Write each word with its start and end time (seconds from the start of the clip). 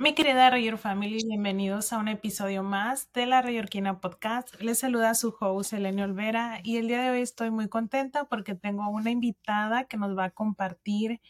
Mi 0.00 0.14
querida 0.14 0.48
Rayor 0.48 0.78
Family, 0.78 1.18
bienvenidos 1.28 1.92
a 1.92 1.98
un 1.98 2.08
episodio 2.08 2.62
más 2.62 3.12
de 3.12 3.26
la 3.26 3.42
Rayorquina 3.42 4.00
Podcast. 4.00 4.58
Les 4.58 4.78
saluda 4.78 5.14
su 5.14 5.36
host 5.38 5.74
Eleni 5.74 6.00
Olvera 6.00 6.60
y 6.62 6.78
el 6.78 6.88
día 6.88 7.02
de 7.02 7.10
hoy 7.10 7.20
estoy 7.20 7.50
muy 7.50 7.68
contenta 7.68 8.24
porque 8.24 8.54
tengo 8.54 8.88
una 8.88 9.10
invitada 9.10 9.84
que 9.84 9.98
nos 9.98 10.16
va 10.16 10.24
a 10.24 10.30
compartir 10.30 11.20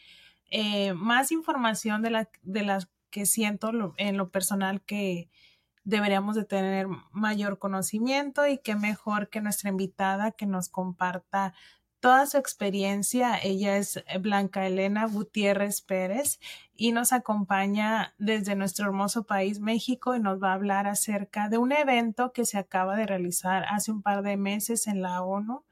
eh, 0.51 0.93
más 0.93 1.33
información 1.33 2.01
de, 2.01 2.11
la, 2.11 2.29
de 2.43 2.63
las 2.63 2.87
que 3.09 3.25
siento 3.25 3.73
en 3.97 4.15
lo 4.15 4.31
personal 4.31 4.81
que 4.81 5.29
deberíamos 5.83 6.37
de 6.37 6.45
tener 6.45 6.87
mayor 7.11 7.59
conocimiento 7.59 8.47
y 8.47 8.57
qué 8.57 8.75
mejor 8.75 9.27
que 9.27 9.41
nuestra 9.41 9.69
invitada 9.69 10.31
que 10.31 10.45
nos 10.45 10.69
comparta 10.69 11.53
toda 12.01 12.25
su 12.25 12.37
experiencia. 12.37 13.37
Ella 13.41 13.77
es 13.77 14.03
Blanca 14.19 14.67
Elena 14.67 15.05
Gutiérrez 15.05 15.81
Pérez 15.81 16.39
y 16.75 16.91
nos 16.91 17.13
acompaña 17.13 18.13
desde 18.17 18.55
nuestro 18.55 18.87
hermoso 18.87 19.23
país, 19.23 19.59
México, 19.59 20.15
y 20.15 20.19
nos 20.19 20.41
va 20.41 20.51
a 20.51 20.55
hablar 20.55 20.87
acerca 20.87 21.47
de 21.47 21.59
un 21.59 21.71
evento 21.71 22.33
que 22.33 22.43
se 22.43 22.57
acaba 22.57 22.97
de 22.97 23.05
realizar 23.05 23.65
hace 23.69 23.91
un 23.91 24.01
par 24.01 24.23
de 24.23 24.35
meses 24.35 24.87
en 24.87 25.01
la 25.01 25.21
ONU, 25.21 25.63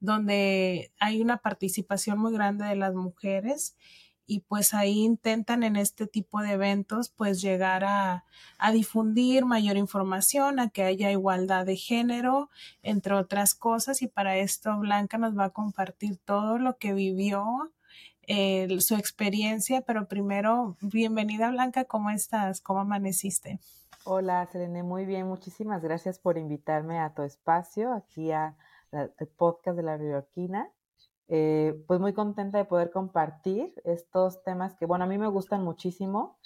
donde 0.00 0.92
hay 0.98 1.22
una 1.22 1.38
participación 1.38 2.18
muy 2.18 2.32
grande 2.32 2.66
de 2.66 2.76
las 2.76 2.92
mujeres 2.92 3.76
y 4.26 4.40
pues 4.40 4.74
ahí 4.74 5.04
intentan 5.04 5.62
en 5.62 5.76
este 5.76 6.06
tipo 6.06 6.40
de 6.40 6.52
eventos 6.52 7.10
pues 7.10 7.40
llegar 7.40 7.84
a, 7.84 8.24
difundir 8.72 9.44
mayor 9.44 9.76
información, 9.76 10.58
a 10.58 10.70
que 10.70 10.82
haya 10.82 11.10
igualdad 11.10 11.64
de 11.66 11.76
género, 11.76 12.50
entre 12.82 13.14
otras 13.14 13.54
cosas 13.54 14.02
y 14.02 14.08
para 14.08 14.36
esto 14.36 14.78
Blanca 14.78 15.18
nos 15.18 15.38
va 15.38 15.46
a 15.46 15.50
compartir 15.50 16.16
todo 16.18 16.58
lo 16.58 16.76
que 16.78 16.92
vivió, 16.92 17.72
su 18.80 18.96
experiencia, 18.96 19.82
pero 19.82 20.08
primero, 20.08 20.76
bienvenida 20.80 21.50
Blanca, 21.50 21.84
¿cómo 21.84 22.10
estás? 22.10 22.60
¿Cómo 22.60 22.80
amaneciste? 22.80 23.60
Hola 24.04 24.48
Selene, 24.50 24.82
muy 24.82 25.04
bien, 25.04 25.28
muchísimas 25.28 25.82
gracias 25.82 26.18
por 26.18 26.36
invitarme 26.36 26.98
a 26.98 27.14
tu 27.14 27.22
espacio, 27.22 27.92
aquí 27.92 28.32
a 28.32 28.56
al 28.92 29.12
podcast 29.36 29.76
de 29.76 29.82
la 29.82 29.96
Riorquina. 29.96 30.70
Eh, 31.28 31.82
pues 31.88 31.98
muy 31.98 32.12
contenta 32.12 32.58
de 32.58 32.64
poder 32.64 32.90
compartir 32.90 33.74
estos 33.84 34.44
temas 34.44 34.76
que, 34.76 34.86
bueno, 34.86 35.04
a 35.04 35.08
mí 35.08 35.18
me 35.18 35.26
gustan 35.26 35.64
muchísimo 35.64 36.38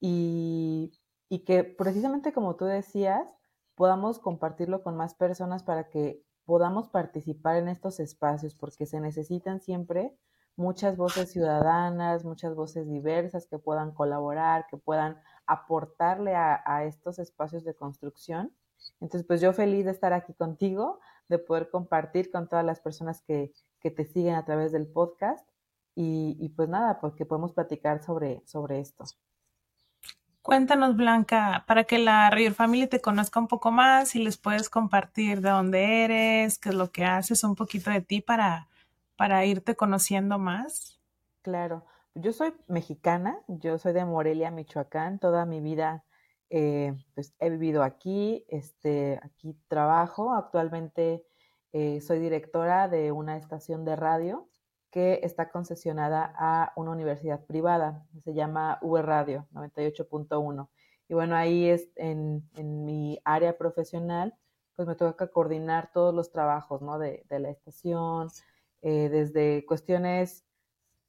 y, 0.00 0.92
y 1.28 1.40
que 1.40 1.64
precisamente 1.64 2.32
como 2.32 2.54
tú 2.54 2.64
decías, 2.64 3.26
podamos 3.74 4.18
compartirlo 4.20 4.82
con 4.82 4.96
más 4.96 5.14
personas 5.14 5.64
para 5.64 5.88
que 5.88 6.22
podamos 6.44 6.88
participar 6.88 7.56
en 7.56 7.68
estos 7.68 8.00
espacios, 8.00 8.54
porque 8.54 8.86
se 8.86 9.00
necesitan 9.00 9.60
siempre 9.60 10.16
muchas 10.56 10.96
voces 10.96 11.30
ciudadanas, 11.30 12.24
muchas 12.24 12.54
voces 12.54 12.88
diversas 12.88 13.46
que 13.46 13.58
puedan 13.58 13.92
colaborar, 13.92 14.66
que 14.68 14.76
puedan 14.76 15.20
aportarle 15.46 16.34
a, 16.34 16.62
a, 16.64 16.84
estos 16.84 17.18
espacios 17.18 17.64
de 17.64 17.74
construcción. 17.74 18.52
Entonces, 19.00 19.26
pues 19.26 19.40
yo 19.40 19.52
feliz 19.52 19.84
de 19.84 19.92
estar 19.92 20.12
aquí 20.12 20.34
contigo, 20.34 21.00
de 21.28 21.38
poder 21.38 21.70
compartir 21.70 22.30
con 22.30 22.48
todas 22.48 22.64
las 22.64 22.80
personas 22.80 23.22
que, 23.22 23.52
que 23.80 23.90
te 23.90 24.04
siguen 24.04 24.34
a 24.34 24.44
través 24.44 24.72
del 24.72 24.86
podcast. 24.86 25.46
Y, 26.00 26.50
pues 26.50 26.68
nada, 26.68 27.00
pues 27.00 27.14
que 27.14 27.26
podemos 27.26 27.52
platicar 27.52 28.04
sobre, 28.04 28.40
sobre 28.46 28.78
esto. 28.78 29.04
Cuéntanos, 30.42 30.96
Blanca, 30.96 31.64
para 31.66 31.82
que 31.84 31.98
la 31.98 32.30
Real 32.30 32.54
Family 32.54 32.86
te 32.86 33.00
conozca 33.00 33.40
un 33.40 33.48
poco 33.48 33.72
más 33.72 34.14
y 34.14 34.22
les 34.22 34.36
puedes 34.36 34.70
compartir 34.70 35.40
de 35.40 35.50
dónde 35.50 36.04
eres, 36.04 36.58
qué 36.58 36.68
es 36.68 36.76
lo 36.76 36.92
que 36.92 37.04
haces, 37.04 37.42
un 37.42 37.56
poquito 37.56 37.90
de 37.90 38.00
ti 38.00 38.20
para, 38.20 38.68
para 39.16 39.44
irte 39.44 39.74
conociendo 39.74 40.38
más. 40.38 41.00
Claro, 41.42 41.84
yo 42.14 42.32
soy 42.32 42.54
mexicana, 42.68 43.40
yo 43.48 43.76
soy 43.78 43.92
de 43.92 44.04
Morelia, 44.04 44.52
Michoacán, 44.52 45.18
toda 45.18 45.46
mi 45.46 45.60
vida 45.60 46.04
eh, 46.50 46.96
pues 47.14 47.34
he 47.40 47.50
vivido 47.50 47.82
aquí, 47.82 48.44
este, 48.48 49.20
aquí 49.22 49.56
trabajo, 49.68 50.32
actualmente 50.32 51.26
eh, 51.80 52.00
soy 52.00 52.18
directora 52.18 52.88
de 52.88 53.12
una 53.12 53.36
estación 53.36 53.84
de 53.84 53.94
radio 53.94 54.48
que 54.90 55.20
está 55.22 55.48
concesionada 55.48 56.34
a 56.36 56.72
una 56.74 56.90
universidad 56.90 57.44
privada, 57.46 58.04
se 58.24 58.34
llama 58.34 58.80
V 58.82 59.00
Radio 59.00 59.46
98.1. 59.52 60.68
Y 61.08 61.14
bueno, 61.14 61.36
ahí 61.36 61.68
es 61.68 61.88
en, 61.94 62.42
mi 62.84 63.20
área 63.24 63.56
profesional, 63.56 64.34
pues 64.74 64.88
me 64.88 64.96
toca 64.96 65.28
coordinar 65.28 65.92
todos 65.92 66.12
los 66.12 66.32
trabajos 66.32 66.82
¿no? 66.82 66.98
de, 66.98 67.24
la 67.30 67.48
estación, 67.48 68.28
eh, 68.82 69.08
desde 69.08 69.64
cuestiones, 69.64 70.44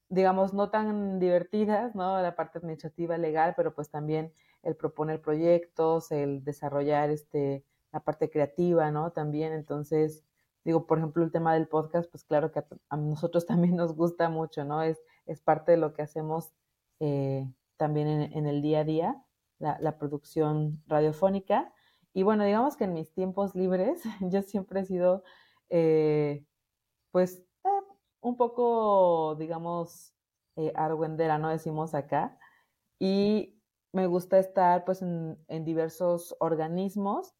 digamos, 0.08 0.54
no 0.54 0.70
tan 0.70 1.18
divertidas, 1.18 1.96
¿no? 1.96 2.22
La 2.22 2.36
parte 2.36 2.60
administrativa, 2.60 3.18
legal, 3.18 3.56
pero 3.58 3.74
pues 3.74 3.90
también 3.90 4.32
el 4.62 4.76
proponer 4.76 5.20
proyectos, 5.20 6.12
el 6.12 6.44
desarrollar 6.44 7.10
este, 7.10 7.66
la 7.92 8.02
parte 8.02 8.30
creativa, 8.30 8.92
¿no? 8.92 9.12
También, 9.12 9.52
entonces, 9.52 10.24
digo, 10.64 10.86
por 10.86 10.98
ejemplo, 10.98 11.24
el 11.24 11.32
tema 11.32 11.54
del 11.54 11.68
podcast, 11.68 12.10
pues 12.12 12.24
claro 12.24 12.52
que 12.52 12.64
a, 12.90 12.98
nosotros 12.98 13.46
también 13.48 13.76
nos 13.76 13.96
gusta 13.96 14.30
mucho, 14.30 14.66
¿no? 14.66 14.82
Es, 14.84 15.02
es 15.26 15.42
parte 15.42 15.72
de 15.72 15.78
lo 15.78 15.94
que 15.94 16.02
hacemos 16.02 16.52
eh, 17.00 17.48
también 17.78 18.08
en, 18.08 18.46
el 18.46 18.62
día 18.62 18.80
a 18.80 18.84
día, 18.84 19.26
la, 19.60 19.98
producción 19.98 20.84
radiofónica. 20.88 21.74
Y 22.14 22.24
bueno, 22.24 22.44
digamos 22.44 22.76
que 22.76 22.86
en 22.86 22.94
mis 22.94 23.14
tiempos 23.14 23.56
libres 23.56 24.02
yo 24.22 24.42
siempre 24.42 24.82
he 24.82 24.86
sido, 24.86 25.24
eh, 25.70 26.46
pues, 27.12 27.42
eh, 27.64 27.70
un 28.22 28.38
poco, 28.38 29.36
digamos, 29.36 30.14
argüendera, 30.76 31.38
¿no? 31.38 31.50
Decimos 31.50 31.94
acá. 31.94 32.38
Y 33.00 33.62
me 33.94 34.08
gusta 34.08 34.40
estar, 34.40 34.84
pues, 34.84 35.02
en, 35.02 35.38
en 35.48 35.64
diversos 35.64 36.36
organismos 36.40 37.39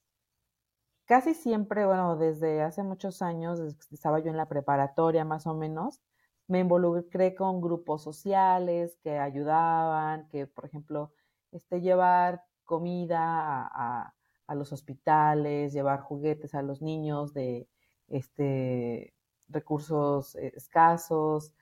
casi 1.10 1.34
siempre, 1.34 1.88
bueno, 1.88 2.18
desde 2.18 2.62
hace 2.62 2.84
muchos 2.84 3.24
años, 3.24 3.58
desde 3.60 3.80
que 3.80 3.96
estaba 3.96 4.20
yo 4.20 4.30
en 4.30 4.38
la 4.38 4.48
preparatoria 4.48 5.26
más 5.26 5.48
o 5.48 5.56
menos, 5.56 6.02
me 6.48 6.60
involucré 6.60 7.34
con 7.34 7.62
grupos 7.62 8.04
sociales 8.04 8.96
que 9.02 9.18
ayudaban, 9.18 10.28
que 10.30 10.46
por 10.46 10.66
ejemplo, 10.66 11.12
este, 11.52 11.82
llevar 11.82 12.44
comida 12.64 13.20
a, 13.22 14.14
a, 14.46 14.56
los 14.56 14.72
hospitales, 14.72 15.74
llevar 15.74 16.02
juguetes 16.02 16.54
a 16.54 16.62
los 16.62 16.80
niños 16.84 17.34
de 17.34 17.68
este, 18.08 19.16
recursos 19.48 20.36
eh, 20.36 20.54
escasos, 20.56 21.56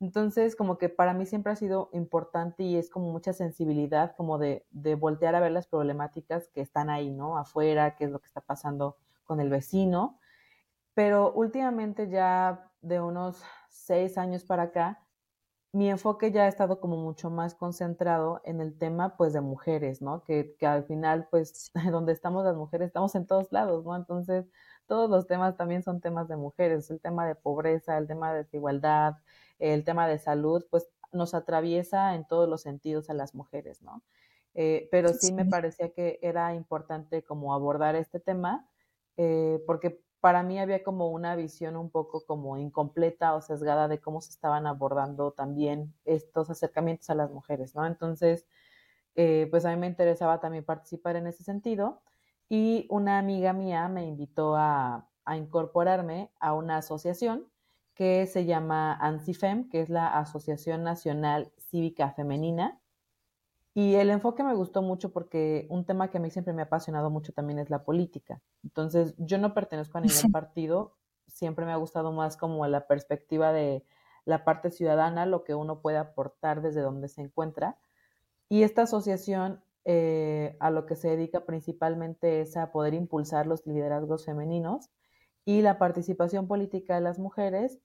entonces, 0.00 0.56
como 0.56 0.78
que 0.78 0.88
para 0.88 1.12
mí 1.12 1.26
siempre 1.26 1.52
ha 1.52 1.56
sido 1.56 1.90
importante 1.92 2.62
y 2.62 2.76
es 2.76 2.88
como 2.90 3.12
mucha 3.12 3.34
sensibilidad, 3.34 4.16
como 4.16 4.38
de, 4.38 4.66
de, 4.70 4.94
voltear 4.94 5.34
a 5.34 5.40
ver 5.40 5.52
las 5.52 5.66
problemáticas 5.66 6.48
que 6.48 6.62
están 6.62 6.88
ahí, 6.88 7.10
¿no? 7.10 7.36
Afuera, 7.36 7.96
qué 7.96 8.04
es 8.04 8.10
lo 8.10 8.18
que 8.18 8.26
está 8.26 8.40
pasando 8.40 8.96
con 9.24 9.40
el 9.40 9.50
vecino. 9.50 10.18
Pero 10.94 11.32
últimamente 11.32 12.08
ya 12.08 12.72
de 12.80 13.00
unos 13.00 13.42
seis 13.68 14.16
años 14.18 14.44
para 14.44 14.64
acá, 14.64 15.04
mi 15.72 15.88
enfoque 15.90 16.32
ya 16.32 16.44
ha 16.44 16.48
estado 16.48 16.80
como 16.80 16.96
mucho 16.96 17.30
más 17.30 17.54
concentrado 17.54 18.40
en 18.44 18.60
el 18.60 18.76
tema, 18.76 19.16
pues, 19.16 19.32
de 19.32 19.40
mujeres, 19.40 20.02
¿no? 20.02 20.24
Que, 20.24 20.56
que 20.58 20.66
al 20.66 20.84
final, 20.84 21.28
pues, 21.30 21.70
donde 21.92 22.12
estamos 22.12 22.44
las 22.44 22.56
mujeres, 22.56 22.88
estamos 22.88 23.14
en 23.14 23.26
todos 23.26 23.52
lados, 23.52 23.84
¿no? 23.84 23.94
Entonces, 23.96 24.46
todos 24.90 25.08
los 25.08 25.28
temas 25.28 25.56
también 25.56 25.84
son 25.84 26.00
temas 26.00 26.26
de 26.26 26.34
mujeres, 26.34 26.90
el 26.90 27.00
tema 27.00 27.24
de 27.24 27.36
pobreza, 27.36 27.96
el 27.96 28.08
tema 28.08 28.32
de 28.32 28.38
desigualdad, 28.38 29.18
el 29.60 29.84
tema 29.84 30.08
de 30.08 30.18
salud, 30.18 30.66
pues 30.68 30.88
nos 31.12 31.32
atraviesa 31.32 32.16
en 32.16 32.26
todos 32.26 32.48
los 32.48 32.62
sentidos 32.62 33.08
a 33.08 33.14
las 33.14 33.32
mujeres, 33.32 33.82
¿no? 33.82 34.02
Eh, 34.54 34.88
pero 34.90 35.10
sí, 35.10 35.32
me 35.32 35.44
parecía 35.44 35.92
que 35.92 36.18
era 36.22 36.56
importante 36.56 37.22
como 37.22 37.54
abordar 37.54 37.94
este 37.94 38.18
tema, 38.18 38.68
eh, 39.16 39.62
porque 39.64 40.02
para 40.18 40.42
mí 40.42 40.58
había 40.58 40.82
como 40.82 41.10
una 41.10 41.36
visión 41.36 41.76
un 41.76 41.88
poco 41.90 42.24
como 42.26 42.56
incompleta 42.58 43.36
o 43.36 43.40
sesgada 43.40 43.86
de 43.86 44.00
cómo 44.00 44.20
se 44.20 44.30
estaban 44.30 44.66
abordando 44.66 45.30
también 45.30 45.94
estos 46.04 46.50
acercamientos 46.50 47.08
a 47.10 47.14
las 47.14 47.30
mujeres, 47.30 47.76
¿no? 47.76 47.86
Entonces, 47.86 48.48
eh, 49.14 49.46
pues 49.52 49.64
a 49.64 49.70
mí 49.70 49.76
me 49.76 49.86
interesaba 49.86 50.40
también 50.40 50.64
participar 50.64 51.14
en 51.14 51.28
ese 51.28 51.44
sentido 51.44 52.02
y 52.50 52.86
una 52.90 53.18
amiga 53.18 53.54
mía 53.54 53.88
me 53.88 54.04
invitó 54.04 54.56
a, 54.56 55.08
a 55.24 55.36
incorporarme 55.36 56.32
a 56.40 56.52
una 56.52 56.78
asociación 56.78 57.46
que 57.94 58.26
se 58.26 58.44
llama 58.44 58.92
ANSIFEM, 58.94 59.68
que 59.68 59.80
es 59.80 59.88
la 59.88 60.08
Asociación 60.18 60.82
Nacional 60.82 61.52
Cívica 61.58 62.10
Femenina. 62.10 62.80
Y 63.72 63.94
el 63.94 64.10
enfoque 64.10 64.42
me 64.42 64.54
gustó 64.54 64.82
mucho 64.82 65.12
porque 65.12 65.66
un 65.70 65.84
tema 65.84 66.10
que 66.10 66.18
a 66.18 66.20
mí 66.20 66.30
siempre 66.30 66.52
me 66.52 66.62
ha 66.62 66.64
apasionado 66.64 67.08
mucho 67.08 67.32
también 67.32 67.60
es 67.60 67.70
la 67.70 67.84
política. 67.84 68.42
Entonces, 68.64 69.14
yo 69.16 69.38
no 69.38 69.54
pertenezco 69.54 69.98
a 69.98 70.00
ningún 70.00 70.32
partido, 70.32 70.96
siempre 71.28 71.64
me 71.64 71.72
ha 71.72 71.76
gustado 71.76 72.10
más 72.10 72.36
como 72.36 72.66
la 72.66 72.88
perspectiva 72.88 73.52
de 73.52 73.84
la 74.24 74.44
parte 74.44 74.70
ciudadana, 74.70 75.24
lo 75.24 75.44
que 75.44 75.54
uno 75.54 75.80
puede 75.80 75.98
aportar 75.98 76.62
desde 76.62 76.80
donde 76.80 77.06
se 77.06 77.20
encuentra. 77.20 77.78
Y 78.48 78.64
esta 78.64 78.82
asociación 78.82 79.62
eh, 79.84 80.56
a 80.60 80.70
lo 80.70 80.86
que 80.86 80.96
se 80.96 81.08
dedica 81.08 81.44
principalmente 81.46 82.40
es 82.42 82.56
a 82.56 82.72
poder 82.72 82.94
impulsar 82.94 83.46
los 83.46 83.66
liderazgos 83.66 84.24
femeninos 84.26 84.90
y 85.44 85.62
la 85.62 85.78
participación 85.78 86.46
política 86.48 86.94
de 86.94 87.00
las 87.00 87.18
mujeres 87.18 87.80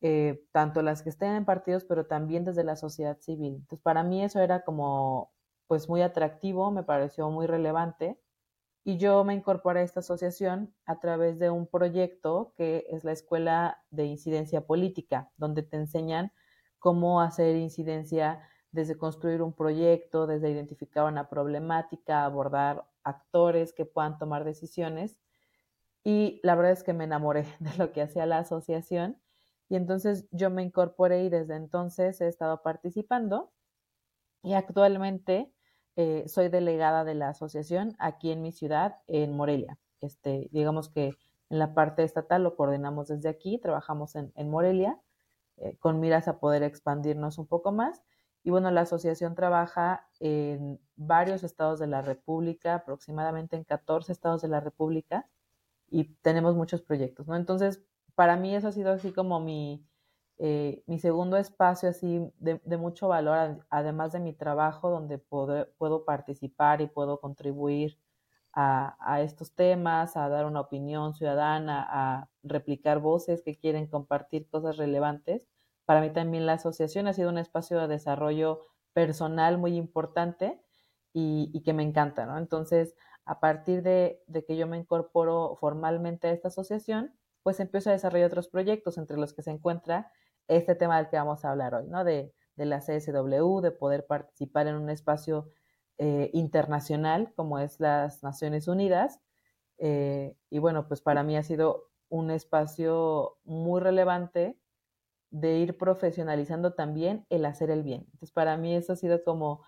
eh, 0.00 0.44
tanto 0.52 0.82
las 0.82 1.02
que 1.02 1.08
estén 1.08 1.32
en 1.34 1.44
partidos, 1.44 1.84
pero 1.84 2.06
también 2.06 2.44
desde 2.44 2.62
la 2.62 2.76
sociedad 2.76 3.18
civil. 3.20 3.56
Entonces, 3.56 3.82
para 3.82 4.04
mí 4.04 4.22
eso 4.22 4.40
era 4.40 4.62
como 4.62 5.32
pues 5.66 5.88
muy 5.88 6.02
atractivo, 6.02 6.70
me 6.70 6.84
pareció 6.84 7.30
muy 7.30 7.46
relevante 7.46 8.18
y 8.84 8.96
yo 8.98 9.24
me 9.24 9.34
incorporé 9.34 9.80
a 9.80 9.82
esta 9.82 10.00
asociación 10.00 10.74
a 10.86 11.00
través 11.00 11.38
de 11.38 11.50
un 11.50 11.66
proyecto 11.66 12.54
que 12.56 12.86
es 12.90 13.04
la 13.04 13.12
Escuela 13.12 13.84
de 13.90 14.06
Incidencia 14.06 14.66
Política, 14.66 15.30
donde 15.36 15.62
te 15.62 15.76
enseñan 15.76 16.32
cómo 16.78 17.20
hacer 17.20 17.56
incidencia 17.56 18.40
desde 18.72 18.98
construir 18.98 19.42
un 19.42 19.52
proyecto, 19.52 20.26
desde 20.26 20.50
identificar 20.50 21.04
una 21.04 21.28
problemática, 21.28 22.24
abordar 22.24 22.84
actores 23.02 23.72
que 23.72 23.86
puedan 23.86 24.18
tomar 24.18 24.44
decisiones. 24.44 25.18
Y 26.04 26.40
la 26.42 26.54
verdad 26.54 26.72
es 26.72 26.82
que 26.82 26.92
me 26.92 27.04
enamoré 27.04 27.46
de 27.60 27.76
lo 27.76 27.92
que 27.92 28.02
hacía 28.02 28.26
la 28.26 28.38
asociación 28.38 29.18
y 29.68 29.76
entonces 29.76 30.26
yo 30.30 30.50
me 30.50 30.62
incorporé 30.62 31.24
y 31.24 31.28
desde 31.28 31.56
entonces 31.56 32.20
he 32.20 32.28
estado 32.28 32.62
participando 32.62 33.52
y 34.42 34.54
actualmente 34.54 35.52
eh, 35.96 36.24
soy 36.28 36.48
delegada 36.48 37.04
de 37.04 37.14
la 37.14 37.30
asociación 37.30 37.94
aquí 37.98 38.30
en 38.30 38.40
mi 38.40 38.52
ciudad, 38.52 38.98
en 39.06 39.36
Morelia. 39.36 39.78
Este, 40.00 40.48
digamos 40.52 40.88
que 40.88 41.16
en 41.50 41.58
la 41.58 41.74
parte 41.74 42.04
estatal 42.04 42.44
lo 42.44 42.56
coordinamos 42.56 43.08
desde 43.08 43.28
aquí, 43.28 43.58
trabajamos 43.58 44.14
en, 44.14 44.32
Morelia 44.48 45.00
eh, 45.56 45.76
con 45.78 46.00
miras 46.00 46.28
a 46.28 46.38
poder 46.38 46.62
expandirnos 46.62 47.36
un 47.38 47.46
poco 47.46 47.72
más. 47.72 48.02
Y 48.48 48.50
bueno, 48.50 48.70
la 48.70 48.80
asociación 48.80 49.34
trabaja 49.34 50.08
en 50.20 50.80
varios 50.96 51.44
estados 51.44 51.78
de 51.78 51.86
la 51.86 52.00
República, 52.00 52.76
aproximadamente 52.76 53.56
en 53.56 53.64
14 53.64 54.10
estados 54.10 54.40
de 54.40 54.48
la 54.48 54.58
República, 54.58 55.28
y 55.90 56.04
tenemos 56.22 56.56
muchos 56.56 56.80
proyectos, 56.80 57.28
¿no? 57.28 57.36
Entonces, 57.36 57.84
para 58.14 58.38
mí 58.38 58.56
eso 58.56 58.68
ha 58.68 58.72
sido 58.72 58.90
así 58.90 59.12
como 59.12 59.38
mi, 59.38 59.86
eh, 60.38 60.82
mi 60.86 60.98
segundo 60.98 61.36
espacio 61.36 61.90
así 61.90 62.32
de, 62.38 62.58
mucho 62.78 63.08
valor, 63.08 63.66
además 63.68 64.12
de 64.12 64.20
mi 64.20 64.32
trabajo, 64.32 64.88
donde 64.88 65.18
puedo, 65.18 65.68
puedo 65.76 66.06
participar 66.06 66.80
y 66.80 66.86
puedo 66.86 67.20
contribuir 67.20 67.98
a, 68.54 69.20
estos 69.20 69.54
temas, 69.54 70.16
a 70.16 70.26
dar 70.30 70.46
una 70.46 70.62
opinión 70.62 71.12
ciudadana, 71.12 71.86
a 71.86 72.30
replicar 72.42 72.98
voces 72.98 73.42
que 73.42 73.56
quieren 73.56 73.88
compartir 73.88 74.48
cosas 74.48 74.78
relevantes. 74.78 75.46
Para 75.88 76.02
mí 76.02 76.10
también 76.10 76.44
la 76.44 76.52
asociación 76.52 77.06
ha 77.06 77.14
sido 77.14 77.30
un 77.30 77.38
espacio 77.38 77.80
de 77.80 77.88
desarrollo 77.88 78.66
personal 78.92 79.56
muy 79.56 79.74
importante 79.74 80.60
y, 81.14 81.62
que 81.64 81.72
me 81.72 81.82
encanta, 81.82 82.26
¿no? 82.26 82.36
Entonces, 82.36 82.94
a 83.24 83.40
partir 83.40 83.82
de, 83.82 84.22
de 84.26 84.44
que 84.44 84.58
yo 84.58 84.66
me 84.66 84.76
incorporo 84.76 85.56
formalmente 85.56 86.28
a 86.28 86.32
esta 86.32 86.48
asociación, 86.48 87.14
pues 87.42 87.58
empiezo 87.58 87.88
a 87.88 87.94
desarrollar 87.94 88.26
otros 88.26 88.48
proyectos 88.48 88.98
entre 88.98 89.16
los 89.16 89.32
que 89.32 89.40
se 89.40 89.50
encuentra 89.50 90.12
este 90.46 90.74
tema 90.74 90.98
del 90.98 91.08
que 91.08 91.16
vamos 91.16 91.46
a 91.46 91.52
hablar 91.52 91.74
hoy, 91.74 91.86
¿no? 91.86 92.04
De, 92.04 92.34
la 92.56 92.80
CSW, 92.80 93.60
de 93.62 93.70
poder 93.70 94.04
participar 94.06 94.66
en 94.66 94.74
un 94.74 94.90
espacio 94.90 95.48
eh, 95.96 96.28
internacional 96.34 97.32
como 97.34 97.60
es 97.60 97.80
las 97.80 98.22
Naciones 98.22 98.68
Unidas. 98.68 99.22
Eh, 99.78 100.36
y 100.50 100.58
bueno, 100.58 100.86
pues 100.86 101.00
para 101.00 101.22
mí 101.22 101.34
ha 101.38 101.42
sido 101.42 101.88
un 102.10 102.30
espacio 102.30 103.38
muy 103.44 103.80
relevante 103.80 104.58
de 105.30 105.58
ir 105.58 105.76
profesionalizando 105.76 106.74
también 106.74 107.26
el 107.28 107.44
hacer 107.44 107.70
el 107.70 107.82
bien. 107.82 108.02
Entonces, 108.06 108.32
para 108.32 108.56
mí 108.56 108.74
eso 108.74 108.94
ha 108.94 108.96
sido 108.96 109.22
como 109.24 109.62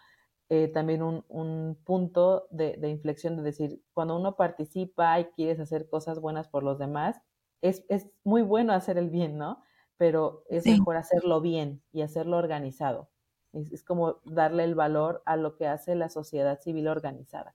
eh, 0.49 0.69
también 0.69 1.03
un, 1.03 1.79
punto 1.85 2.47
de, 2.51 2.77
de, 2.77 2.89
inflexión 2.89 3.37
de 3.37 3.43
decir, 3.43 3.83
cuando 3.93 4.17
uno 4.17 4.37
participa 4.37 5.21
y 5.21 5.27
quieres 5.37 5.61
hacer 5.61 5.89
cosas 5.89 6.21
buenas 6.21 6.49
por 6.49 6.63
los 6.63 6.79
demás, 6.79 7.21
es, 7.63 7.85
muy 8.25 8.43
bueno 8.43 8.73
hacer 8.73 8.99
el 8.99 9.11
bien, 9.11 9.39
¿no? 9.39 9.63
Pero 9.97 10.45
es 10.49 10.67
mejor 10.67 10.97
hacerlo 10.97 11.41
bien 11.41 11.83
y 11.93 12.03
hacerlo 12.03 12.39
organizado. 12.39 13.11
Es, 13.53 13.83
como 13.83 14.21
darle 14.25 14.65
el 14.65 14.75
valor 14.75 15.23
a 15.27 15.37
lo 15.37 15.57
que 15.57 15.67
hace 15.67 15.95
la 15.95 16.09
sociedad 16.09 16.61
civil 16.61 16.89
organizada. 16.89 17.55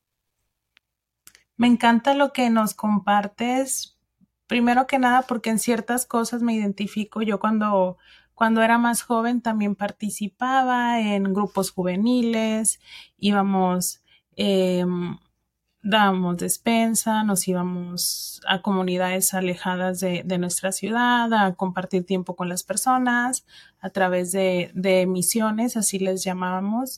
Me 1.57 1.67
encanta 1.67 2.13
lo 2.13 2.33
que 2.33 2.49
nos 2.49 2.73
compartes. 2.73 3.94
Primero 4.47 4.87
que 4.87 4.99
nada, 4.99 5.23
porque 5.23 5.49
en 5.49 5.59
ciertas 5.59 6.05
cosas 6.05 6.41
me 6.41 6.53
identifico. 6.53 7.21
Yo 7.21 7.39
cuando, 7.39 7.97
cuando 8.33 8.61
era 8.61 8.77
más 8.77 9.01
joven 9.01 9.41
también 9.41 9.75
participaba 9.75 10.99
en 10.99 11.33
grupos 11.33 11.71
juveniles, 11.71 12.79
íbamos 13.17 14.01
em, 14.35 15.17
dábamos 15.85 16.37
despensa, 16.37 17.23
nos 17.23 17.47
íbamos 17.47 18.41
a 18.47 18.63
comunidades 18.63 19.35
alejadas 19.35 19.99
de, 19.99 20.37
nuestra 20.39 20.71
ciudad, 20.71 21.31
a 21.31 21.53
compartir 21.53 22.05
tiempo 22.05 22.35
con 22.35 22.49
las 22.49 22.63
personas 22.63 23.45
a 23.79 23.91
través 23.91 24.31
de, 24.31 25.05
misiones, 25.07 25.77
así 25.77 25.99
les 25.99 26.23
llamábamos. 26.23 26.97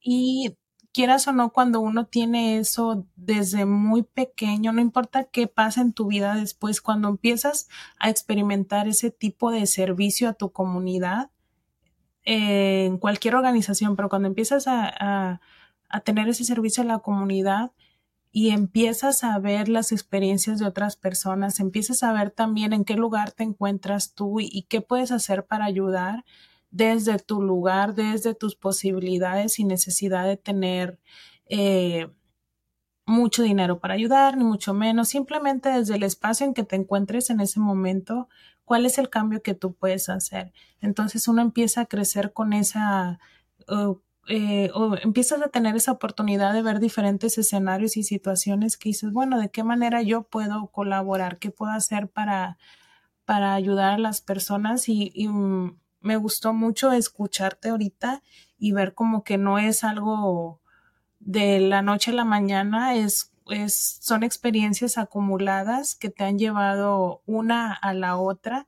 Y 0.00 0.56
quieras 0.96 1.28
o 1.28 1.32
no, 1.32 1.52
cuando 1.52 1.80
uno 1.80 2.06
tiene 2.06 2.56
eso 2.58 3.06
desde 3.16 3.66
muy 3.66 4.02
pequeño, 4.02 4.72
no 4.72 4.80
importa 4.80 5.24
qué 5.24 5.46
pasa 5.46 5.82
en 5.82 5.92
tu 5.92 6.06
vida 6.06 6.34
después, 6.34 6.80
cuando 6.80 7.08
empiezas 7.08 7.68
a 7.98 8.08
experimentar 8.08 8.88
ese 8.88 9.10
tipo 9.10 9.50
de 9.50 9.66
servicio 9.66 10.28
a 10.28 10.32
tu 10.32 10.52
comunidad, 10.52 11.30
eh, 12.24 12.86
en 12.86 12.98
cualquier 12.98 13.34
organización, 13.34 13.94
pero 13.94 14.08
cuando 14.08 14.28
empiezas 14.28 14.66
a 14.68 15.40
tener 16.04 16.28
ese 16.28 16.44
servicio 16.44 16.82
a 16.82 16.86
la 16.86 17.00
comunidad, 17.00 17.72
y 18.36 18.50
empiezas 18.50 19.24
a 19.24 19.38
ver 19.38 19.70
las 19.70 19.92
experiencias 19.92 20.58
de 20.58 20.66
otras 20.66 20.96
personas, 20.96 21.58
empiezas 21.58 22.02
a 22.02 22.12
ver 22.12 22.30
también 22.30 22.74
en 22.74 22.84
qué 22.84 22.92
lugar 22.92 23.32
te 23.32 23.44
encuentras 23.44 24.12
tú 24.12 24.40
y, 24.40 24.66
qué 24.68 24.82
puedes 24.82 25.10
hacer 25.10 25.46
para 25.46 25.64
ayudar 25.64 26.26
desde 26.76 27.18
tu 27.18 27.40
lugar, 27.40 27.94
desde 27.94 28.34
tus 28.34 28.54
posibilidades 28.54 29.54
sin 29.54 29.68
necesidad 29.68 30.26
de 30.26 30.36
tener 30.36 30.98
eh, 31.46 32.08
mucho 33.06 33.42
dinero 33.42 33.80
para 33.80 33.94
ayudar, 33.94 34.36
ni 34.36 34.44
mucho 34.44 34.74
menos, 34.74 35.08
simplemente 35.08 35.70
desde 35.70 35.96
el 35.96 36.02
espacio 36.02 36.46
en 36.46 36.54
que 36.54 36.64
te 36.64 36.76
encuentres 36.76 37.30
en 37.30 37.40
ese 37.40 37.60
momento, 37.60 38.28
cuál 38.64 38.84
es 38.84 38.98
el 38.98 39.08
cambio 39.08 39.42
que 39.42 39.54
tú 39.54 39.74
puedes 39.74 40.08
hacer. 40.08 40.52
Entonces 40.80 41.28
uno 41.28 41.40
empieza 41.40 41.82
a 41.82 41.86
crecer 41.86 42.32
con 42.32 42.52
esa, 42.52 43.20
uh, 43.68 43.98
eh, 44.28 44.70
o 44.74 44.96
empiezas 44.96 45.40
a 45.40 45.48
tener 45.48 45.76
esa 45.76 45.92
oportunidad 45.92 46.52
de 46.52 46.62
ver 46.62 46.80
diferentes 46.80 47.38
escenarios 47.38 47.96
y 47.96 48.02
situaciones 48.02 48.76
que 48.76 48.90
dices, 48.90 49.12
bueno, 49.12 49.38
¿de 49.38 49.50
qué 49.50 49.62
manera 49.64 50.02
yo 50.02 50.24
puedo 50.24 50.66
colaborar? 50.72 51.38
¿Qué 51.38 51.50
puedo 51.50 51.72
hacer 51.72 52.08
para, 52.08 52.58
para 53.24 53.54
ayudar 53.54 53.94
a 53.94 53.98
las 53.98 54.20
personas? 54.20 54.88
Y, 54.88 55.12
mm, 55.28 55.78
me 56.06 56.16
gustó 56.16 56.54
mucho 56.54 56.92
escucharte 56.92 57.70
ahorita 57.70 58.22
y 58.58 58.72
ver 58.72 58.94
como 58.94 59.24
que 59.24 59.38
no 59.38 59.58
es 59.58 59.82
algo 59.82 60.60
de 61.18 61.58
la 61.60 61.82
noche 61.82 62.12
a 62.12 62.14
la 62.14 62.24
mañana, 62.24 62.94
es, 62.94 63.32
es, 63.48 63.98
son 64.00 64.22
experiencias 64.22 64.98
acumuladas 64.98 65.96
que 65.96 66.08
te 66.08 66.22
han 66.22 66.38
llevado 66.38 67.22
una 67.26 67.72
a 67.74 67.92
la 67.92 68.16
otra 68.16 68.66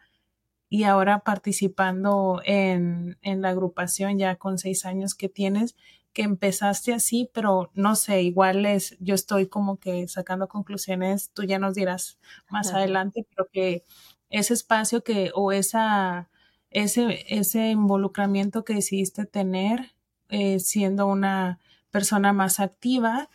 y 0.68 0.82
ahora 0.82 1.20
participando 1.20 2.42
en, 2.44 3.16
en, 3.22 3.40
la 3.40 3.50
agrupación 3.50 4.18
ya 4.18 4.36
con 4.36 4.58
seis 4.58 4.84
años 4.84 5.14
que 5.14 5.28
tienes, 5.28 5.76
que 6.12 6.22
empezaste 6.22 6.92
así, 6.92 7.30
pero 7.32 7.70
no 7.74 7.94
sé, 7.94 8.22
igual 8.22 8.66
es, 8.66 8.96
yo 8.98 9.14
estoy 9.14 9.46
como 9.46 9.78
que 9.78 10.08
sacando 10.08 10.48
conclusiones, 10.48 11.30
tú 11.32 11.44
ya 11.44 11.60
nos 11.60 11.74
dirás 11.74 12.18
más 12.50 12.74
adelante, 12.74 13.24
pero 13.30 13.48
que 13.52 13.84
ese 14.28 14.54
espacio 14.54 15.04
que, 15.04 15.30
o 15.34 15.52
esa, 15.52 16.28
ese, 16.70 17.24
ese 17.28 17.70
involucramiento 17.70 18.64
que 18.64 18.74
decidiste 18.74 19.24
tener 19.24 19.94
eh, 20.28 20.60
siendo 20.60 21.06
una 21.06 21.58
persona 21.90 22.32
más 22.32 22.60
activa, 22.60 23.28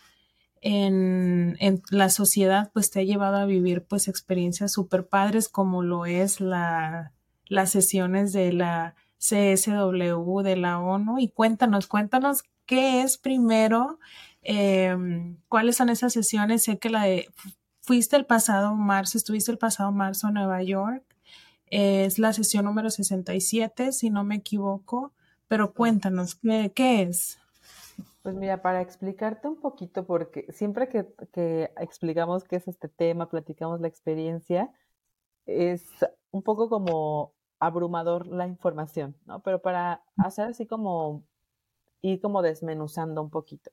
en, 0.66 1.58
en, 1.60 1.82
la 1.90 2.08
sociedad, 2.08 2.70
pues 2.72 2.90
te 2.90 3.00
ha 3.00 3.02
llevado 3.02 3.36
a 3.36 3.44
vivir 3.44 3.84
pues 3.84 4.08
experiencias 4.08 4.72
súper 4.72 5.06
padres 5.06 5.50
como 5.50 5.82
lo 5.82 6.06
es 6.06 6.40
la, 6.40 7.12
las 7.46 7.70
sesiones 7.70 8.32
de 8.32 8.52
la 8.52 8.94
CSW 9.18 10.40
de 10.42 10.56
la 10.56 10.80
ONU 10.80 11.18
y 11.18 11.28
cuéntanos, 11.28 11.86
cuéntanos 11.86 12.44
qué 12.66 13.02
es 13.02 13.18
primero, 13.18 13.98
em, 14.42 15.36
cuáles 15.48 15.76
son 15.76 15.88
esas 15.88 16.12
sesiones. 16.12 16.62
Sé 16.64 16.78
que 16.78 16.90
la 16.90 17.04
de, 17.04 17.28
fuiste 17.80 18.16
el 18.16 18.26
pasado 18.26 18.74
marzo, 18.74 19.18
estuviste 19.18 19.50
el 19.50 19.58
pasado 19.58 19.92
marzo 19.92 20.28
en 20.28 20.34
Nueva 20.34 20.62
York, 20.62 21.04
es 21.74 22.18
la 22.18 22.32
sesión 22.32 22.64
número 22.66 22.88
67, 22.88 23.90
si 23.92 24.10
no 24.10 24.22
me 24.22 24.36
equivoco, 24.36 25.12
pero 25.48 25.74
cuéntanos, 25.74 26.36
¿qué, 26.36 26.72
qué 26.74 27.02
es? 27.02 27.38
Pues 28.22 28.36
mira, 28.36 28.62
para 28.62 28.80
explicarte 28.80 29.48
un 29.48 29.56
poquito, 29.56 30.06
porque 30.06 30.46
siempre 30.52 30.88
que, 30.88 31.06
que, 31.32 31.72
explicamos 31.78 32.44
qué 32.44 32.56
es 32.56 32.68
este 32.68 32.88
tema, 32.88 33.28
platicamos 33.28 33.80
la 33.80 33.88
experiencia, 33.88 34.72
es 35.46 35.84
un 36.30 36.42
poco 36.42 36.68
como 36.68 37.34
abrumador 37.58 38.26
la 38.28 38.46
información, 38.46 39.16
¿no? 39.26 39.42
Pero 39.42 39.60
para 39.60 40.02
hacer 40.16 40.46
así 40.46 40.66
como 40.66 41.24
ir 42.02 42.20
como 42.20 42.40
desmenuzando 42.40 43.20
un 43.20 43.30
poquito. 43.30 43.70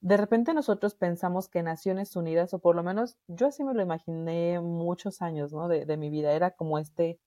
De 0.00 0.16
repente 0.16 0.54
nosotros 0.54 0.94
pensamos 0.94 1.48
que 1.48 1.62
Naciones 1.62 2.16
Unidas, 2.16 2.54
o 2.54 2.58
por 2.58 2.76
lo 2.76 2.82
menos 2.82 3.18
yo 3.28 3.46
así 3.46 3.64
me 3.64 3.74
lo 3.74 3.82
imaginé 3.82 4.60
muchos 4.60 5.22
años, 5.22 5.52
¿no? 5.52 5.68
De, 5.68 5.84
de 5.86 5.96
mi 5.96 6.10
vida, 6.10 6.32
era 6.32 6.52
como 6.52 6.78
este 6.78 7.20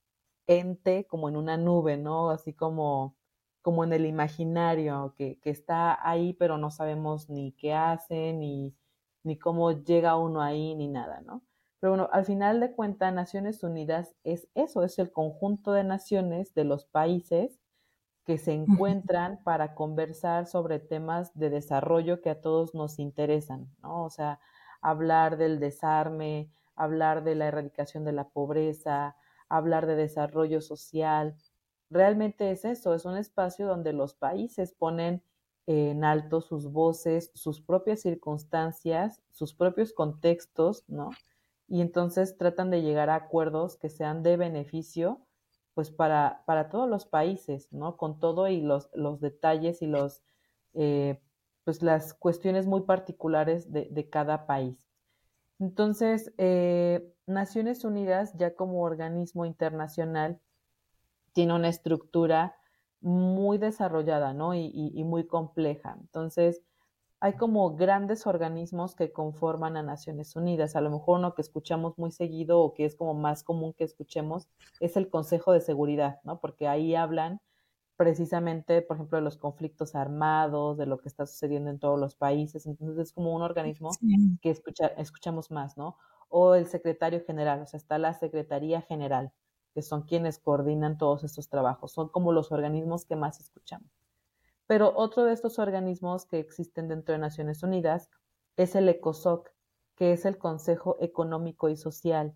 ente, 0.48 1.06
como 1.08 1.30
en 1.30 1.38
una 1.38 1.58
nube, 1.58 1.98
¿no? 1.98 2.30
Así 2.32 2.54
como 2.54 3.16
como 3.64 3.86
en 3.86 3.94
el 3.94 4.06
imaginario, 4.06 5.16
que, 5.18 5.40
está 5.46 5.98
ahí, 6.08 6.34
pero 6.34 6.58
no 6.58 6.70
sabemos 6.70 7.30
ni 7.30 7.54
qué 7.54 7.74
hace, 7.74 8.34
ni, 8.34 8.76
ni 9.24 9.40
cómo 9.40 9.72
llega 9.72 10.18
uno 10.18 10.42
ahí, 10.42 10.76
ni 10.76 10.90
nada, 10.90 11.22
¿no? 11.22 11.44
Pero 11.80 11.92
bueno, 11.92 12.10
al 12.12 12.26
final 12.26 12.60
de 12.60 12.74
cuentas, 12.74 13.14
Naciones 13.14 13.64
Unidas 13.64 14.16
es 14.26 14.50
eso, 14.54 14.84
es 14.84 15.00
el 15.00 15.12
conjunto 15.12 15.72
de 15.72 15.86
naciones 15.86 16.54
de 16.54 16.66
los 16.66 16.86
países 16.86 17.58
que 18.26 18.38
se 18.38 18.54
encuentran 18.54 19.42
para 19.44 19.76
conversar 19.76 20.48
sobre 20.48 20.80
temas 20.80 21.32
de 21.34 21.50
desarrollo 21.50 22.22
que 22.22 22.30
a 22.30 22.42
todos 22.42 22.74
nos 22.74 23.00
interesan, 23.00 23.70
¿no? 23.82 24.06
O 24.06 24.10
sea, 24.10 24.40
hablar 24.82 25.38
del 25.38 25.60
desarme, 25.60 26.50
hablar 26.76 27.24
de 27.24 27.36
la 27.36 27.48
erradicación 27.48 28.06
de 28.06 28.14
la 28.14 28.30
pobreza, 28.30 29.18
hablar 29.50 29.88
de 29.88 29.96
desarrollo 29.96 30.62
social, 30.62 31.36
realmente 31.90 32.52
es 32.52 32.66
eso, 32.66 32.94
es 32.94 33.06
un 33.06 33.18
espacio 33.18 33.68
donde 33.68 33.94
los 33.94 34.16
países 34.16 34.74
ponen 34.74 35.24
en 35.66 36.04
alto 36.04 36.42
sus 36.42 36.72
voces, 36.72 37.32
sus 37.36 37.62
propias 37.62 38.02
circunstancias, 38.02 39.22
sus 39.32 39.54
propios 39.54 39.94
contextos, 39.94 40.84
¿no? 40.88 41.12
Y 41.68 41.82
entonces 41.82 42.38
tratan 42.38 42.70
de 42.70 42.82
llegar 42.82 43.10
a 43.10 43.16
acuerdos 43.16 43.78
que 43.78 43.90
sean 43.90 44.24
de 44.24 44.38
beneficio, 44.38 45.26
pues 45.74 45.92
para, 45.92 46.44
para 46.46 46.70
todos 46.70 46.90
los 46.90 47.06
países, 47.06 47.72
¿no? 47.72 47.98
Con 47.98 48.20
todo 48.20 48.48
y 48.48 48.62
los, 48.62 48.90
los 48.94 49.20
detalles 49.22 49.82
y 49.82 49.88
los, 49.88 50.24
eh, 50.74 51.22
pues 51.64 51.82
las 51.82 52.14
cuestiones 52.14 52.68
muy 52.68 52.82
particulares 52.82 53.72
de, 53.72 53.88
de 53.90 54.10
cada 54.10 54.46
país. 54.46 54.88
Entonces, 55.60 56.34
eh, 56.38 57.14
Naciones 57.26 57.86
Unidas, 57.86 58.34
ya 58.38 58.56
como 58.56 58.82
organismo 58.82 59.46
internacional, 59.46 60.40
tiene 61.34 61.54
una 61.54 61.70
estructura 61.70 62.56
muy 63.02 63.58
desarrollada, 63.58 64.34
¿no? 64.34 64.56
Y, 64.56 65.04
muy 65.04 65.28
compleja. 65.28 65.98
Entonces, 66.00 66.62
hay 67.24 67.38
como 67.38 67.74
grandes 67.78 68.28
organismos 68.28 68.96
que 68.96 69.14
conforman 69.14 69.78
a 69.78 69.82
Naciones 69.82 70.36
Unidas. 70.36 70.76
A 70.76 70.82
lo 70.82 70.92
mejor 70.92 71.20
uno 71.20 71.36
que 71.36 71.42
escuchamos 71.42 71.98
muy 71.98 72.12
seguido 72.12 72.60
o 72.60 72.74
que 72.74 72.84
es 72.84 72.98
como 72.98 73.14
más 73.14 73.44
común 73.44 73.72
que 73.72 73.86
escuchemos 73.86 74.50
es 74.82 74.98
el 74.98 75.10
Consejo 75.10 75.54
de 75.54 75.62
Seguridad, 75.62 76.20
¿no? 76.26 76.42
Porque 76.42 76.68
ahí 76.68 76.96
hablan 76.96 77.40
precisamente, 77.96 78.82
por 78.82 78.98
ejemplo, 78.98 79.20
de 79.20 79.24
los 79.24 79.38
conflictos 79.38 79.96
armados, 79.96 80.78
de 80.78 80.86
lo 80.86 80.98
que 80.98 81.08
está 81.08 81.26
sucediendo 81.26 81.70
en 81.70 81.80
todos 81.80 81.98
los 81.98 82.14
países. 82.18 82.66
Entonces 82.66 82.98
es 82.98 83.14
como 83.14 83.34
un 83.34 83.42
organismo 83.42 83.92
que 84.42 84.50
escucha, 84.50 84.88
escuchamos 84.88 85.50
más, 85.50 85.78
¿no? 85.78 85.96
O 86.28 86.56
el 86.56 86.68
secretario 86.68 87.24
general, 87.26 87.62
o 87.62 87.66
sea, 87.66 87.78
está 87.78 87.98
la 88.00 88.14
Secretaría 88.14 88.82
General 88.82 89.32
que 89.74 89.82
son 89.82 90.02
quienes 90.02 90.40
coordinan 90.40 90.98
todos 90.98 91.24
estos 91.24 91.48
trabajos. 91.48 91.94
Son 91.94 92.10
como 92.10 92.34
los 92.34 92.52
organismos 92.52 93.06
que 93.06 93.16
más 93.16 93.40
escuchamos. 93.40 94.03
Pero 94.68 94.94
otro 94.96 95.26
de 95.26 95.34
estos 95.34 95.60
organismos 95.60 96.26
que 96.26 96.40
existen 96.40 96.88
dentro 96.88 97.14
de 97.14 97.20
Naciones 97.20 97.64
Unidas 97.64 98.10
es 98.56 98.76
el 98.76 98.88
ECOSOC, 98.88 99.50
que 99.96 100.14
es 100.14 100.26
el 100.26 100.38
Consejo 100.38 100.98
Económico 101.00 101.70
y 101.70 101.76
Social. 101.76 102.36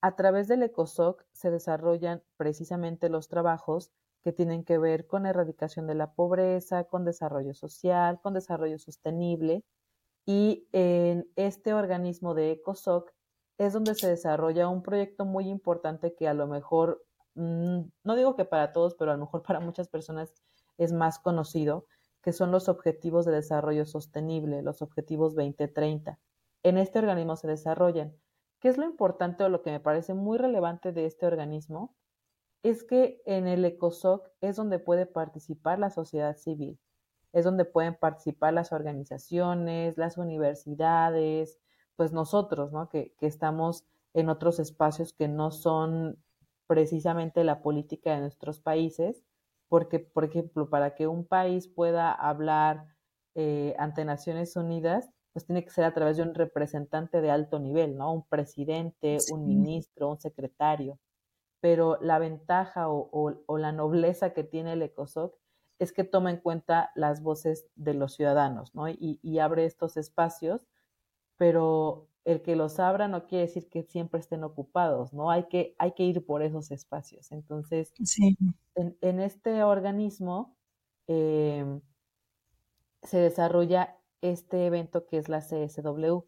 A 0.00 0.14
través 0.14 0.46
del 0.46 0.62
ECOSOC 0.62 1.24
se 1.32 1.50
desarrollan 1.50 2.22
precisamente 2.36 3.08
los 3.08 3.28
trabajos 3.28 3.90
que 4.22 4.32
tienen 4.32 4.64
que 4.64 4.78
ver 4.78 5.06
con 5.06 5.26
erradicación 5.26 5.86
de 5.86 5.94
la 5.94 6.12
pobreza, 6.12 6.84
con 6.84 7.04
desarrollo 7.04 7.54
social, 7.54 8.20
con 8.20 8.34
desarrollo 8.34 8.78
sostenible. 8.78 9.64
Y 10.26 10.68
en 10.72 11.28
este 11.36 11.74
organismo 11.74 12.34
de 12.34 12.52
ECOSOC 12.52 13.12
es 13.58 13.72
donde 13.72 13.94
se 13.94 14.08
desarrolla 14.08 14.68
un 14.68 14.82
proyecto 14.82 15.24
muy 15.24 15.48
importante 15.48 16.14
que 16.14 16.28
a 16.28 16.34
lo 16.34 16.46
mejor, 16.46 17.04
mm, 17.34 17.80
no 18.04 18.16
digo 18.16 18.36
que 18.36 18.44
para 18.44 18.72
todos, 18.72 18.94
pero 18.94 19.10
a 19.10 19.14
lo 19.14 19.20
mejor 19.20 19.42
para 19.42 19.60
muchas 19.60 19.88
personas 19.88 20.32
es 20.78 20.92
más 20.92 21.18
conocido, 21.18 21.86
que 22.22 22.32
son 22.32 22.50
los 22.50 22.68
Objetivos 22.68 23.26
de 23.26 23.32
Desarrollo 23.32 23.84
Sostenible, 23.84 24.62
los 24.62 24.82
Objetivos 24.82 25.34
2030. 25.34 26.18
En 26.62 26.78
este 26.78 26.98
organismo 26.98 27.36
se 27.36 27.48
desarrollan. 27.48 28.16
¿Qué 28.60 28.68
es 28.68 28.78
lo 28.78 28.84
importante 28.84 29.44
o 29.44 29.48
lo 29.48 29.62
que 29.62 29.70
me 29.70 29.80
parece 29.80 30.14
muy 30.14 30.38
relevante 30.38 30.92
de 30.92 31.06
este 31.06 31.26
organismo? 31.26 31.94
Es 32.62 32.82
que 32.82 33.22
en 33.24 33.46
el 33.46 33.64
ECOSOC 33.64 34.30
es 34.40 34.56
donde 34.56 34.78
puede 34.78 35.06
participar 35.06 35.78
la 35.78 35.90
sociedad 35.90 36.36
civil, 36.36 36.80
es 37.32 37.44
donde 37.44 37.64
pueden 37.64 37.94
participar 37.94 38.52
las 38.52 38.72
organizaciones, 38.72 39.96
las 39.96 40.18
universidades, 40.18 41.60
pues 41.94 42.12
nosotros, 42.12 42.72
¿no? 42.72 42.88
Que, 42.88 43.14
estamos 43.20 43.84
en 44.14 44.28
otros 44.28 44.58
espacios 44.58 45.12
que 45.12 45.28
no 45.28 45.50
son 45.50 46.16
precisamente 46.66 47.44
la 47.44 47.62
política 47.62 48.14
de 48.14 48.20
nuestros 48.20 48.60
países, 48.60 49.24
porque, 49.68 49.98
por 50.00 50.24
ejemplo, 50.24 50.68
para 50.70 50.94
que 50.94 51.06
un 51.06 51.26
país 51.26 51.68
pueda 51.68 52.12
hablar 52.12 52.86
eh, 53.34 53.74
ante 53.78 54.04
Naciones 54.04 54.56
Unidas, 54.56 55.10
pues 55.32 55.46
tiene 55.46 55.64
que 55.64 55.70
ser 55.70 55.84
a 55.84 55.94
través 55.94 56.16
de 56.16 56.22
un 56.22 56.34
representante 56.34 57.20
de 57.20 57.30
alto 57.30 57.58
nivel, 57.58 57.96
¿no? 57.96 58.12
Un 58.12 58.26
presidente, 58.26 59.18
un 59.30 59.46
ministro, 59.46 60.10
un 60.10 60.20
secretario. 60.20 60.98
Pero 61.60 61.98
la 62.00 62.18
ventaja 62.18 62.88
o, 62.88 63.58
la 63.58 63.72
nobleza 63.72 64.32
que 64.32 64.44
tiene 64.44 64.74
el 64.74 64.82
ECOSOC 64.82 65.34
es 65.78 65.92
que 65.92 66.04
toma 66.04 66.30
en 66.30 66.38
cuenta 66.38 66.90
las 66.94 67.22
voces 67.22 67.68
de 67.76 67.94
los 67.94 68.14
ciudadanos, 68.14 68.74
¿no? 68.74 68.88
Y, 68.88 69.20
y 69.22 69.38
abre 69.38 69.64
estos 69.64 69.96
espacios 69.96 70.66
pero 71.38 72.07
el 72.28 72.42
que 72.42 72.56
los 72.56 72.78
abra 72.78 73.08
no 73.08 73.24
quiere 73.24 73.46
decir 73.46 73.70
que 73.70 73.84
siempre 73.84 74.20
estén 74.20 74.44
ocupados, 74.44 75.14
¿no? 75.14 75.30
Hay 75.30 75.44
que, 75.44 75.74
hay 75.78 75.92
que 75.92 76.02
ir 76.02 76.26
por 76.26 76.42
esos 76.42 76.70
espacios. 76.70 77.32
Entonces, 77.32 77.94
en, 78.74 79.20
este 79.20 79.64
organismo 79.64 80.54
em, 81.06 81.80
se 83.02 83.18
desarrolla 83.18 83.96
este 84.20 84.66
evento 84.66 85.06
que 85.06 85.16
es 85.16 85.30
la 85.30 85.40
CSW. 85.40 86.18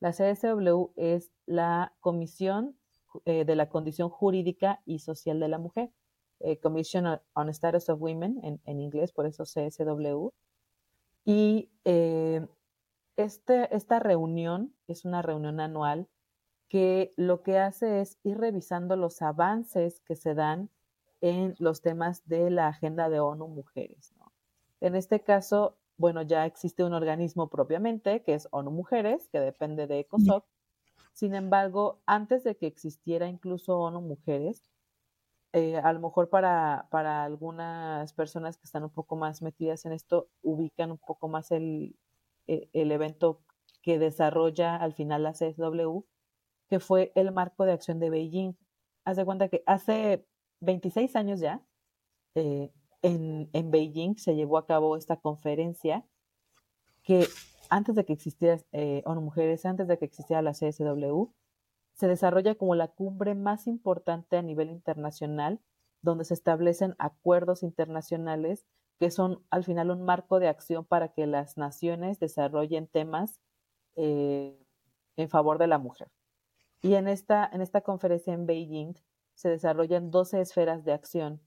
La 0.00 0.10
CSW 0.10 0.90
es 0.96 1.30
la 1.46 1.94
Comisión 2.00 2.76
eh, 3.24 3.44
de 3.44 3.54
la 3.54 3.68
Condición 3.68 4.08
Jurídica 4.08 4.82
y 4.84 4.98
Social 4.98 5.38
de 5.38 5.46
la 5.46 5.58
Mujer, 5.58 5.92
eh, 6.40 6.58
Commission 6.58 7.20
on 7.34 7.48
Status 7.50 7.88
of 7.90 8.00
Women 8.02 8.40
en, 8.42 8.60
en, 8.64 8.80
inglés, 8.80 9.12
por 9.12 9.24
eso 9.24 9.44
CSW. 9.44 10.30
Y 11.24 11.70
eh, 11.84 12.44
este, 13.16 13.74
esta 13.74 13.98
reunión 13.98 14.74
es 14.88 15.04
una 15.04 15.22
reunión 15.22 15.60
anual 15.60 16.08
que 16.68 17.12
lo 17.16 17.42
que 17.42 17.58
hace 17.58 18.00
es 18.00 18.18
ir 18.24 18.38
revisando 18.38 18.96
los 18.96 19.22
avances 19.22 20.00
que 20.00 20.16
se 20.16 20.34
dan 20.34 20.70
en 21.20 21.54
los 21.58 21.82
temas 21.82 22.26
de 22.26 22.50
la 22.50 22.68
agenda 22.68 23.08
de 23.08 23.20
ONU 23.20 23.48
Mujeres. 23.48 24.12
En 24.80 24.96
este 24.96 25.20
caso, 25.20 25.78
bueno, 25.96 26.22
ya 26.22 26.44
existe 26.46 26.84
un 26.84 26.92
organismo 26.92 27.48
propiamente, 27.48 28.22
que 28.22 28.34
es 28.34 28.48
ONU 28.50 28.70
Mujeres, 28.70 29.28
que 29.28 29.40
depende 29.40 29.86
de 29.86 30.00
ECOSOC. 30.00 30.44
Sin 31.12 31.34
embargo, 31.34 32.02
antes 32.06 32.42
de 32.44 32.56
que 32.56 32.66
existiera 32.66 33.28
incluso 33.28 33.78
ONU 33.78 34.00
Mujeres, 34.00 34.70
eh, 35.52 35.76
a 35.76 35.92
lo 35.92 36.00
mejor 36.00 36.28
para, 36.28 36.88
para 36.90 37.22
algunas 37.22 38.12
personas 38.12 38.58
que 38.58 38.64
están 38.64 38.82
un 38.82 38.90
poco 38.90 39.14
más 39.14 39.40
metidas 39.40 39.84
en 39.86 39.92
esto, 39.92 40.28
ubican 40.42 40.90
un 40.90 40.98
poco 40.98 41.28
más 41.28 41.52
el, 41.52 41.96
el 42.46 42.92
evento 42.92 43.42
que 43.82 43.98
desarrolla 43.98 44.76
al 44.76 44.94
final 44.94 45.22
la 45.22 45.32
CSW, 45.32 46.00
que 46.68 46.80
fue 46.80 47.12
el 47.14 47.32
marco 47.32 47.64
de 47.64 47.72
acción 47.72 48.00
de 48.00 48.10
Beijing. 48.10 48.56
Haz 49.04 49.16
de 49.16 49.24
cuenta 49.24 49.48
que 49.48 49.62
hace 49.66 50.26
26 50.60 51.14
años 51.16 51.40
ya, 51.40 51.62
eh, 52.34 52.72
en, 53.02 53.50
en, 53.52 53.70
Beijing 53.70 54.16
se 54.16 54.34
llevó 54.34 54.56
a 54.56 54.66
cabo 54.66 54.96
esta 54.96 55.16
conferencia 55.16 56.06
que 57.02 57.26
antes 57.68 57.94
de 57.94 58.04
que 58.04 58.14
existiera 58.14 58.58
eh, 58.72 59.02
ONU 59.04 59.20
Mujeres, 59.20 59.66
antes 59.66 59.86
de 59.86 59.98
que 59.98 60.06
existiera 60.06 60.42
la 60.42 60.52
CSW, 60.52 61.26
se 61.92 62.08
desarrolla 62.08 62.54
como 62.54 62.74
la 62.74 62.88
cumbre 62.88 63.34
más 63.34 63.66
importante 63.66 64.36
a 64.36 64.42
nivel 64.42 64.70
internacional, 64.70 65.60
donde 66.02 66.24
se 66.24 66.34
establecen 66.34 66.94
acuerdos 66.98 67.62
internacionales 67.62 68.66
que 68.98 69.10
son 69.10 69.44
al 69.50 69.64
final 69.64 69.90
un 69.90 70.02
marco 70.02 70.38
de 70.38 70.48
acción 70.48 70.84
para 70.84 71.08
que 71.08 71.26
las 71.26 71.56
naciones 71.56 72.18
desarrollen 72.20 72.86
temas 72.86 73.40
eh, 73.96 74.58
en 75.16 75.28
favor 75.28 75.58
de 75.58 75.66
la 75.66 75.78
mujer. 75.78 76.08
Y 76.82 76.94
en 76.94 77.08
esta, 77.08 77.48
en 77.52 77.60
esta 77.60 77.80
conferencia 77.80 78.32
en 78.34 78.46
Beijing 78.46 78.94
se 79.34 79.48
desarrollan 79.48 80.10
12 80.10 80.40
esferas 80.40 80.84
de 80.84 80.92
acción 80.92 81.40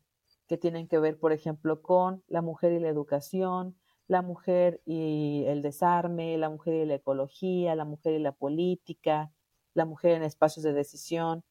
que 0.48 0.58
tienen 0.58 0.88
que 0.88 0.98
ver, 0.98 1.20
por 1.20 1.34
ejemplo, 1.34 1.82
con 1.82 2.24
la 2.28 2.42
mujer 2.42 2.72
y 2.72 2.80
la 2.80 2.90
educación, 2.90 3.78
la 4.08 4.22
mujer 4.22 4.82
y 4.86 5.44
el 5.48 5.62
desarme, 5.62 6.38
la 6.38 6.50
mujer 6.50 6.74
y 6.76 6.86
la 6.86 6.96
ecología, 6.96 7.76
la 7.76 7.86
mujer 7.86 8.14
y 8.14 8.20
la 8.20 8.32
política, 8.32 9.32
la 9.74 9.86
mujer 9.86 10.14
en 10.14 10.24
espacios 10.24 10.64
de 10.64 10.74
decisión. 10.74 11.44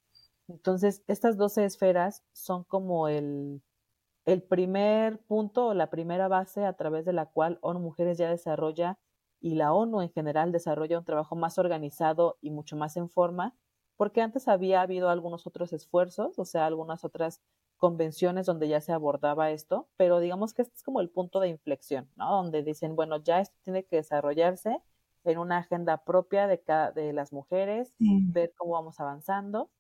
Entonces, 0.48 1.02
estas 1.06 1.36
12 1.36 1.64
esferas 1.64 2.24
son 2.32 2.64
como 2.64 3.08
el, 3.08 3.62
el 4.26 4.42
primer 4.42 5.18
punto 5.20 5.68
o 5.68 5.74
la 5.74 5.88
primera 5.90 6.28
base 6.28 6.64
a 6.66 6.74
través 6.74 7.04
de 7.04 7.12
la 7.12 7.26
cual 7.26 7.58
ONU 7.62 7.80
Mujeres 7.80 8.18
ya 8.18 8.28
desarrolla 8.28 8.98
y 9.40 9.54
la 9.54 9.72
ONU 9.72 10.02
en 10.02 10.10
general 10.10 10.52
desarrolla 10.52 10.98
un 10.98 11.04
trabajo 11.04 11.36
más 11.36 11.58
organizado 11.58 12.36
y 12.40 12.50
mucho 12.50 12.76
más 12.76 12.96
en 12.96 13.08
forma, 13.08 13.56
porque 13.96 14.20
antes 14.22 14.48
había 14.48 14.82
habido 14.82 15.08
algunos 15.10 15.46
otros 15.46 15.72
esfuerzos, 15.72 16.38
o 16.38 16.44
sea, 16.44 16.66
algunas 16.66 17.04
otras 17.04 17.40
convenciones 17.76 18.46
donde 18.46 18.68
ya 18.68 18.80
se 18.80 18.92
abordaba 18.92 19.50
esto, 19.50 19.88
pero 19.96 20.18
digamos 20.20 20.54
que 20.54 20.62
este 20.62 20.74
es 20.74 20.82
como 20.82 21.00
el 21.00 21.10
punto 21.10 21.40
de 21.40 21.48
inflexión, 21.48 22.10
¿no? 22.16 22.30
Donde 22.36 22.62
dicen, 22.62 22.96
bueno, 22.96 23.18
ya 23.18 23.40
esto 23.40 23.56
tiene 23.62 23.84
que 23.84 23.96
desarrollarse 23.96 24.82
en 25.24 25.38
una 25.38 25.58
agenda 25.58 26.04
propia 26.04 26.46
de, 26.46 26.60
cada, 26.62 26.92
de 26.92 27.12
las 27.12 27.32
mujeres, 27.32 27.94
ver 28.24 28.52
cómo 28.56 28.72
vamos 28.72 28.98
avanzando. 29.00 29.70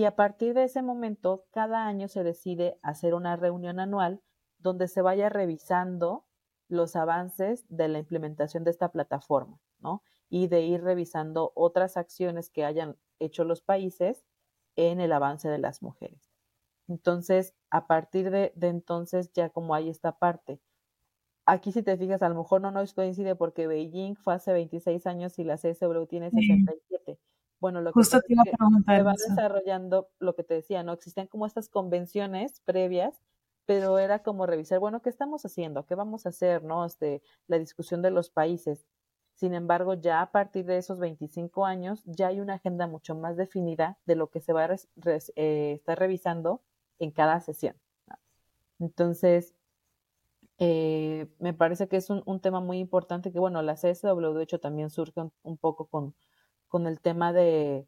Y 0.00 0.06
a 0.06 0.16
partir 0.16 0.54
de 0.54 0.64
ese 0.64 0.80
momento, 0.80 1.44
cada 1.50 1.86
año 1.86 2.08
se 2.08 2.24
decide 2.24 2.78
hacer 2.80 3.12
una 3.12 3.36
reunión 3.36 3.78
anual 3.80 4.22
donde 4.56 4.88
se 4.88 5.02
vaya 5.02 5.28
revisando 5.28 6.24
los 6.68 6.96
avances 6.96 7.66
de 7.68 7.86
la 7.88 7.98
implementación 7.98 8.64
de 8.64 8.70
esta 8.70 8.92
plataforma, 8.92 9.60
¿no? 9.78 10.02
Y 10.30 10.46
de 10.46 10.62
ir 10.62 10.82
revisando 10.82 11.52
otras 11.54 11.98
acciones 11.98 12.48
que 12.48 12.64
hayan 12.64 12.96
hecho 13.18 13.44
los 13.44 13.60
países 13.60 14.24
en 14.74 15.00
el 15.00 15.12
avance 15.12 15.50
de 15.50 15.58
las 15.58 15.82
mujeres. 15.82 16.32
Entonces, 16.88 17.54
a 17.68 17.86
partir 17.86 18.30
de, 18.30 18.54
entonces, 18.62 19.30
ya 19.34 19.50
como 19.50 19.74
hay 19.74 19.90
esta 19.90 20.18
parte. 20.18 20.62
Aquí, 21.44 21.72
si 21.72 21.82
te 21.82 21.98
fijas, 21.98 22.22
a 22.22 22.30
lo 22.30 22.36
mejor 22.36 22.62
no 22.62 22.70
nos 22.70 22.94
coincide 22.94 23.36
porque 23.36 23.66
Beijing 23.66 24.16
fue 24.16 24.32
hace 24.32 24.54
26 24.54 25.06
años 25.06 25.38
y 25.38 25.44
la 25.44 25.58
CSW 25.58 26.06
tiene 26.06 26.30
67. 26.30 27.18
Bueno, 27.60 27.80
lo 27.82 27.92
que, 27.92 28.02
se 28.02 28.18
va 29.02 29.12
desarrollando, 29.12 30.08
lo 30.18 30.34
que 30.34 30.44
te 30.44 30.54
decía, 30.54 30.82
¿no? 30.82 30.94
Existían 30.94 31.26
como 31.26 31.46
estas 31.46 31.68
convenciones 31.68 32.60
previas, 32.64 33.20
pero 33.66 33.98
era 33.98 34.22
como 34.22 34.46
revisar, 34.46 34.78
bueno, 34.80 35.02
¿qué 35.02 35.10
estamos 35.10 35.44
haciendo? 35.44 35.84
¿Qué 35.86 35.94
vamos 35.94 36.26
a 36.26 36.30
hacer? 36.30 36.64
¿No? 36.64 36.84
Este, 36.84 37.22
la 37.46 37.58
discusión 37.58 38.02
de 38.02 38.10
los 38.10 38.30
países. 38.30 38.86
Sin 39.34 39.54
embargo, 39.54 39.94
ya 39.94 40.22
a 40.22 40.32
partir 40.32 40.66
de 40.66 40.78
esos 40.78 40.98
25 40.98 41.64
años, 41.66 42.02
ya 42.04 42.28
hay 42.28 42.40
una 42.40 42.54
agenda 42.54 42.86
mucho 42.86 43.14
más 43.14 43.36
definida 43.36 43.98
de 44.06 44.16
lo 44.16 44.28
que 44.28 44.40
se 44.40 44.52
va 44.52 44.64
a 44.64 44.74
eh, 44.74 45.72
estar 45.72 45.98
revisando 45.98 46.62
en 46.98 47.10
cada 47.10 47.40
sesión. 47.40 47.76
Entonces, 48.78 49.54
eh, 50.58 51.26
me 51.38 51.54
parece 51.54 51.88
que 51.88 51.96
es 51.96 52.10
un, 52.10 52.40
tema 52.40 52.60
muy 52.60 52.78
importante 52.78 53.32
que, 53.32 53.38
bueno, 53.38 53.62
la 53.62 53.76
CSW 53.76 54.34
de 54.34 54.42
hecho 54.42 54.60
también 54.60 54.90
surge 54.90 55.22
un, 55.42 55.56
poco 55.56 55.86
con, 55.86 56.14
con, 56.70 56.86
el 56.86 57.00
tema 57.00 57.34
de, 57.34 57.86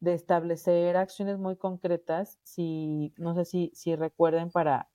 de, 0.00 0.14
establecer 0.14 0.96
acciones 0.96 1.38
muy 1.38 1.56
concretas. 1.56 2.38
Si, 2.42 3.14
no 3.16 3.34
sé 3.36 3.44
si, 3.44 3.70
si 3.74 3.94
recuerden 3.94 4.50
para 4.50 4.88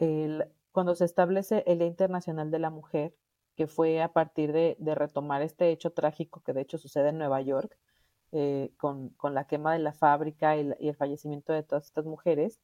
el, 0.00 0.50
cuando 0.72 0.94
se 0.94 1.04
establece 1.04 1.62
el 1.66 1.78
Día 1.78 1.88
Internacional 1.88 2.50
de 2.50 2.58
la 2.58 2.70
Mujer, 2.70 3.14
que 3.56 3.66
fue 3.66 4.02
a 4.02 4.12
partir 4.12 4.52
de, 4.52 4.76
retomar 4.94 5.42
este 5.42 5.70
hecho 5.70 5.92
trágico 5.92 6.42
que 6.42 6.52
de 6.52 6.62
hecho 6.62 6.78
sucede 6.78 7.10
en 7.10 7.18
Nueva 7.18 7.40
York, 7.42 7.76
eh, 8.32 8.72
con, 8.76 9.14
la 9.22 9.46
quema 9.46 9.72
de 9.72 9.80
la 9.80 9.92
fábrica 9.92 10.56
y, 10.56 10.72
el 10.78 10.94
fallecimiento 10.94 11.52
de 11.52 11.62
todas 11.62 11.86
estas 11.86 12.04
mujeres, 12.04 12.60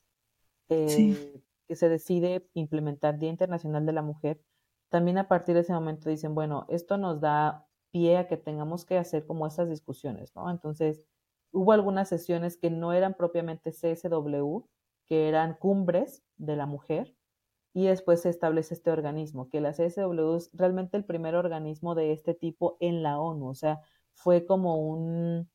eh, 0.68 1.42
que 1.66 1.76
se 1.76 1.88
decide 1.88 2.48
implementar 2.54 3.18
Día 3.18 3.30
Internacional 3.30 3.86
de 3.86 3.92
la 3.92 4.02
Mujer, 4.02 4.40
también 4.88 5.18
a 5.18 5.26
partir 5.26 5.56
de 5.56 5.62
ese 5.62 5.72
momento 5.72 6.08
dicen, 6.08 6.36
bueno, 6.36 6.66
esto 6.68 6.96
nos 6.96 7.20
da 7.20 7.66
pie 7.94 8.16
a 8.16 8.26
que 8.26 8.36
tengamos 8.36 8.84
que 8.84 8.98
hacer 8.98 9.24
como 9.24 9.46
estas 9.46 9.68
discusiones, 9.70 10.34
¿no? 10.34 10.50
Entonces, 10.50 11.00
hubo 11.52 11.70
algunas 11.70 12.08
sesiones 12.08 12.56
que 12.56 12.68
no 12.68 12.92
eran 12.92 13.14
propiamente 13.14 13.70
CSW, 13.70 14.64
que 15.06 15.28
eran 15.28 15.54
cumbres 15.54 16.24
de 16.36 16.56
la 16.56 16.66
mujer, 16.66 17.14
y 17.72 17.86
después 17.86 18.22
se 18.22 18.30
establece 18.30 18.74
este 18.74 18.90
organismo, 18.90 19.48
que 19.48 19.60
la 19.60 19.72
CSW 19.72 20.36
es 20.36 20.50
realmente 20.54 20.96
el 20.96 21.04
primer 21.04 21.36
organismo 21.36 21.94
de 21.94 22.12
este 22.12 22.34
tipo 22.34 22.76
en 22.80 23.04
la 23.04 23.20
ONU, 23.20 23.48
o 23.48 23.54
sea, 23.54 23.80
fue 24.14 24.44
como 24.44 24.76
un, 24.76 25.48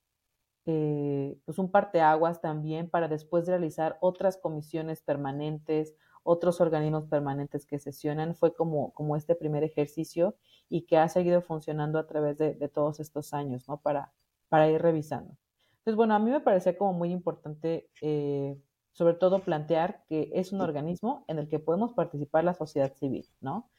eh, 0.66 1.38
pues 1.44 1.60
un 1.60 1.72
parteaguas 1.72 2.40
también 2.40 2.90
para 2.90 3.10
después 3.10 3.48
realizar 3.48 3.98
otras 4.00 4.38
comisiones 4.38 5.02
permanentes, 5.02 5.94
otros 6.30 6.62
organismos 6.62 7.06
permanentes 7.06 7.66
que 7.66 7.80
sesionan, 7.80 8.36
fue 8.36 8.54
como, 8.54 8.94
como 8.94 9.16
este 9.16 9.36
primer 9.36 9.64
ejercicio 9.64 10.36
y 10.70 10.84
que 10.84 10.98
ha 10.98 11.10
seguido 11.10 11.42
funcionando 11.42 11.98
a 11.98 12.06
través 12.06 12.38
de, 12.38 12.54
todos 12.70 13.00
estos 13.00 13.34
años, 13.34 13.68
¿no? 13.68 13.82
Para, 13.82 14.14
para 14.48 14.70
ir 14.70 14.80
revisando. 14.80 15.36
Entonces, 15.80 15.96
bueno, 15.96 16.14
a 16.14 16.20
mí 16.20 16.30
me 16.30 16.40
parecía 16.40 16.78
como 16.78 16.94
muy 16.94 17.12
importante 17.12 17.90
eh, 18.02 18.58
sobre 18.92 19.16
todo 19.16 19.40
plantear 19.40 20.04
que 20.08 20.30
es 20.34 20.52
un 20.52 20.62
organismo 20.62 21.26
en 21.28 21.40
el 21.40 21.48
que 21.48 21.58
podemos 21.58 21.94
participar 21.94 22.44
la 22.44 22.54
sociedad 22.54 22.94
civil, 22.96 23.26
¿no? 23.40 23.72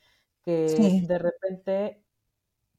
Que 0.43 1.05
de 1.07 1.19
repente 1.19 2.03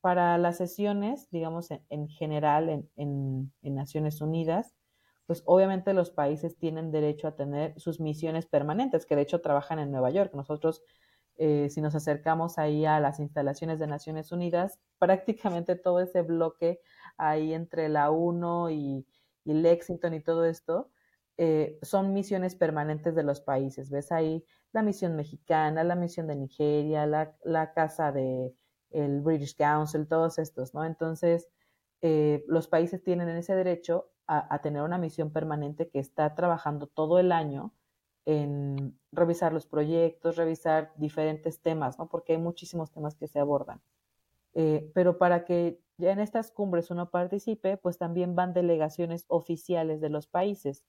para 0.02 0.38
las 0.38 0.58
sesiones, 0.58 1.30
digamos, 1.30 1.70
en, 1.72 2.10
general 2.10 2.88
en, 2.96 3.54
Naciones 3.62 4.20
Unidas, 4.20 4.76
pues 5.32 5.44
obviamente 5.46 5.94
los 5.94 6.12
países 6.12 6.58
tienen 6.58 6.92
derecho 6.92 7.26
a 7.26 7.38
tener 7.38 7.80
sus 7.80 8.02
misiones 8.02 8.48
permanentes, 8.48 9.06
que 9.06 9.16
de 9.16 9.22
hecho 9.22 9.40
trabajan 9.40 9.80
en 9.80 9.90
Nueva 9.90 10.10
York. 10.10 10.34
Nosotros, 10.34 10.84
eh, 11.38 11.70
si 11.70 11.80
nos 11.80 11.96
acercamos 11.96 12.58
ahí 12.58 12.84
a 12.84 13.00
las 13.00 13.22
instalaciones 13.22 13.80
de 13.80 13.88
Naciones 13.88 14.34
Unidas, 14.34 14.82
prácticamente 15.00 15.78
todo 15.78 16.02
ese 16.02 16.22
bloque 16.22 16.82
ahí 17.16 17.54
entre 17.54 17.88
la 17.88 18.12
UNO 18.12 18.72
y, 18.72 19.08
y 19.46 19.54
Lexington 19.54 20.14
y 20.16 20.20
todo 20.20 20.44
esto, 20.44 20.92
eh, 21.38 21.80
son 21.82 22.12
misiones 22.14 22.56
permanentes 22.56 23.16
de 23.16 23.24
los 23.24 23.40
países. 23.40 23.90
Ves 23.90 24.12
ahí 24.12 24.44
la 24.74 24.82
misión 24.82 25.16
mexicana, 25.16 25.86
la 25.86 25.96
misión 25.96 26.28
de 26.28 26.36
Nigeria, 26.36 27.06
la, 27.06 27.72
casa 27.74 28.12
de 28.12 28.54
el 28.90 29.22
British 29.22 29.56
Council, 29.56 30.10
todos 30.10 30.40
estos, 30.40 30.74
¿no? 30.74 30.84
Entonces, 30.84 31.48
eh, 32.02 32.44
los 32.48 32.68
países 32.68 33.02
tienen 33.02 33.30
ese 33.30 33.56
derecho 33.56 34.12
a, 34.34 34.62
tener 34.62 34.82
una 34.84 34.98
misión 34.98 35.32
permanente 35.32 35.90
que 35.90 36.00
está 36.00 36.36
trabajando 36.36 36.88
todo 36.88 37.20
el 37.20 37.32
año 37.32 37.74
en 38.26 38.98
revisar 39.12 39.52
los 39.52 39.66
proyectos, 39.66 40.38
revisar 40.38 40.94
diferentes 40.96 41.62
temas, 41.62 42.00
¿no? 42.00 42.08
Porque 42.08 42.34
hay 42.34 42.38
muchísimos 42.40 42.92
temas 42.92 43.16
que 43.16 43.28
se 43.28 43.40
abordan. 43.40 43.82
Eh, 44.54 44.90
pero 44.94 45.18
para 45.18 45.44
que 45.44 45.82
en 45.98 46.20
estas 46.20 46.52
cumbres 46.52 46.92
uno 46.92 47.10
participe, 47.10 47.78
pues 47.78 47.98
también 47.98 48.36
van 48.36 48.54
delegaciones 48.54 49.26
oficiales 49.28 50.02
de 50.02 50.10
los 50.10 50.28
países 50.28 50.86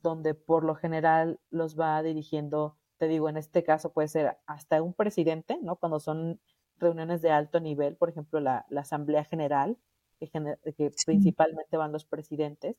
donde 0.00 0.34
por 0.34 0.64
lo 0.64 0.74
general 0.74 1.40
los 1.50 1.78
va 1.78 2.02
dirigiendo, 2.02 2.76
te 2.98 3.08
digo, 3.08 3.28
en 3.28 3.36
este 3.36 3.64
caso 3.64 3.92
puede 3.92 4.08
ser 4.08 4.38
hasta 4.46 4.82
un 4.82 4.94
presidente, 4.94 5.58
¿no? 5.62 5.76
Cuando 5.76 6.00
son 6.00 6.40
reuniones 6.78 7.22
de 7.22 7.30
alto 7.30 7.60
nivel, 7.60 7.96
por 7.96 8.08
ejemplo, 8.08 8.40
la, 8.40 8.66
Asamblea 8.76 9.24
General, 9.24 9.76
que, 10.18 10.90
principalmente 11.04 11.76
van 11.76 11.92
los 11.92 12.04
presidentes. 12.04 12.76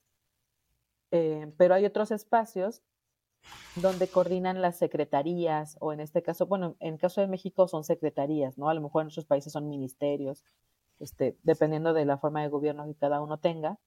Eh, 1.12 1.54
pero 1.58 1.74
hay 1.74 1.86
otros 1.86 2.12
espacios 2.12 2.82
donde 3.76 4.08
coordinan 4.08 4.62
las 4.62 4.78
secretarías, 4.78 5.78
o 5.80 5.94
en 5.94 6.00
este 6.00 6.22
caso, 6.22 6.48
bueno, 6.48 6.76
en 6.80 6.96
el 6.96 7.00
caso 7.00 7.22
de 7.22 7.28
México 7.28 7.68
son 7.68 7.84
secretarías, 7.84 8.58
¿no? 8.58 8.70
A 8.70 8.74
lo 8.74 8.82
mejor 8.82 9.04
en 9.04 9.10
otros 9.10 9.26
países 9.26 9.54
son 9.54 9.70
ministerios, 9.70 10.44
este, 11.00 11.38
dependiendo 11.44 11.94
de 11.94 12.06
la 12.06 12.18
forma 12.18 12.42
de 12.42 12.50
gobierno 12.50 12.86
que 12.86 12.96
cada 12.96 13.22
uno 13.22 13.38
tenga. 13.40 13.80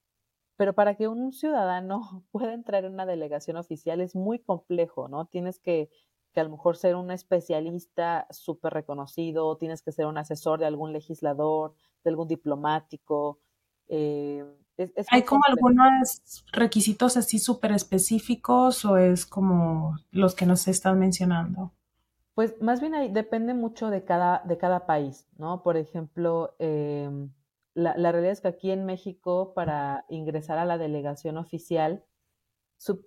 Pero 0.57 0.73
para 0.73 0.95
que 0.95 1.07
un 1.07 1.33
ciudadano 1.33 2.23
pueda 2.31 2.53
entrar 2.53 2.85
en 2.85 2.93
una 2.93 3.05
delegación 3.05 3.57
oficial 3.57 4.01
es 4.01 4.15
muy 4.15 4.39
complejo, 4.39 5.07
¿no? 5.07 5.25
Tienes 5.25 5.59
que, 5.59 5.89
que 6.31 6.39
a 6.39 6.43
lo 6.43 6.49
mejor 6.49 6.77
ser 6.77 6.95
un 6.95 7.11
especialista 7.11 8.27
súper 8.29 8.73
reconocido, 8.73 9.57
tienes 9.57 9.81
que 9.81 9.91
ser 9.91 10.05
un 10.05 10.17
asesor 10.17 10.59
de 10.59 10.65
algún 10.65 10.93
legislador, 10.93 11.73
de 12.03 12.09
algún 12.09 12.27
diplomático. 12.27 13.39
Eh, 13.87 14.45
¿Hay 15.09 15.23
como 15.23 15.43
algunos 15.47 16.45
requisitos 16.51 17.17
así 17.17 17.39
súper 17.39 17.71
específicos 17.71 18.85
o 18.85 18.97
es 18.97 19.25
como 19.25 19.97
los 20.11 20.33
que 20.33 20.45
nos 20.45 20.67
están 20.67 20.97
mencionando? 20.99 21.73
Pues 22.33 22.59
más 22.61 22.79
bien 22.79 22.95
ahí 22.95 23.09
depende 23.11 23.53
mucho 23.53 23.89
de 23.89 24.03
cada, 24.03 24.41
de 24.45 24.57
cada 24.57 24.85
país, 24.85 25.27
¿no? 25.37 25.61
Por 25.61 25.77
ejemplo, 25.77 26.55
eh, 26.59 27.09
la, 27.73 27.93
realidad 27.93 28.31
es 28.31 28.41
que 28.41 28.47
aquí 28.49 28.71
en 28.71 28.85
México, 28.85 29.53
para 29.53 30.05
ingresar 30.09 30.57
a 30.57 30.65
la 30.65 30.77
delegación 30.77 31.37
oficial, 31.37 32.03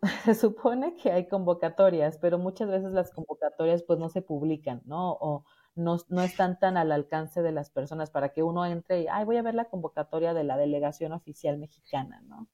se 0.25 0.35
supone 0.35 0.97
que 0.97 1.11
hay 1.11 1.29
convocatorias, 1.29 2.19
pero 2.19 2.39
muchas 2.39 2.69
veces 2.69 2.93
las 2.93 3.11
convocatorias 3.11 3.83
pues 3.83 3.99
no 3.99 4.09
se 4.09 4.23
publican, 4.23 4.83
¿no? 4.85 5.13
O 5.21 5.45
no, 5.75 5.99
no 6.09 6.23
están 6.23 6.59
tan 6.61 6.77
al 6.77 6.93
alcance 6.93 7.43
de 7.43 7.53
las 7.53 7.71
personas 7.71 8.11
para 8.11 8.31
que 8.33 8.43
uno 8.43 8.65
entre 8.67 9.03
y, 9.03 9.07
ay, 9.09 9.25
voy 9.25 9.37
a 9.37 9.43
ver 9.43 9.55
la 9.55 9.65
convocatoria 9.67 10.35
de 10.35 10.45
la 10.45 10.57
delegación 10.57 11.13
oficial 11.13 11.59
mexicana, 11.59 12.23
¿no? 12.27 12.49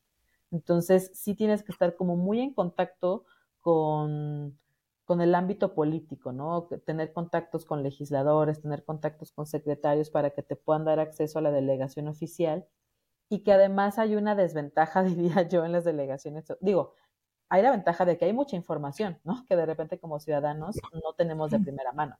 Entonces, 0.53 1.13
sí 1.15 1.35
tienes 1.35 1.63
que 1.63 1.73
estar 1.73 1.97
como 1.97 2.17
muy 2.17 2.41
en 2.41 2.55
contacto 2.55 3.25
con 3.61 4.59
con 5.11 5.21
el 5.21 5.35
ámbito 5.35 5.75
político, 5.75 6.31
¿no? 6.33 6.69
Tener 6.87 7.13
contactos 7.13 7.65
con 7.65 7.83
legisladores, 7.83 8.63
tener 8.63 8.85
contactos 8.85 9.33
con 9.33 9.45
secretarios 9.45 10.09
para 10.09 10.31
que 10.31 10.45
te 10.45 10.55
puedan 10.55 10.85
dar 10.85 11.01
acceso 11.01 11.41
a 11.41 11.43
la 11.43 11.51
delegación 11.51 12.07
oficial 12.07 12.65
y 13.29 13.41
que 13.43 13.53
además 13.53 13.99
hay 13.99 14.17
una 14.17 14.37
desventaja, 14.37 15.03
diría 15.05 15.49
yo, 15.49 15.65
en 15.65 15.73
las 15.73 15.85
delegaciones. 15.85 16.45
Digo, 16.61 16.95
hay 17.51 17.63
la 17.63 17.73
ventaja 17.73 18.05
de 18.07 18.19
que 18.19 18.27
hay 18.27 18.33
mucha 18.35 18.57
información, 18.57 19.21
¿no? 19.25 19.45
Que 19.47 19.57
de 19.57 19.67
repente 19.67 19.99
como 20.01 20.21
ciudadanos 20.21 20.87
no 20.93 21.15
tenemos 21.15 21.51
de 21.51 21.61
primera 21.61 21.93
mano. 21.93 22.19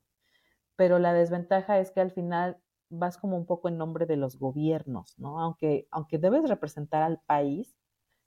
Pero 0.77 0.99
la 0.99 1.13
desventaja 1.13 1.79
es 1.79 1.91
que 1.91 2.01
al 2.01 2.11
final 2.11 2.63
vas 2.91 3.19
como 3.19 3.37
un 3.37 3.47
poco 3.47 3.69
en 3.69 3.79
nombre 3.79 4.07
de 4.07 4.17
los 4.17 4.39
gobiernos, 4.39 5.19
¿no? 5.19 5.41
Aunque, 5.41 5.87
aunque 5.91 6.19
debes 6.19 6.49
representar 6.49 7.03
al 7.03 7.21
país, 7.27 7.77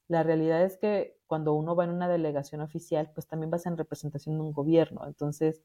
La 0.08 0.22
realidad 0.24 0.62
es 0.64 0.78
que 0.78 1.18
cuando 1.28 1.54
uno 1.54 1.76
va 1.76 1.84
en 1.84 1.90
una 1.90 2.08
delegación 2.08 2.62
oficial, 2.62 3.12
pues 3.14 3.28
también 3.28 3.50
vas 3.50 3.66
en 3.66 3.76
representación 3.78 4.36
de 4.36 4.42
un 4.44 4.52
gobierno. 4.52 5.06
Entonces, 5.06 5.62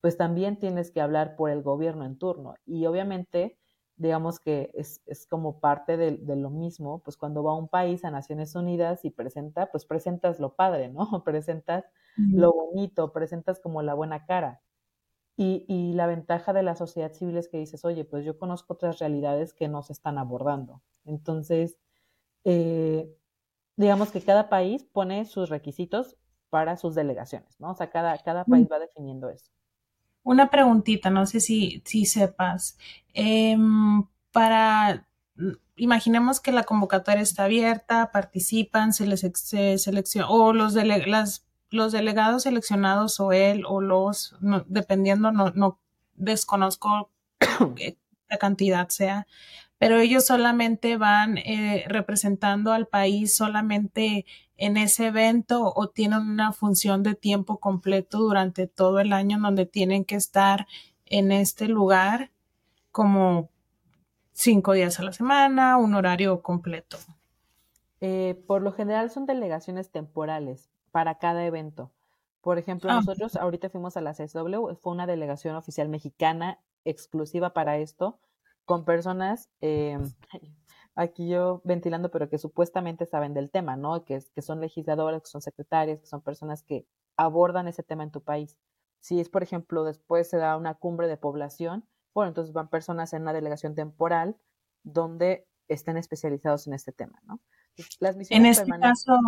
pues 0.00 0.16
también 0.18 0.58
tienes 0.60 0.90
que 0.92 1.00
hablar 1.02 1.36
por 1.36 1.50
el 1.50 1.62
gobierno 1.62 2.04
en 2.04 2.18
turno. 2.18 2.56
Y 2.66 2.86
obviamente, 2.86 3.60
digamos 3.96 4.40
que 4.40 4.70
es, 4.74 5.00
como 5.28 5.60
parte 5.60 5.96
de, 5.96 6.36
lo 6.36 6.50
mismo, 6.50 7.00
pues 7.00 7.16
cuando 7.16 7.42
va 7.42 7.56
un 7.56 7.68
país 7.68 8.04
a 8.04 8.10
Naciones 8.10 8.54
Unidas 8.54 9.04
y 9.04 9.10
presenta, 9.10 9.70
pues 9.70 9.84
presentas 9.84 10.40
lo 10.40 10.54
padre, 10.54 10.88
¿no? 10.88 11.06
Presentas 11.24 11.84
lo 12.16 12.52
bonito, 12.52 13.12
presentas 13.12 13.60
como 13.60 13.82
la 13.82 13.94
buena 13.94 14.26
cara. 14.26 14.60
Y, 15.36 15.64
y, 15.66 15.94
la 15.94 16.06
ventaja 16.06 16.52
de 16.52 16.62
la 16.62 16.76
sociedad 16.76 17.12
civil 17.12 17.38
es 17.38 17.48
que 17.48 17.56
dices, 17.56 17.84
oye, 17.86 18.04
pues 18.04 18.24
yo 18.24 18.38
conozco 18.38 18.74
otras 18.74 18.98
realidades 18.98 19.54
que 19.54 19.66
no 19.66 19.82
se 19.82 19.94
están 19.94 20.18
abordando. 20.18 20.82
Entonces, 21.06 21.78
eh, 22.44 23.16
digamos 23.76 24.10
que 24.10 24.20
cada 24.20 24.48
país 24.48 24.84
pone 24.84 25.24
sus 25.24 25.48
requisitos 25.48 26.16
para 26.50 26.76
sus 26.76 26.94
delegaciones, 26.94 27.58
¿no? 27.60 27.70
O 27.70 27.74
sea, 27.74 27.90
cada, 27.90 28.18
cada 28.18 28.44
país 28.44 28.68
va 28.70 28.78
definiendo 28.78 29.30
eso. 29.30 29.50
Una 30.22 30.50
preguntita, 30.50 31.10
no 31.10 31.26
sé 31.26 31.40
si, 31.40 31.82
si 31.84 32.06
sepas. 32.06 32.78
Em, 33.14 34.04
para, 34.32 35.06
imaginemos 35.76 36.40
que 36.40 36.52
la 36.52 36.64
convocatoria 36.64 37.22
está 37.22 37.44
abierta, 37.44 38.10
participan, 38.12 38.92
se 38.92 39.06
les 39.06 39.20
selecciona, 39.82 40.28
o 40.30 40.52
los, 40.52 40.74
las, 40.74 41.46
los 41.70 41.92
delegados 41.92 42.44
seleccionados 42.44 43.18
o 43.20 43.32
él 43.32 43.64
o 43.66 43.80
los, 43.80 44.36
dependiendo, 44.66 45.32
no, 45.32 45.50
no 45.50 45.80
desconozco 46.14 47.10
la 48.28 48.38
cantidad 48.38 48.88
sea, 48.88 49.26
pero 49.78 49.98
ellos 49.98 50.24
solamente 50.24 50.96
van 50.96 51.38
eh, 51.38 51.84
representando 51.88 52.72
al 52.72 52.86
país 52.86 53.34
solamente 53.34 54.24
en 54.62 54.76
ese 54.76 55.08
evento 55.08 55.72
o 55.74 55.88
tienen 55.88 56.20
una 56.20 56.52
función 56.52 57.02
de 57.02 57.16
tiempo 57.16 57.58
completo 57.58 58.18
durante 58.18 58.68
todo 58.68 59.00
el 59.00 59.12
año 59.12 59.36
donde 59.40 59.66
tienen 59.66 60.04
que 60.04 60.14
estar 60.14 60.68
en 61.06 61.32
este 61.32 61.66
lugar 61.66 62.30
como 62.92 63.50
cinco 64.32 64.72
días 64.72 65.00
a 65.00 65.02
la 65.02 65.12
semana, 65.12 65.78
un 65.78 65.94
horario 65.94 66.42
completo. 66.42 66.96
Eh, 68.00 68.40
por 68.46 68.62
lo 68.62 68.70
general 68.70 69.10
son 69.10 69.26
delegaciones 69.26 69.90
temporales 69.90 70.70
para 70.92 71.18
cada 71.18 71.44
evento. 71.44 71.90
Por 72.40 72.56
ejemplo, 72.58 72.88
ah, 72.92 72.94
nosotros 72.94 73.34
ahorita 73.34 73.68
fuimos 73.68 73.96
a 73.96 74.00
la 74.00 74.14
CSW, 74.14 74.76
fue 74.80 74.92
una 74.92 75.08
delegación 75.08 75.56
oficial 75.56 75.88
mexicana 75.88 76.60
exclusiva 76.84 77.52
para 77.52 77.78
esto, 77.78 78.20
con 78.64 78.84
personas, 78.84 79.48
eh, 79.60 79.98
aquí 80.94 81.28
yo 81.28 81.60
ventilando, 81.64 82.10
pero 82.10 82.28
que 82.28 82.38
supuestamente 82.38 83.06
saben 83.06 83.34
del 83.34 83.50
tema, 83.50 83.76
¿no? 83.76 84.04
Que, 84.04 84.22
que 84.34 84.42
son 84.42 84.60
legisladoras, 84.60 85.22
que 85.22 85.28
son 85.28 85.42
secretarias, 85.42 86.00
que 86.00 86.06
son 86.06 86.20
personas 86.20 86.62
que 86.62 86.86
abordan 87.16 87.68
ese 87.68 87.82
tema 87.82 88.02
en 88.02 88.10
tu 88.10 88.22
país. 88.22 88.58
Si 89.00 89.20
es, 89.20 89.28
por 89.28 89.42
ejemplo, 89.42 89.84
después 89.84 90.28
se 90.28 90.36
da 90.36 90.56
una 90.56 90.74
cumbre 90.74 91.08
de 91.08 91.16
población, 91.16 91.84
bueno, 92.14 92.28
entonces 92.28 92.52
van 92.52 92.68
personas 92.68 93.12
en 93.12 93.22
una 93.22 93.32
delegación 93.32 93.74
temporal 93.74 94.36
donde 94.84 95.46
estén 95.68 95.96
especializados 95.96 96.66
en 96.66 96.74
este 96.74 96.92
tema, 96.92 97.20
¿no? 97.24 97.40
Las 98.00 98.16
en 98.30 98.44
este 98.44 98.70
caso, 98.70 99.18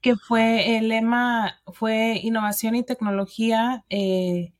que 0.00 0.14
fue 0.14 0.76
el 0.76 0.88
lema, 0.88 1.60
fue 1.72 2.20
innovación 2.22 2.76
y 2.76 2.84
tecnología 2.84 3.84
eh, 3.90 4.52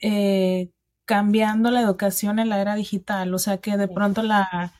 eh, 0.00 0.70
cambiando 1.06 1.72
la 1.72 1.80
educación 1.80 2.38
en 2.38 2.48
la 2.48 2.60
era 2.60 2.76
digital, 2.76 3.34
o 3.34 3.38
sea 3.38 3.58
que 3.58 3.76
de 3.76 3.88
pronto 3.88 4.22
la, 4.22 4.72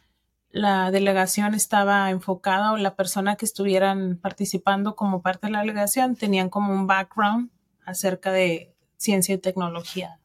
la 0.55 0.93
delegación 0.93 1.53
estaba 1.55 2.09
enfocada 2.11 2.73
o 2.73 2.77
la 2.77 2.95
persona 2.95 3.35
que 3.35 3.45
estuvieran 3.45 4.19
participando 4.19 4.95
como 4.95 5.21
parte 5.21 5.49
de 5.49 5.53
la 5.53 5.61
delegación 5.61 6.14
tenían 6.14 6.49
como 6.49 6.73
un 6.73 6.87
background 6.87 7.51
acerca 7.85 8.31
de 8.31 8.73
ciencia 8.97 9.35
y 9.35 9.38
tecnología. 9.38 10.21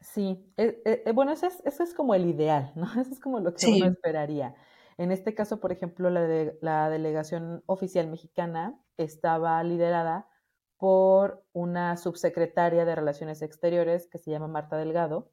Sí, 0.00 0.44
eh, 0.56 0.82
eh, 0.84 1.02
eh, 1.06 1.12
bueno, 1.12 1.30
ese 1.30 1.46
es, 1.46 1.80
es 1.80 1.94
como 1.94 2.16
el 2.16 2.26
ideal, 2.26 2.72
¿no? 2.74 2.84
Eso 3.00 3.12
es 3.12 3.20
como 3.20 3.38
lo 3.38 3.54
que 3.54 3.66
uno 3.68 3.86
esperaría. 3.86 4.56
En 4.98 5.12
este 5.12 5.32
caso, 5.32 5.60
por 5.60 5.70
ejemplo, 5.70 6.10
la, 6.10 6.22
de, 6.22 6.58
la 6.60 6.90
delegación 6.90 7.62
oficial 7.66 8.08
mexicana 8.08 8.76
estaba 8.96 9.62
liderada 9.62 10.28
por 10.76 11.44
una 11.52 11.96
subsecretaria 11.96 12.84
de 12.84 12.96
Relaciones 12.96 13.42
Exteriores 13.42 14.08
que 14.08 14.18
se 14.18 14.32
llama 14.32 14.48
Marta 14.48 14.76
Delgado, 14.76 15.30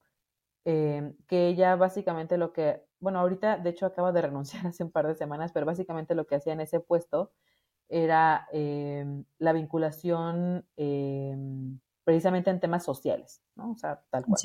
eh, 0.65 1.15
que 1.27 1.47
ella 1.47 1.75
básicamente 1.75 2.37
lo 2.37 2.53
que, 2.53 2.85
bueno, 2.99 3.19
ahorita 3.19 3.57
de 3.57 3.69
hecho 3.69 3.85
acaba 3.85 4.11
de 4.11 4.21
renunciar 4.21 4.65
hace 4.67 4.83
un 4.83 4.91
par 4.91 5.07
de 5.07 5.15
semanas, 5.15 5.51
pero 5.53 5.65
básicamente 5.65 6.15
lo 6.15 6.27
que 6.27 6.35
hacía 6.35 6.53
en 6.53 6.61
ese 6.61 6.79
puesto 6.79 7.31
era 7.87 8.47
eh, 8.51 9.23
la 9.39 9.53
vinculación 9.53 10.65
eh, 10.77 11.35
precisamente 12.03 12.49
en 12.49 12.59
temas 12.59 12.83
sociales, 12.83 13.41
¿no? 13.55 13.71
O 13.71 13.75
sea, 13.75 14.03
tal 14.09 14.25
cual. 14.25 14.39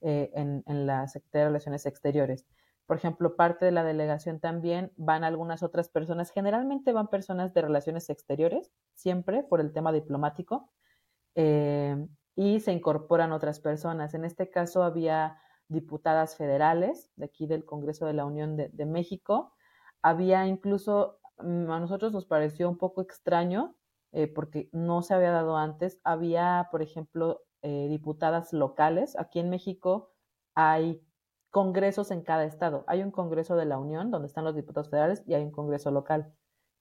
en, 0.00 0.62
en 0.66 0.86
la 0.86 1.06
Secretaría 1.08 1.44
de 1.44 1.48
Relaciones 1.48 1.84
Exteriores. 1.84 2.46
Por 2.90 2.96
ejemplo, 2.96 3.36
parte 3.36 3.66
de 3.66 3.70
la 3.70 3.84
delegación 3.84 4.40
también 4.40 4.92
van 4.96 5.22
algunas 5.22 5.62
otras 5.62 5.88
personas, 5.88 6.32
generalmente 6.32 6.92
van 6.92 7.06
personas 7.06 7.54
de 7.54 7.62
relaciones 7.62 8.10
exteriores, 8.10 8.72
siempre 8.94 9.44
por 9.44 9.60
el 9.60 9.72
tema 9.72 9.92
diplomático, 9.92 10.72
eh, 11.36 12.08
y 12.34 12.58
se 12.58 12.72
incorporan 12.72 13.30
otras 13.30 13.60
personas. 13.60 14.14
En 14.14 14.24
este 14.24 14.50
caso 14.50 14.82
había 14.82 15.38
diputadas 15.70 16.36
federales 16.36 17.10
de 17.16 17.24
aquí 17.26 17.46
del 17.46 17.64
Congreso 17.64 18.06
de 18.06 18.12
la 18.12 18.26
Unión 18.26 18.56
de, 18.56 18.86
México. 18.86 19.54
Había 20.02 20.46
incluso, 20.46 21.20
mm, 21.38 21.70
a 21.70 21.80
nosotros 21.80 22.12
nos 22.12 22.26
pareció 22.26 22.68
un 22.68 22.78
poco 22.78 23.00
extraño 23.02 23.76
eh, 24.12 24.26
porque 24.26 24.68
no 24.72 25.02
se 25.02 25.14
había 25.14 25.30
dado 25.30 25.56
antes. 25.56 26.00
Había, 26.04 26.68
por 26.72 26.82
ejemplo, 26.82 27.42
eh, 27.62 27.86
diputadas 27.88 28.52
locales. 28.52 29.18
Aquí 29.18 29.38
en 29.38 29.50
México 29.50 30.12
hay 30.54 31.02
congresos 31.50 32.10
en 32.10 32.22
cada 32.22 32.44
estado. 32.44 32.84
Hay 32.88 33.02
un 33.02 33.10
congreso 33.12 33.56
de 33.56 33.66
la 33.66 33.78
Unión 33.78 34.10
donde 34.10 34.26
están 34.28 34.44
los 34.44 34.56
diputados 34.56 34.90
federales 34.90 35.22
y 35.26 35.34
hay 35.34 35.44
un 35.44 35.52
congreso 35.52 35.90
local. 35.90 36.32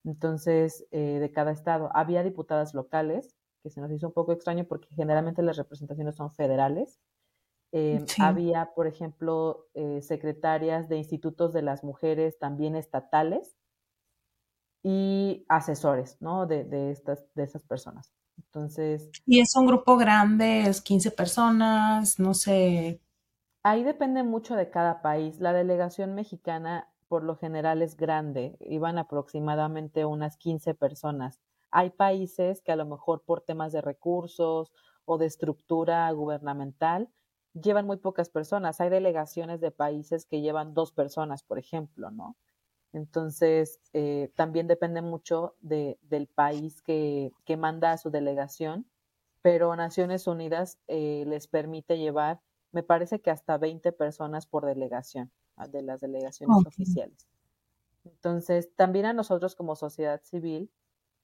Entonces, 0.04 0.88
eh, 0.92 1.20
de 1.20 1.32
cada 1.32 1.52
estado. 1.52 1.90
Había 1.94 2.24
diputadas 2.24 2.74
locales, 2.74 3.36
que 3.64 3.70
se 3.70 3.82
nos 3.82 3.92
hizo 3.92 4.08
un 4.08 4.14
poco 4.14 4.32
extraño 4.32 4.66
porque 4.66 4.88
generalmente 4.96 5.44
las 5.44 5.58
representaciones 5.58 6.16
son 6.16 6.32
federales. 6.34 7.00
Eh, 7.72 8.04
había, 8.20 8.72
por 8.76 8.88
ejemplo, 8.88 9.68
eh, 9.74 10.02
secretarias 10.02 10.90
de 10.90 10.98
institutos 10.98 11.54
de 11.54 11.62
las 11.62 11.84
mujeres 11.84 12.40
también 12.40 12.76
estatales 12.76 13.56
y 14.84 15.46
asesores, 15.50 16.18
¿no? 16.20 16.48
De, 16.48 16.64
de, 16.64 16.92
estas, 16.92 17.26
de 17.36 17.44
esas 17.44 17.64
personas. 17.64 18.12
Entonces. 18.38 19.12
¿Y 19.26 19.42
es 19.42 19.56
un 19.56 19.68
grupo 19.68 19.98
grande? 19.98 20.62
¿Es 20.62 20.82
15 20.82 21.12
personas? 21.12 22.20
No 22.20 22.34
sé, 22.34 23.02
Ahí 23.62 23.84
depende 23.84 24.24
mucho 24.24 24.56
de 24.56 24.70
cada 24.70 25.02
país. 25.02 25.40
La 25.42 25.52
delegación 25.52 26.16
mexicana 26.16 26.90
por 27.10 27.24
lo 27.24 27.36
general 27.36 27.82
es 27.82 27.98
grande, 27.98 28.56
iban 28.62 28.98
aproximadamente 28.98 30.06
unas 30.06 30.38
15 30.38 30.76
personas. 30.76 31.40
Hay 31.72 31.90
países 31.90 32.62
que 32.62 32.72
a 32.72 32.76
lo 32.76 32.86
mejor 32.86 33.24
por 33.26 33.42
temas 33.42 33.74
de 33.74 33.82
recursos 33.82 34.72
o 35.06 35.18
de 35.18 35.26
estructura 35.26 36.10
gubernamental 36.12 37.10
llevan 37.54 37.86
muy 37.86 37.98
pocas 37.98 38.30
personas. 38.30 38.82
Hay 38.82 38.90
delegaciones 38.90 39.62
de 39.62 39.72
países 39.72 40.26
que 40.26 40.42
llevan 40.42 40.74
dos 40.74 40.92
personas, 40.92 41.44
por 41.44 41.60
ejemplo, 41.60 42.12
¿no? 42.12 42.36
Entonces, 42.92 43.80
eh, 43.94 44.32
también 44.36 44.68
depende 44.68 45.02
mucho 45.02 45.56
de, 45.62 46.00
del 46.02 46.28
país 46.28 46.82
que, 46.82 47.32
que, 47.46 47.56
manda 47.56 47.92
a 47.92 47.98
su 47.98 48.10
delegación, 48.10 48.88
pero 49.42 49.76
Naciones 49.76 50.26
Unidas 50.26 50.80
eh, 50.88 51.24
les 51.28 51.48
permite 51.48 52.00
llevar 52.00 52.42
me 52.72 52.84
parece 52.84 53.20
que 53.20 53.32
hasta 53.32 53.58
20 53.58 53.92
personas 53.92 54.46
por 54.46 54.66
delegación, 54.66 55.32
ah, 55.56 55.68
de 55.68 55.82
las 55.82 56.02
delegaciones 56.02 56.58
oficiales. 56.66 57.28
Entonces, 58.06 58.74
también 58.76 59.06
a 59.06 59.14
nosotros 59.14 59.56
como 59.56 59.76
sociedad 59.76 60.22
civil 60.24 60.72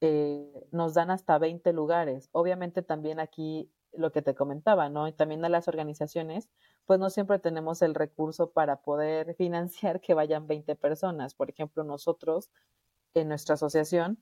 eh, 0.01 0.67
nos 0.71 0.93
dan 0.93 1.11
hasta 1.11 1.37
20 1.37 1.71
lugares. 1.73 2.29
Obviamente 2.31 2.81
también 2.81 3.19
aquí 3.19 3.71
lo 3.97 4.11
que 4.11 4.21
te 4.21 4.35
comentaba, 4.35 4.89
¿no? 4.89 5.07
Y 5.07 5.13
también 5.13 5.43
a 5.45 5.49
las 5.49 5.67
organizaciones, 5.67 6.49
pues 6.85 6.99
no 6.99 7.09
siempre 7.09 7.39
tenemos 7.39 7.81
el 7.81 7.95
recurso 7.95 8.51
para 8.51 8.81
poder 8.81 9.35
financiar 9.35 10.01
que 10.01 10.13
vayan 10.13 10.47
20 10.47 10.75
personas. 10.75 11.35
Por 11.35 11.49
ejemplo, 11.49 11.83
nosotros 11.83 12.51
en 13.13 13.29
nuestra 13.29 13.55
asociación 13.55 14.19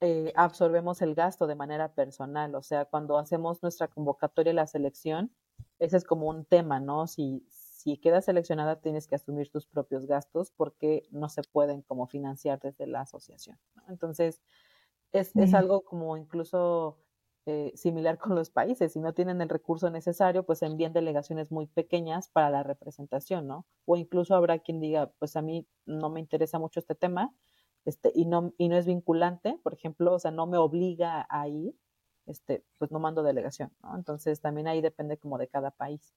eh, 0.00 0.32
absorbemos 0.36 1.02
el 1.02 1.14
gasto 1.14 1.46
de 1.46 1.56
manera 1.56 1.92
personal, 1.92 2.54
o 2.54 2.62
sea, 2.62 2.84
cuando 2.84 3.18
hacemos 3.18 3.62
nuestra 3.62 3.88
convocatoria 3.88 4.52
a 4.52 4.54
la 4.54 4.66
selección, 4.66 5.32
ese 5.80 5.96
es 5.96 6.04
como 6.04 6.28
un 6.28 6.44
tema, 6.44 6.78
¿no? 6.78 7.08
Si, 7.08 7.44
si 7.48 7.96
quedas 7.96 8.26
seleccionada 8.26 8.80
tienes 8.80 9.08
que 9.08 9.16
asumir 9.16 9.50
tus 9.50 9.66
propios 9.66 10.06
gastos 10.06 10.52
porque 10.52 11.08
no 11.10 11.28
se 11.28 11.42
pueden 11.42 11.82
como 11.82 12.06
financiar 12.06 12.60
desde 12.60 12.86
la 12.86 13.00
asociación. 13.00 13.58
Entonces, 13.88 14.40
es, 15.12 15.34
es, 15.34 15.54
algo 15.54 15.82
como 15.82 16.16
incluso 16.16 16.98
eh, 17.46 17.72
similar 17.74 18.18
con 18.18 18.34
los 18.34 18.50
países. 18.50 18.92
Si 18.92 19.00
no 19.00 19.14
tienen 19.14 19.40
el 19.40 19.48
recurso 19.48 19.90
necesario, 19.90 20.44
pues 20.44 20.62
envían 20.62 20.92
delegaciones 20.92 21.50
muy 21.50 21.66
pequeñas 21.66 22.28
para 22.28 22.50
la 22.50 22.62
representación, 22.62 23.46
¿no? 23.46 23.66
O 23.86 23.96
incluso 23.96 24.34
habrá 24.34 24.58
quien 24.58 24.80
diga, 24.80 25.10
pues 25.18 25.36
a 25.36 25.42
mí 25.42 25.66
no 25.86 26.10
me 26.10 26.20
interesa 26.20 26.58
mucho 26.58 26.80
este 26.80 26.94
tema, 26.94 27.34
este, 27.84 28.12
y, 28.14 28.26
no, 28.26 28.52
y 28.58 28.68
no 28.68 28.76
es 28.76 28.86
vinculante, 28.86 29.58
por 29.62 29.72
ejemplo, 29.72 30.12
o 30.12 30.18
sea, 30.18 30.30
no 30.30 30.46
me 30.46 30.58
obliga 30.58 31.26
a 31.30 31.48
ir, 31.48 31.74
este, 32.26 32.64
pues 32.76 32.90
no 32.92 32.98
mando 32.98 33.22
delegación, 33.22 33.72
¿no? 33.82 33.96
Entonces 33.96 34.40
también 34.42 34.68
ahí 34.68 34.82
depende 34.82 35.16
como 35.16 35.38
de 35.38 35.48
cada 35.48 35.70
país. 35.70 36.12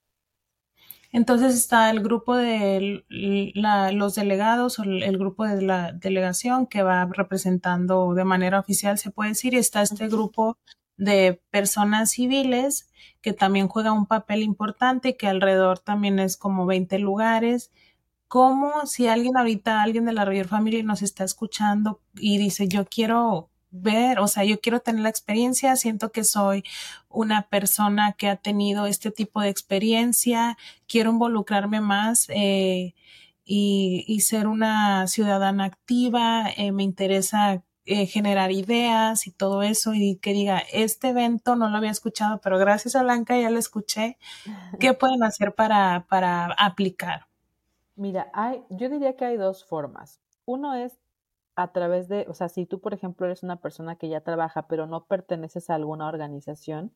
Entonces 1.12 1.54
está 1.54 1.90
el 1.90 2.02
grupo 2.02 2.36
de 2.36 3.04
los 3.08 4.14
delegados 4.14 4.78
o 4.78 4.82
el 4.82 5.18
grupo 5.18 5.46
de 5.46 5.62
la 5.62 5.92
delegación 5.92 6.66
que 6.66 6.82
va 6.82 7.04
representando 7.06 8.14
de 8.14 8.24
manera 8.24 8.58
oficial, 8.58 8.98
se 8.98 9.10
puede 9.10 9.30
decir, 9.30 9.54
y 9.54 9.58
está 9.58 9.82
este 9.82 10.08
grupo 10.08 10.58
de 10.96 11.40
personas 11.50 12.10
civiles 12.10 12.88
que 13.20 13.32
también 13.32 13.68
juega 13.68 13.92
un 13.92 14.06
papel 14.06 14.42
importante, 14.42 15.16
que 15.16 15.28
alrededor 15.28 15.78
también 15.78 16.18
es 16.18 16.36
como 16.36 16.66
20 16.66 16.98
lugares. 16.98 17.70
Como 18.28 18.86
si 18.86 19.06
alguien 19.06 19.36
ahorita, 19.36 19.82
alguien 19.82 20.04
de 20.06 20.12
la 20.12 20.24
Royal 20.24 20.48
Family 20.48 20.82
nos 20.82 21.02
está 21.02 21.24
escuchando 21.24 22.00
y 22.14 22.38
dice, 22.38 22.68
yo 22.68 22.84
quiero 22.86 23.50
ver, 23.70 24.20
o 24.20 24.28
sea, 24.28 24.44
yo 24.44 24.60
quiero 24.60 24.80
tener 24.80 25.02
la 25.02 25.08
experiencia, 25.08 25.76
siento 25.76 26.12
que 26.12 26.24
soy 26.24 26.64
una 27.08 27.48
persona 27.48 28.12
que 28.12 28.28
ha 28.28 28.36
tenido 28.36 28.86
este 28.86 29.10
tipo 29.10 29.40
de 29.40 29.48
experiencia, 29.48 30.58
quiero 30.86 31.10
involucrarme 31.10 31.80
más 31.80 32.26
eh, 32.30 32.94
y, 33.44 34.20
ser 34.20 34.46
una 34.46 35.06
ciudadana 35.08 35.64
activa, 35.64 36.50
eh, 36.56 36.72
me 36.72 36.84
interesa 36.84 37.62
eh, 37.84 38.06
generar 38.06 38.52
ideas 38.52 39.26
y 39.26 39.32
todo 39.32 39.62
eso 39.62 39.92
y 39.94 40.16
que 40.16 40.32
diga, 40.32 40.62
este 40.72 41.08
evento 41.08 41.56
no 41.56 41.68
lo 41.68 41.76
había 41.76 41.90
escuchado, 41.90 42.40
pero 42.40 42.58
gracias 42.58 42.94
a 42.94 43.02
Blanca 43.02 43.38
ya 43.38 43.50
lo 43.50 43.58
escuché, 43.58 44.18
¿qué 44.80 44.94
pueden 44.94 45.22
hacer 45.24 45.54
para, 45.54 46.06
para 46.08 46.46
aplicar? 46.58 47.26
Mira, 47.96 48.30
hay, 48.32 48.62
yo 48.70 48.88
diría 48.88 49.16
que 49.16 49.24
hay 49.24 49.36
dos 49.36 49.64
formas. 49.64 50.20
Uno 50.44 50.74
es 50.74 50.98
a 51.54 51.72
través 51.72 52.08
de, 52.08 52.26
o 52.28 52.34
sea, 52.34 52.48
si 52.48 52.66
tú, 52.66 52.80
por 52.80 52.94
ejemplo, 52.94 53.26
eres 53.26 53.42
una 53.42 53.56
persona 53.56 53.96
que 53.96 54.08
ya 54.08 54.20
trabaja, 54.22 54.66
pero 54.68 54.86
no 54.86 55.04
perteneces 55.04 55.68
a 55.68 55.74
alguna 55.74 56.08
organización, 56.08 56.94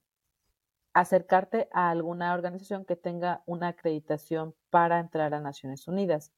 acercarte 0.94 1.68
a 1.72 1.90
alguna 1.90 2.32
organización 2.32 2.84
que 2.84 2.96
tenga 2.96 3.42
una 3.44 3.68
acreditación 3.68 4.54
para 4.70 4.98
entrar 4.98 5.34
a 5.34 5.40
Naciones 5.40 5.86
Unidas. 5.88 6.32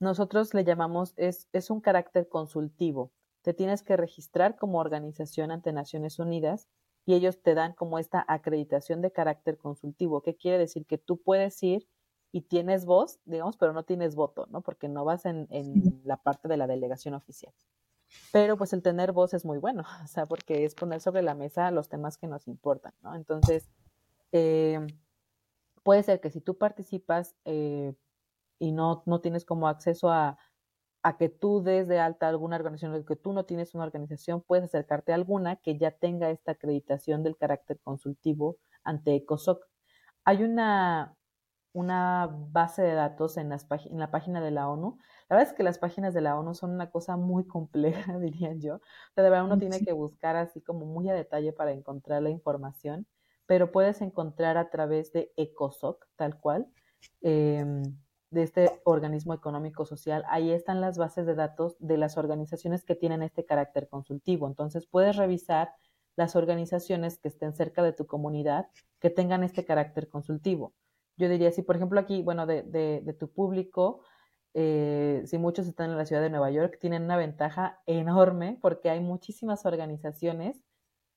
Nosotros 0.00 0.52
le 0.52 0.64
llamamos, 0.64 1.14
es, 1.16 1.48
es 1.52 1.70
un 1.70 1.80
carácter 1.80 2.28
consultivo. 2.28 3.10
Te 3.42 3.54
tienes 3.54 3.82
que 3.82 3.96
registrar 3.96 4.56
como 4.56 4.78
organización 4.78 5.50
ante 5.50 5.72
Naciones 5.72 6.18
Unidas 6.18 6.68
y 7.04 7.14
ellos 7.14 7.42
te 7.42 7.54
dan 7.54 7.74
como 7.74 7.98
esta 7.98 8.24
acreditación 8.28 9.02
de 9.02 9.10
carácter 9.10 9.58
consultivo. 9.58 10.22
¿Qué 10.22 10.36
quiere 10.36 10.58
decir? 10.58 10.86
Que 10.86 10.98
tú 10.98 11.20
puedes 11.20 11.60
ir 11.62 11.88
y 12.30 12.42
tienes 12.42 12.86
voz, 12.86 13.18
digamos, 13.24 13.56
pero 13.56 13.72
no 13.72 13.84
tienes 13.84 14.14
voto, 14.14 14.46
¿no? 14.50 14.62
Porque 14.62 14.88
no 14.88 15.04
vas 15.04 15.26
en, 15.26 15.48
la 16.04 16.16
parte 16.16 16.48
de 16.48 16.56
la 16.56 16.66
delegación 16.66 17.14
oficial. 17.14 17.52
Pero 18.30 18.56
pues 18.56 18.72
el 18.72 18.82
tener 18.82 19.12
voz 19.12 19.34
es 19.34 19.44
muy 19.44 19.58
bueno, 19.58 19.84
o 20.04 20.06
sea, 20.06 20.26
porque 20.26 20.64
es 20.64 20.74
poner 20.74 21.00
sobre 21.00 21.22
la 21.22 21.34
mesa 21.34 21.70
los 21.70 21.88
temas 21.88 22.16
que 22.16 22.26
nos 22.26 22.46
importan, 22.48 22.94
¿no? 23.02 23.14
Entonces, 23.14 23.68
eh, 24.32 24.86
puede 25.82 26.02
ser 26.02 26.20
que 26.20 26.30
si 26.30 26.40
tú 26.40 26.56
participas 26.56 27.34
eh, 27.44 27.94
y 28.58 28.72
no, 28.72 29.02
no 29.06 29.20
tienes 29.20 29.44
como 29.44 29.68
acceso 29.68 30.08
a, 30.10 30.38
a 31.02 31.16
que 31.16 31.28
tú 31.28 31.62
des 31.62 31.88
de 31.88 31.98
alta 31.98 32.28
alguna 32.28 32.56
organización, 32.56 32.94
o 32.94 33.04
que 33.04 33.16
tú 33.16 33.32
no 33.32 33.44
tienes 33.44 33.74
una 33.74 33.84
organización, 33.84 34.42
puedes 34.42 34.64
acercarte 34.64 35.12
a 35.12 35.16
alguna 35.16 35.56
que 35.56 35.76
ya 35.76 35.90
tenga 35.90 36.30
esta 36.30 36.52
acreditación 36.52 37.22
del 37.22 37.36
carácter 37.36 37.80
consultivo 37.80 38.58
ante 38.84 39.14
ECOSOC. 39.16 39.66
Hay 40.24 40.44
una, 40.44 41.16
una 41.72 42.28
base 42.30 42.82
de 42.82 42.94
datos 42.94 43.36
en, 43.36 43.48
las 43.48 43.66
en 43.90 43.98
la 43.98 44.10
página 44.10 44.40
de 44.40 44.52
la 44.52 44.68
ONU. 44.68 44.98
La 45.28 45.36
verdad 45.36 45.50
es 45.50 45.56
que 45.56 45.64
las 45.64 45.78
páginas 45.78 46.14
de 46.14 46.20
la 46.20 46.38
ONU 46.38 46.54
son 46.54 46.70
una 46.70 46.90
cosa 46.90 47.16
muy 47.16 47.46
compleja, 47.46 48.16
diría 48.18 48.54
yo. 48.54 48.76
O 48.76 48.80
sea, 49.14 49.24
de 49.24 49.30
verdad 49.30 49.46
uno 49.46 49.58
tiene 49.58 49.80
que 49.84 49.92
buscar 49.92 50.36
así 50.36 50.60
como 50.60 50.86
muy 50.86 51.08
a 51.08 51.14
detalle 51.14 51.52
para 51.52 51.72
encontrar 51.72 52.22
la 52.22 52.30
información, 52.30 53.06
pero 53.46 53.72
puedes 53.72 54.00
encontrar 54.02 54.56
a 54.56 54.70
través 54.70 55.12
de 55.12 55.32
ECOSOC, 55.36 56.06
tal 56.14 56.38
cual, 56.38 56.68
em, 57.22 57.82
de 58.32 58.42
este 58.42 58.80
organismo 58.84 59.34
económico 59.34 59.86
social. 59.86 60.24
Ahí 60.28 60.50
están 60.50 60.80
las 60.80 60.98
bases 60.98 61.26
de 61.26 61.34
datos 61.34 61.76
de 61.78 61.98
las 61.98 62.18
organizaciones 62.18 62.84
que 62.84 62.96
tienen 62.96 63.22
este 63.22 63.44
carácter 63.44 63.88
consultivo. 63.88 64.48
Entonces 64.48 64.86
puedes 64.86 65.16
revisar 65.16 65.72
las 66.16 66.34
organizaciones 66.36 67.18
que 67.18 67.28
estén 67.28 67.54
cerca 67.54 67.82
de 67.82 67.92
tu 67.92 68.06
comunidad 68.06 68.68
que 68.98 69.10
tengan 69.10 69.44
este 69.44 69.64
carácter 69.64 70.08
consultivo 70.08 70.74
yo 71.16 71.28
diría, 71.28 71.52
si 71.52 71.62
por 71.62 71.76
ejemplo 71.76 72.00
aquí, 72.00 72.22
bueno, 72.22 72.46
de, 72.46 72.62
de, 72.62 73.12
tu 73.12 73.30
público, 73.30 74.00
eh, 74.54 75.22
si 75.26 75.38
muchos 75.38 75.66
están 75.66 75.90
en 75.90 75.98
la 75.98 76.06
ciudad 76.06 76.22
de 76.22 76.30
Nueva 76.30 76.50
York, 76.50 76.78
tienen 76.80 77.04
una 77.04 77.16
ventaja 77.16 77.80
enorme 77.86 78.58
porque 78.60 78.90
hay 78.90 79.00
muchísimas 79.00 79.64
organizaciones 79.66 80.62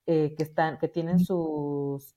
eh, 0.05 0.35
que, 0.35 0.43
están, 0.43 0.77
que 0.77 0.87
tienen 0.87 1.19
sus 1.19 2.15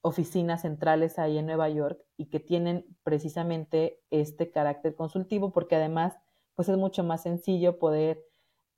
oficinas 0.00 0.62
centrales 0.62 1.18
ahí 1.18 1.38
en 1.38 1.46
Nueva 1.46 1.68
York 1.68 2.00
y 2.16 2.26
que 2.26 2.40
tienen 2.40 2.86
precisamente 3.02 4.00
este 4.10 4.50
carácter 4.50 4.94
consultivo 4.94 5.52
porque 5.52 5.76
además 5.76 6.18
pues 6.54 6.68
es 6.68 6.76
mucho 6.76 7.04
más 7.04 7.22
sencillo 7.22 7.78
poder 7.78 8.24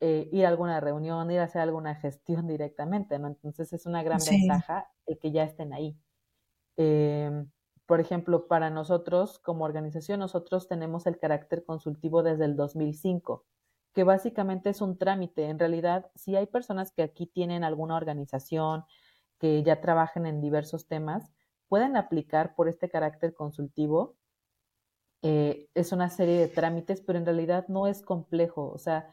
eh, 0.01 0.29
ir 0.33 0.47
a 0.47 0.49
alguna 0.49 0.81
reunión, 0.81 1.31
ir 1.31 1.41
a 1.41 1.45
hacer 1.45 1.63
alguna 1.63 1.95
gestión 1.95 2.47
directamente, 2.47 3.19
¿no? 3.19 3.29
Entonces 3.29 3.73
es 3.73 3.87
una 3.87 4.03
gran 4.03 4.19
ventaja 4.19 4.91
el 5.07 5.19
que 5.19 5.31
ya 5.31 5.45
estén 5.45 5.73
ahí. 5.73 5.99
Eh, 6.77 7.45
por 7.91 8.01
ejemplo, 8.01 8.47
para 8.47 8.71
nosotros 8.71 9.39
como 9.41 9.65
organización, 9.65 10.21
nosotros 10.21 10.69
tenemos 10.69 11.07
el 11.07 11.19
carácter 11.19 11.65
consultivo 11.65 12.23
desde 12.23 12.45
el 12.45 12.55
2005, 12.55 13.45
que 13.93 14.05
básicamente 14.05 14.71
es 14.71 14.81
un 14.81 14.97
trámite. 14.97 15.47
En 15.47 15.59
realidad, 15.59 16.11
si 16.15 16.37
hay 16.37 16.47
personas 16.47 16.93
que 16.93 17.03
aquí 17.03 17.27
tienen 17.27 17.65
alguna 17.65 17.97
organización, 17.97 18.85
que 19.41 19.63
ya 19.65 19.81
trabajan 19.81 20.27
en 20.27 20.41
diversos 20.41 20.87
temas, 20.87 21.33
pueden 21.69 21.97
aplicar 21.97 22.55
por 22.55 22.69
este 22.69 22.89
carácter 22.89 23.35
consultivo. 23.35 24.17
Eh, 25.23 25.69
es 25.75 25.93
una 25.93 26.11
serie 26.11 26.39
de 26.39 26.49
trámites, 26.49 27.01
pero 27.01 27.19
en 27.19 27.25
realidad 27.25 27.67
no 27.69 27.87
es 27.89 28.03
complejo. 28.03 28.71
O 28.71 28.79
sea, 28.79 29.11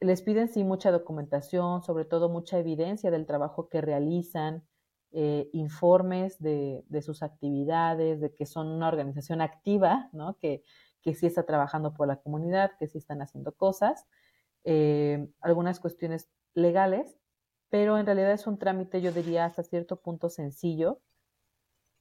les 0.00 0.22
piden 0.22 0.48
sí 0.48 0.64
mucha 0.64 0.90
documentación, 0.90 1.82
sobre 1.82 2.04
todo 2.04 2.28
mucha 2.28 2.58
evidencia 2.58 3.10
del 3.10 3.26
trabajo 3.26 3.68
que 3.68 3.80
realizan, 3.80 4.64
eh, 5.12 5.50
informes 5.52 6.38
de, 6.38 6.84
sus 7.02 7.22
actividades, 7.24 8.20
de 8.20 8.32
que 8.32 8.46
son 8.46 8.68
una 8.68 8.86
organización 8.86 9.40
activa, 9.40 10.08
¿no? 10.12 10.36
que, 10.38 10.62
que 11.02 11.14
sí 11.14 11.26
está 11.26 11.44
trabajando 11.44 11.92
por 11.94 12.06
la 12.06 12.16
comunidad, 12.16 12.72
que 12.78 12.86
sí 12.86 12.98
están 12.98 13.20
haciendo 13.20 13.52
cosas, 13.52 14.06
eh, 14.62 15.28
algunas 15.40 15.80
cuestiones 15.80 16.30
legales, 16.54 17.19
pero 17.70 17.98
en 17.98 18.06
realidad 18.06 18.32
es 18.32 18.46
un 18.46 18.58
trámite, 18.58 19.00
yo 19.00 19.12
diría, 19.12 19.46
hasta 19.46 19.62
cierto 19.62 19.96
punto 19.96 20.28
sencillo, 20.28 21.00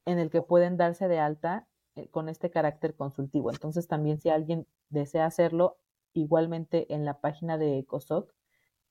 en 0.05 0.19
el 0.19 0.29
que 0.31 0.41
pueden 0.41 0.77
darse 0.77 1.07
de 1.07 1.19
alta 1.19 1.67
eh, 1.95 2.09
con 2.09 2.27
este 2.29 2.49
carácter 2.49 2.95
consultivo. 2.95 3.51
Entonces, 3.51 3.87
también 3.87 4.19
si 4.19 4.29
alguien 4.29 4.67
desea 4.89 5.25
hacerlo, 5.25 5.77
igualmente 6.13 6.93
en 6.93 7.05
la 7.05 7.21
página 7.21 7.57
de 7.57 7.79
ECOSOC 7.79 8.33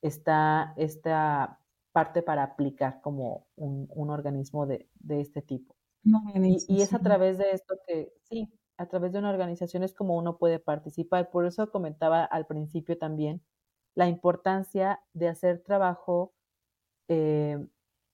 está 0.02 0.72
esta 0.76 1.60
parte 1.92 2.22
para 2.22 2.44
aplicar 2.44 3.00
como 3.00 3.48
un, 3.56 3.88
organismo 4.10 4.66
de, 4.66 4.88
este 5.08 5.42
tipo. 5.42 5.74
Y, 6.04 6.80
es 6.80 6.94
a 6.94 7.00
través 7.00 7.38
de 7.38 7.50
esto 7.50 7.74
que, 7.86 8.12
sí, 8.22 8.52
a 8.76 8.86
través 8.86 9.12
de 9.12 9.18
una 9.18 9.30
organización 9.30 9.82
es 9.82 9.92
como 9.94 10.16
uno 10.16 10.38
puede 10.38 10.60
participar. 10.60 11.30
Por 11.30 11.44
eso 11.44 11.70
comentaba 11.72 12.24
al 12.24 12.46
principio 12.46 12.96
también 12.96 13.42
la 13.96 14.06
importancia 14.06 15.00
de 15.12 15.28
hacer 15.28 15.64
trabajo 15.64 16.32
eh, 17.08 17.66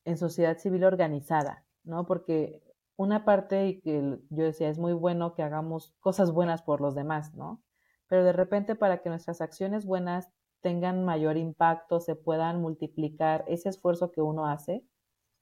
en 0.04 0.16
sociedad 0.16 0.58
civil 0.58 0.84
organizada, 0.84 1.64
¿no? 1.84 2.06
Porque 2.06 2.62
una 2.96 3.24
parte, 3.24 3.66
y 3.68 3.80
que 3.80 4.18
yo 4.30 4.44
decía, 4.44 4.68
es 4.68 4.78
muy 4.78 4.92
bueno 4.92 5.34
que 5.34 5.42
hagamos 5.42 5.94
cosas 6.00 6.32
buenas 6.32 6.62
por 6.62 6.80
los 6.80 6.94
demás, 6.94 7.34
¿no? 7.34 7.62
Pero 8.08 8.24
de 8.24 8.32
repente 8.32 8.76
para 8.76 9.02
que 9.02 9.08
nuestras 9.08 9.40
acciones 9.40 9.86
buenas 9.86 10.30
tengan 10.60 11.04
mayor 11.04 11.36
impacto, 11.36 12.00
se 12.00 12.16
puedan 12.16 12.60
multiplicar 12.60 13.44
ese 13.48 13.68
esfuerzo 13.68 14.12
que 14.12 14.22
uno 14.22 14.46
hace, 14.46 14.84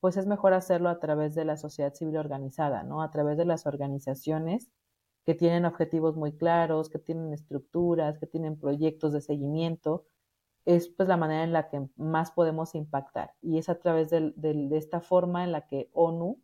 pues 0.01 0.17
es 0.17 0.27
mejor 0.27 0.53
hacerlo 0.53 0.88
a 0.88 0.99
través 0.99 1.35
de 1.35 1.45
la 1.45 1.57
sociedad 1.57 1.95
civil 1.95 2.17
organizada, 2.17 2.83
¿no? 2.83 3.03
A 3.03 3.11
través 3.11 3.37
de 3.38 3.45
las 3.45 3.67
organizaciones 3.67 4.71
que 5.25 5.35
tienen 5.35 5.65
objetivos 5.65 6.17
muy 6.17 6.37
claros, 6.37 6.91
que 6.91 6.99
tienen 6.99 7.33
estructuras, 7.33 8.19
que 8.19 8.27
tienen 8.27 8.59
proyectos 8.59 9.12
de 9.12 9.21
seguimiento, 9.21 10.07
es 10.64 10.88
pues 10.88 11.09
la 11.09 11.16
manera 11.16 11.44
en 11.44 11.53
la 11.53 11.68
que 11.68 11.88
más 11.96 12.31
podemos 12.31 12.75
impactar 12.75 13.35
y 13.42 13.59
es 13.59 13.68
a 13.68 13.79
través 13.79 14.11
de, 14.11 14.33
de 14.37 14.77
esta 14.77 15.01
forma 15.01 15.44
en 15.44 15.53
la 15.53 15.66
que 15.66 15.90
ONU 15.92 16.40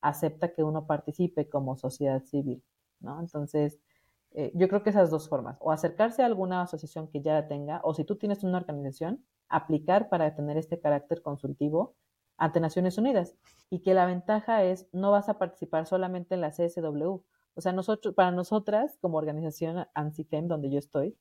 acepta 0.00 0.52
que 0.52 0.62
uno 0.62 0.86
participe 0.86 1.48
como 1.48 1.76
sociedad 1.76 2.22
civil, 2.24 2.62
¿no? 3.00 3.20
Entonces, 3.20 3.80
eh, 4.34 4.50
yo 4.54 4.68
creo 4.68 4.82
que 4.82 4.90
esas 4.90 5.10
dos 5.10 5.28
formas, 5.28 5.56
o 5.60 5.70
acercarse 5.72 6.22
a 6.22 6.26
alguna 6.26 6.62
asociación 6.62 7.08
que 7.08 7.20
ya 7.20 7.34
la 7.34 7.48
tenga, 7.48 7.80
o 7.84 7.94
si 7.94 8.04
tú 8.04 8.16
tienes 8.16 8.42
una 8.44 8.58
organización, 8.58 9.24
aplicar 9.48 10.08
para 10.08 10.34
tener 10.34 10.56
este 10.56 10.80
carácter 10.80 11.22
consultivo 11.22 11.94
ante 12.38 12.60
Naciones 12.60 12.96
Unidas. 12.98 13.36
Y 13.70 13.80
que 13.80 13.94
la 13.94 14.06
ventaja 14.06 14.64
es, 14.64 14.88
no 14.92 15.10
vas 15.10 15.28
a 15.28 15.38
participar 15.38 15.86
solamente 15.86 16.34
en 16.34 16.40
la 16.40 16.50
CSW. 16.50 17.20
O 17.54 17.60
sea, 17.60 17.72
nosotros, 17.72 18.14
para 18.14 18.30
nosotras, 18.30 18.98
como 19.00 19.18
organización 19.18 19.86
ANSIFEM, 19.94 20.48
donde 20.48 20.70
yo 20.70 20.78
estoy, 20.78 21.16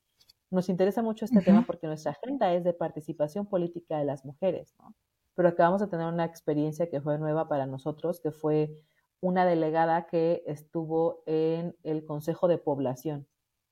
nos 0.51 0.69
interesa 0.69 1.01
mucho 1.01 1.25
este 1.25 1.41
tema 1.41 1.63
porque 1.65 1.87
nuestra 1.87 2.11
agenda 2.11 2.53
es 2.53 2.63
de 2.63 2.73
participación 2.73 3.47
política 3.47 3.97
de 3.97 4.05
las 4.05 4.25
mujeres, 4.25 4.75
¿no? 4.77 4.93
Pero 5.33 5.47
acabamos 5.47 5.79
de 5.79 5.87
tener 5.87 6.05
una 6.07 6.25
experiencia 6.25 6.89
que 6.89 6.99
fue 6.99 7.17
nueva 7.17 7.47
para 7.47 7.65
nosotros, 7.65 8.19
que 8.19 8.31
fue 8.31 8.77
una 9.21 9.45
delegada 9.45 10.07
que 10.07 10.43
estuvo 10.45 11.23
en 11.25 11.75
el 11.83 12.05
Consejo 12.05 12.49
de 12.49 12.57
Población, 12.57 13.27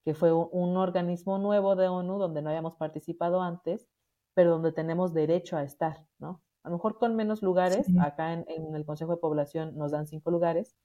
que 0.05 0.13
fue 0.13 0.31
un 0.31 0.77
organismo 0.77 1.37
nuevo 1.37 1.75
de 1.75 1.89
ONU 1.89 2.17
donde 2.17 2.41
no 2.41 2.49
habíamos 2.49 2.77
participado 2.77 3.41
antes, 3.41 3.87
pero 4.33 4.51
donde 4.51 4.71
tenemos 4.71 5.13
derecho 5.13 5.57
a 5.57 5.63
estar, 5.63 6.05
¿no? 6.17 6.41
A 6.63 6.69
lo 6.69 6.75
mejor 6.75 6.97
con 6.97 7.15
menos 7.15 7.41
lugares, 7.41 7.87
acá 7.99 8.33
en, 8.33 8.45
en, 8.47 8.73
el 8.75 8.85
Consejo 8.85 9.11
de 9.11 9.17
Población 9.17 9.77
nos 9.77 9.91
dan 9.91 10.07
cinco 10.07 10.31
lugares, 10.31 10.77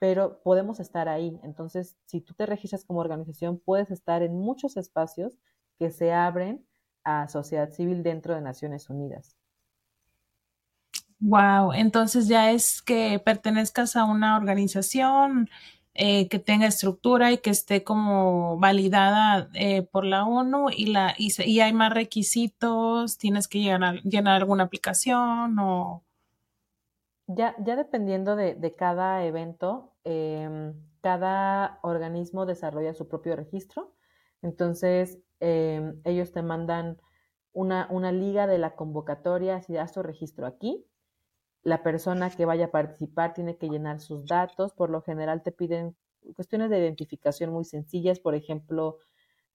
pero 0.00 0.40
podemos 0.42 0.80
estar 0.80 1.08
ahí. 1.08 1.38
Entonces, 1.44 1.96
si 2.06 2.20
tú 2.20 2.34
te 2.34 2.46
registras 2.46 2.84
como 2.84 2.98
organización, 2.98 3.60
puedes 3.64 3.92
estar 3.92 4.22
en 4.22 4.34
muchos 4.34 4.76
espacios 4.76 5.38
que 5.78 5.90
se 5.90 6.12
abren 6.12 6.66
a 7.04 7.28
sociedad 7.28 7.70
civil 7.70 8.02
dentro 8.02 8.34
de 8.34 8.40
Naciones 8.40 8.90
Unidas. 8.90 9.36
Wow, 11.20 11.74
entonces 11.74 12.28
ya 12.28 12.50
es 12.50 12.80
que 12.80 13.20
pertenezcas 13.22 13.94
a 13.94 14.04
una 14.04 14.38
organización 14.38 15.50
eh, 15.92 16.28
que 16.28 16.38
tenga 16.38 16.66
estructura 16.66 17.30
y 17.30 17.38
que 17.38 17.50
esté 17.50 17.84
como 17.84 18.58
validada 18.58 19.50
eh, 19.52 19.82
por 19.82 20.06
la 20.06 20.24
ONU 20.24 20.70
y, 20.70 20.86
la, 20.86 21.14
y, 21.18 21.60
hay 21.60 21.72
más 21.74 21.92
requisitos, 21.92 23.18
tienes 23.18 23.48
que 23.48 23.58
llenar, 23.58 24.00
llenar 24.02 24.36
alguna 24.36 24.64
aplicación 24.64 25.58
o... 25.58 26.02
Ya, 27.26 27.54
ya 27.58 27.76
dependiendo 27.76 28.34
de, 28.34 28.54
de 28.54 28.74
cada 28.74 29.22
evento, 29.24 29.89
eh, 30.04 30.72
cada 31.00 31.78
organismo 31.82 32.46
desarrolla 32.46 32.94
su 32.94 33.08
propio 33.08 33.36
registro. 33.36 33.94
Entonces, 34.42 35.18
eh, 35.40 35.94
ellos 36.04 36.32
te 36.32 36.42
mandan 36.42 36.98
una, 37.52 37.88
una, 37.90 38.12
liga 38.12 38.46
de 38.46 38.58
la 38.58 38.74
convocatoria, 38.76 39.60
si 39.62 39.74
das 39.74 39.92
tu 39.92 40.02
registro 40.02 40.46
aquí. 40.46 40.86
La 41.62 41.82
persona 41.82 42.30
que 42.30 42.46
vaya 42.46 42.66
a 42.66 42.70
participar 42.70 43.34
tiene 43.34 43.56
que 43.56 43.68
llenar 43.68 44.00
sus 44.00 44.26
datos. 44.26 44.72
Por 44.72 44.90
lo 44.90 45.02
general 45.02 45.42
te 45.42 45.52
piden 45.52 45.96
cuestiones 46.34 46.70
de 46.70 46.78
identificación 46.78 47.50
muy 47.50 47.64
sencillas, 47.64 48.20
por 48.20 48.34
ejemplo, 48.34 48.98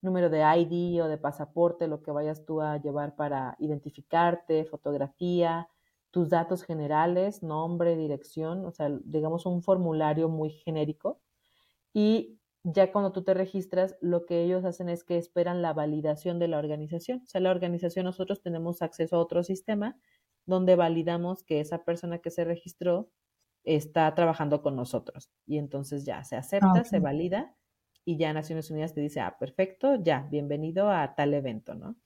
número 0.01 0.29
de 0.29 0.41
ID 0.41 1.03
o 1.03 1.07
de 1.07 1.17
pasaporte, 1.17 1.87
lo 1.87 2.01
que 2.01 2.11
vayas 2.11 2.45
tú 2.45 2.61
a 2.61 2.77
llevar 2.77 3.15
para 3.15 3.55
identificarte, 3.59 4.65
fotografía, 4.65 5.67
tus 6.15 6.29
datos 6.29 6.63
generales, 6.63 7.43
nombre, 7.43 7.97
dirección, 7.97 8.63
o 8.65 8.71
sea, 8.71 8.89
digamos 9.03 9.45
un 9.45 9.61
formulario 9.61 10.29
muy 10.29 10.49
genérico. 10.49 11.19
Y 11.93 12.39
ya 12.63 12.93
cuando 12.93 13.11
tú 13.11 13.25
te 13.25 13.33
registras, 13.33 13.97
lo 13.99 14.25
que 14.25 14.41
ellos 14.41 14.63
hacen 14.63 14.87
es 14.87 15.03
que 15.03 15.17
esperan 15.17 15.61
la 15.61 15.73
validación 15.73 16.39
de 16.39 16.47
la 16.47 16.57
organización. 16.57 17.23
O 17.23 17.27
sea, 17.27 17.41
la 17.41 17.51
organización 17.51 18.05
nosotros 18.05 18.41
tenemos 18.41 18.81
acceso 18.81 19.17
a 19.17 19.19
otro 19.19 19.43
sistema 19.43 19.97
donde 20.45 20.77
validamos 20.77 21.43
que 21.43 21.59
esa 21.59 21.83
persona 21.83 22.19
que 22.19 22.31
se 22.31 22.45
registró 22.45 23.09
está 23.65 24.15
trabajando 24.15 24.61
con 24.61 24.77
nosotros. 24.77 25.29
Y 25.45 25.57
entonces 25.57 26.05
ya 26.05 26.23
se 26.23 26.37
acepta, 26.37 26.85
se 26.85 26.99
valida 26.99 27.53
y 28.05 28.15
ya 28.15 28.31
Naciones 28.31 28.71
Unidas 28.71 28.93
te 28.93 29.01
dice, 29.01 29.19
ah, 29.19 29.35
perfecto, 29.37 30.01
ya, 30.01 30.29
bienvenido 30.31 30.89
a 30.89 31.13
tal 31.13 31.33
evento, 31.33 31.75
¿no? 31.75 31.97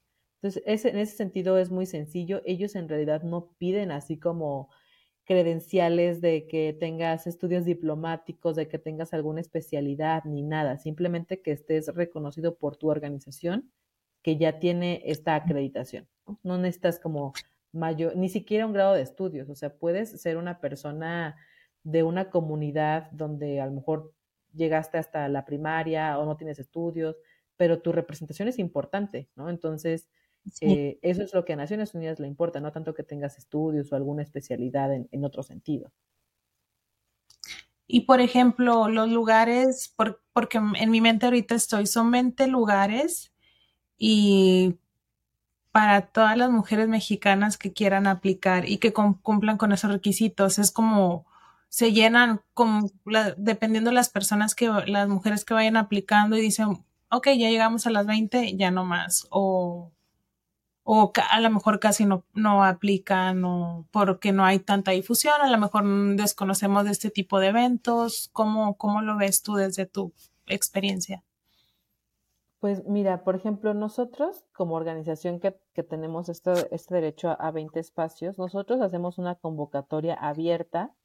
Entonces, 0.42 0.86
en 0.86 0.98
ese 0.98 1.16
sentido 1.18 1.58
es 1.58 1.70
muy 1.70 1.86
sencillo. 1.86 2.42
Ellos 2.46 2.76
en 2.76 2.88
realidad 2.88 3.24
no 3.24 3.52
piden 3.58 3.92
así 3.92 4.18
como 4.18 4.70
credenciales 5.26 6.22
de 6.22 6.48
que 6.48 6.76
tengas 6.80 7.28
estudios 7.28 7.66
diplomáticos, 7.66 8.56
de 8.56 8.68
que 8.68 8.80
tengas 8.80 9.14
alguna 9.14 9.42
especialidad, 9.42 10.24
ni 10.26 10.42
nada. 10.42 10.78
Simplemente 10.80 11.42
que 11.42 11.52
estés 11.52 11.94
reconocido 11.94 12.58
por 12.58 12.78
tu 12.78 12.90
organización 12.90 13.72
que 14.24 14.38
ya 14.38 14.60
tiene 14.60 15.02
esta 15.06 15.36
acreditación. 15.36 16.08
No, 16.44 16.58
necesitas 16.58 17.00
como 17.00 17.34
mayor, 17.72 18.16
ni 18.16 18.30
siquiera 18.30 18.66
un 18.66 18.74
grado 18.74 18.94
de 18.94 19.02
estudios. 19.02 19.50
O 19.50 19.56
sea, 19.56 19.76
puedes 19.76 20.22
ser 20.22 20.38
una 20.38 20.60
persona 20.60 21.36
de 21.84 22.04
una 22.04 22.30
comunidad 22.30 23.12
donde 23.12 23.62
a 23.62 23.66
lo 23.66 23.74
mejor 23.74 24.14
llegaste 24.54 24.98
hasta 24.98 25.28
la 25.30 25.46
primaria 25.46 26.18
o 26.18 26.26
no 26.26 26.38
tienes 26.38 26.60
estudios, 26.60 27.18
pero 27.56 27.82
tu 27.82 27.92
representación 27.92 28.48
es 28.48 28.58
importante, 28.60 29.30
¿no? 29.36 29.50
Entonces, 29.50 30.10
eh, 30.62 31.00
eso 31.02 31.24
es 31.24 31.34
lo 31.34 31.46
que 31.46 31.54
a 31.54 31.56
Naciones 31.56 31.94
Unidas 31.94 32.20
le 32.20 32.28
importa, 32.28 32.60
no 32.60 32.72
tanto 32.72 32.94
que 32.94 33.04
tengas 33.04 33.38
estudios 33.38 33.92
o 33.92 33.96
alguna 33.96 34.24
especialidad 34.24 34.94
en, 34.94 35.26
otro 35.26 35.44
sentido. 35.44 35.92
Y 37.88 38.02
por 38.02 38.22
ejemplo, 38.22 38.88
los 38.88 39.10
lugares, 39.10 39.94
porque 40.34 40.58
en 40.58 40.92
mi 40.92 41.02
mente 41.02 41.26
ahorita 41.26 41.56
estoy, 41.56 41.88
son 41.88 42.12
20 42.12 42.48
lugares 42.48 43.34
y 43.98 44.76
para 45.72 46.02
todas 46.08 46.38
las 46.38 46.50
mujeres 46.50 46.88
mexicanas 46.88 47.58
que 47.58 47.74
quieran 47.74 48.08
aplicar 48.08 48.68
y 48.68 48.78
que 48.78 48.94
cumplan 48.94 49.58
con 49.58 49.72
esos 49.72 49.92
requisitos, 49.92 50.60
es 50.60 50.72
como 50.72 51.26
se 51.70 51.94
llenan 51.94 52.42
como 52.54 52.90
dependiendo 53.38 53.92
de 53.92 53.96
las 53.96 54.10
personas 54.10 54.56
que, 54.56 54.70
las 54.88 55.08
mujeres 55.08 55.46
que 55.46 55.54
vayan 55.54 55.78
aplicando 55.78 56.36
y 56.36 56.42
dicen, 56.42 56.84
ok, 57.12 57.28
ya 57.28 57.50
llegamos 57.50 57.86
a 57.86 57.92
las 57.92 58.08
20, 58.08 58.58
ya 58.58 58.72
no 58.72 58.86
más, 58.86 59.28
o 59.30 59.92
o 60.92 61.12
a 61.30 61.40
lo 61.40 61.52
mejor 61.52 61.80
casi 61.80 62.04
no, 62.04 62.24
no 62.34 62.64
aplican 62.64 63.46
o 63.46 63.86
porque 63.92 64.32
no 64.32 64.44
hay 64.44 64.58
tanta 64.58 64.90
difusión, 64.90 65.36
a 65.40 65.48
lo 65.48 65.60
mejor 65.60 65.84
desconocemos 66.16 66.84
de 66.84 66.90
este 66.90 67.12
tipo 67.12 67.40
de 67.40 67.50
eventos. 67.50 68.32
¿Cómo, 68.34 68.76
cómo 68.76 69.04
lo 69.04 69.16
ves 69.16 69.44
tú 69.44 69.54
desde 69.54 69.86
tu 69.86 70.14
experiencia? 70.48 71.24
Pues 72.60 72.88
mira, 72.88 73.24
por 73.24 73.36
ejemplo, 73.36 73.76
nosotros 73.76 74.46
como 74.52 74.74
organización 74.74 75.40
que, 75.40 75.60
que 75.76 75.84
tenemos 75.84 76.28
este, 76.28 76.54
este 76.74 76.96
derecho 76.96 77.40
a 77.40 77.52
20 77.52 77.80
espacios, 77.80 78.40
nosotros 78.40 78.82
hacemos 78.82 79.20
una 79.20 79.36
convocatoria 79.36 80.16
abierta. 80.16 80.96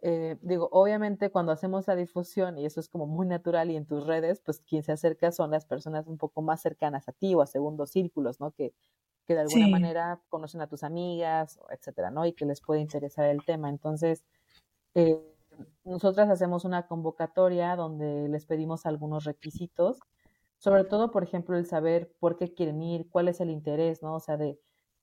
Eh, 0.00 0.38
digo, 0.40 0.70
obviamente 0.72 1.30
cuando 1.30 1.52
hacemos 1.52 1.86
la 1.86 1.96
difusión, 1.96 2.58
y 2.58 2.64
eso 2.64 2.80
es 2.80 2.88
como 2.88 3.06
muy 3.06 3.26
natural 3.26 3.70
y 3.70 3.76
en 3.76 3.84
tus 3.84 4.06
redes, 4.06 4.40
pues 4.40 4.60
quien 4.60 4.82
se 4.82 4.92
acerca 4.92 5.32
son 5.32 5.50
las 5.50 5.66
personas 5.66 6.06
un 6.06 6.16
poco 6.16 6.40
más 6.40 6.62
cercanas 6.62 7.10
a 7.10 7.12
ti 7.12 7.34
o 7.34 7.42
a 7.42 7.46
segundos 7.46 7.90
círculos, 7.90 8.40
¿no? 8.40 8.52
Que 8.52 8.72
que 9.32 9.36
de 9.36 9.40
alguna 9.40 9.68
manera 9.68 10.20
conocen 10.28 10.60
a 10.60 10.66
tus 10.66 10.82
amigas, 10.82 11.58
etcétera, 11.70 12.10
¿no? 12.10 12.26
Y 12.26 12.32
que 12.32 12.44
les 12.44 12.60
puede 12.60 12.80
interesar 12.80 13.28
el 13.30 13.44
tema. 13.44 13.68
Entonces, 13.70 14.24
eh, 14.94 15.18
nosotras 15.84 16.28
hacemos 16.28 16.64
una 16.64 16.86
convocatoria 16.86 17.74
donde 17.76 18.28
les 18.28 18.46
pedimos 18.46 18.86
algunos 18.86 19.24
requisitos, 19.24 20.00
sobre 20.58 20.84
todo, 20.84 21.10
por 21.10 21.22
ejemplo, 21.22 21.56
el 21.56 21.66
saber 21.66 22.12
por 22.20 22.36
qué 22.36 22.52
quieren 22.52 22.82
ir, 22.82 23.08
cuál 23.10 23.28
es 23.28 23.40
el 23.40 23.50
interés, 23.50 24.02
¿no? 24.02 24.14
O 24.14 24.20
sea, 24.20 24.36
de, 24.36 24.60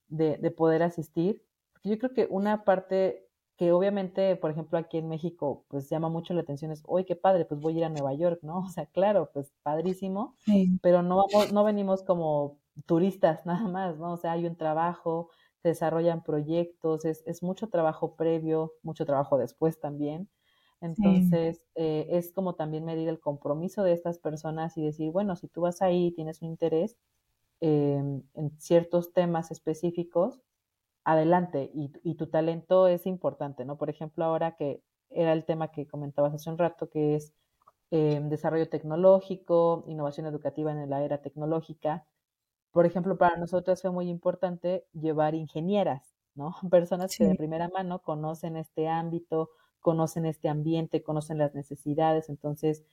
de, 0.07 0.37
de 0.37 0.51
poder 0.51 0.83
asistir. 0.83 1.43
Porque 1.73 1.89
yo 1.89 1.97
creo 1.97 2.13
que 2.13 2.27
una 2.29 2.63
parte 2.63 3.27
que 3.57 3.73
obviamente, 3.73 4.37
por 4.37 4.51
ejemplo, 4.51 4.77
aquí 4.77 4.97
en 4.97 5.09
México, 5.09 5.65
pues 5.67 5.89
llama 5.89 6.07
mucho 6.07 6.33
la 6.33 6.41
atención 6.41 6.71
es, 6.71 6.81
oye, 6.85 7.05
qué 7.05 7.17
padre, 7.17 7.43
pues 7.43 7.59
voy 7.59 7.73
a 7.73 7.77
ir 7.79 7.83
a 7.83 7.89
Nueva 7.89 8.13
York, 8.13 8.39
¿no? 8.41 8.59
O 8.59 8.69
sea, 8.69 8.85
claro, 8.85 9.31
pues 9.33 9.51
padrísimo, 9.63 10.35
pero 10.81 11.03
no 11.03 11.17
vamos, 11.17 11.51
no 11.51 11.65
venimos 11.65 12.03
como 12.03 12.57
turistas 12.85 13.45
nada 13.45 13.67
más, 13.67 13.97
¿no? 13.97 14.13
O 14.13 14.17
sea, 14.17 14.33
hay 14.33 14.45
un 14.45 14.55
trabajo, 14.55 15.29
se 15.61 15.69
desarrollan 15.69 16.23
proyectos, 16.23 17.05
es, 17.05 17.23
es 17.25 17.43
mucho 17.43 17.69
trabajo 17.69 18.15
previo, 18.15 18.73
mucho 18.83 19.05
trabajo 19.05 19.37
después 19.37 19.79
también. 19.79 20.29
Entonces, 20.81 21.61
eh, 21.75 22.07
es 22.09 22.31
como 22.31 22.55
también 22.55 22.85
medir 22.85 23.09
el 23.09 23.19
compromiso 23.19 23.83
de 23.83 23.91
estas 23.91 24.17
personas 24.17 24.77
y 24.77 24.83
decir, 24.83 25.11
bueno, 25.11 25.35
si 25.35 25.47
tú 25.49 25.61
vas 25.61 25.81
ahí, 25.81 26.11
tienes 26.11 26.41
un 26.41 26.49
interés 26.49 26.97
em, 27.59 28.23
en 28.33 28.51
ciertos 28.59 29.11
temas 29.13 29.51
específicos, 29.51 30.41
adelante, 31.03 31.71
y, 31.73 31.91
y, 32.03 32.15
tu 32.15 32.27
talento 32.27 32.87
es 32.87 33.05
importante, 33.05 33.65
¿no? 33.65 33.77
Por 33.77 33.89
ejemplo, 33.89 34.23
ahora 34.23 34.55
que 34.55 34.81
era 35.09 35.33
el 35.33 35.45
tema 35.45 35.71
que 35.71 35.87
comentabas 35.87 36.33
hace 36.33 36.49
un 36.49 36.57
rato, 36.57 36.89
que 36.89 37.15
es 37.15 37.33
em, 37.91 38.29
desarrollo 38.29 38.69
tecnológico, 38.69 39.83
innovación 39.87 40.27
educativa 40.27 40.71
en 40.71 40.89
la 40.89 41.03
era 41.03 41.21
tecnológica, 41.21 42.05
por 42.71 42.86
ejemplo, 42.86 43.17
para 43.17 43.38
nosotros 43.38 43.82
fue 43.82 43.91
muy 43.91 44.10
importante 44.10 44.86
llevar 44.93 45.36
ingenieras, 45.36 46.15
¿no? 46.36 46.55
Personas 46.71 47.15
que 47.17 47.25
de 47.25 47.36
primera 47.36 47.69
mano 47.69 47.99
conocen 47.99 48.58
este 48.58 48.88
ámbito, 48.88 49.49
conocen 49.80 50.26
este 50.26 50.49
ambiente, 50.49 51.03
conocen 51.03 51.38
las 51.38 51.55
necesidades, 51.55 52.30
entonces 52.30 52.84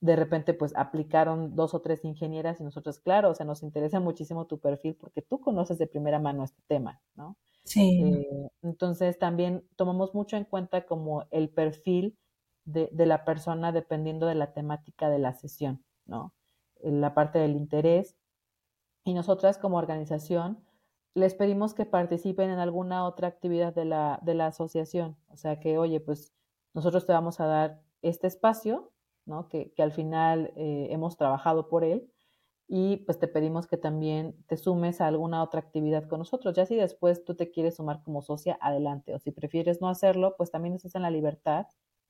de 0.00 0.16
repente 0.16 0.54
pues 0.54 0.74
aplicaron 0.76 1.54
dos 1.54 1.74
o 1.74 1.82
tres 1.82 2.04
ingenieras 2.04 2.58
y 2.60 2.64
nosotros, 2.64 3.00
claro, 3.00 3.30
o 3.30 3.34
sea, 3.34 3.44
nos 3.44 3.62
interesa 3.62 4.00
muchísimo 4.00 4.46
tu 4.46 4.58
perfil 4.58 4.96
porque 4.96 5.20
tú 5.20 5.40
conoces 5.40 5.76
de 5.76 5.86
primera 5.86 6.18
mano 6.18 6.42
este 6.42 6.62
tema, 6.66 7.02
¿no? 7.14 7.36
Sí. 7.64 8.02
Eh, 8.02 8.50
entonces 8.62 9.18
también 9.18 9.62
tomamos 9.76 10.14
mucho 10.14 10.38
en 10.38 10.44
cuenta 10.44 10.86
como 10.86 11.26
el 11.30 11.50
perfil 11.50 12.16
de, 12.64 12.88
de, 12.92 13.04
la 13.04 13.26
persona 13.26 13.72
dependiendo 13.72 14.26
de 14.26 14.34
la 14.34 14.54
temática 14.54 15.10
de 15.10 15.18
la 15.18 15.34
sesión, 15.34 15.84
¿no? 16.06 16.32
La 16.82 17.12
parte 17.12 17.38
del 17.38 17.56
interés 17.56 18.16
y 19.04 19.14
nosotras 19.14 19.58
como 19.58 19.78
organización 19.78 20.64
les 21.14 21.34
pedimos 21.34 21.74
que 21.74 21.86
participen 21.86 22.50
en 22.50 22.58
alguna 22.58 23.04
otra 23.04 23.28
actividad 23.28 23.74
de 23.74 23.84
la, 23.84 24.20
de 24.22 24.34
la 24.34 24.46
asociación. 24.46 25.16
O 25.28 25.36
sea 25.36 25.58
que, 25.58 25.78
oye, 25.78 26.00
pues 26.00 26.32
nosotros 26.74 27.06
te 27.06 27.12
vamos 27.12 27.40
a 27.40 27.46
dar 27.46 27.82
este 28.02 28.26
espacio, 28.26 28.92
¿no? 29.26 29.48
Que, 29.48 29.72
que 29.74 29.82
al 29.82 29.92
final 29.92 30.52
eh, 30.56 30.88
hemos 30.90 31.16
trabajado 31.16 31.68
por 31.68 31.84
él 31.84 32.10
y 32.68 32.98
pues 32.98 33.18
te 33.18 33.26
pedimos 33.26 33.66
que 33.66 33.76
también 33.76 34.36
te 34.46 34.56
sumes 34.56 35.00
a 35.00 35.08
alguna 35.08 35.42
otra 35.42 35.60
actividad 35.60 36.08
con 36.08 36.20
nosotros. 36.20 36.54
Ya 36.54 36.66
si 36.66 36.76
después 36.76 37.24
tú 37.24 37.34
te 37.34 37.50
quieres 37.50 37.76
sumar 37.76 38.02
como 38.04 38.22
socia, 38.22 38.56
adelante. 38.60 39.12
O 39.14 39.18
si 39.18 39.32
prefieres 39.32 39.80
no 39.80 39.88
hacerlo, 39.88 40.34
pues 40.36 40.52
también 40.52 40.74
estás 40.74 40.94
en 40.94 41.02
la 41.02 41.10
libertad 41.10 41.66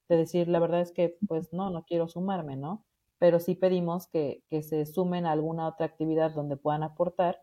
de 0.09 0.17
decir, 0.19 0.49
la 0.49 0.59
verdad 0.61 0.81
es 0.83 0.93
que 0.93 1.17
pues 1.27 1.53
no, 1.55 1.71
no 1.71 1.85
quiero 1.87 2.09
sumarme, 2.09 2.57
¿no? 2.57 2.85
Pero 3.21 3.39
sí 3.39 3.55
pedimos 3.55 4.09
que, 4.09 4.43
que 4.51 4.65
se 4.65 4.85
sumen 4.85 5.27
a 5.27 5.31
alguna 5.33 5.69
otra 5.69 5.87
actividad 5.87 6.33
donde 6.33 6.57
puedan 6.57 6.83
aportar 6.83 7.41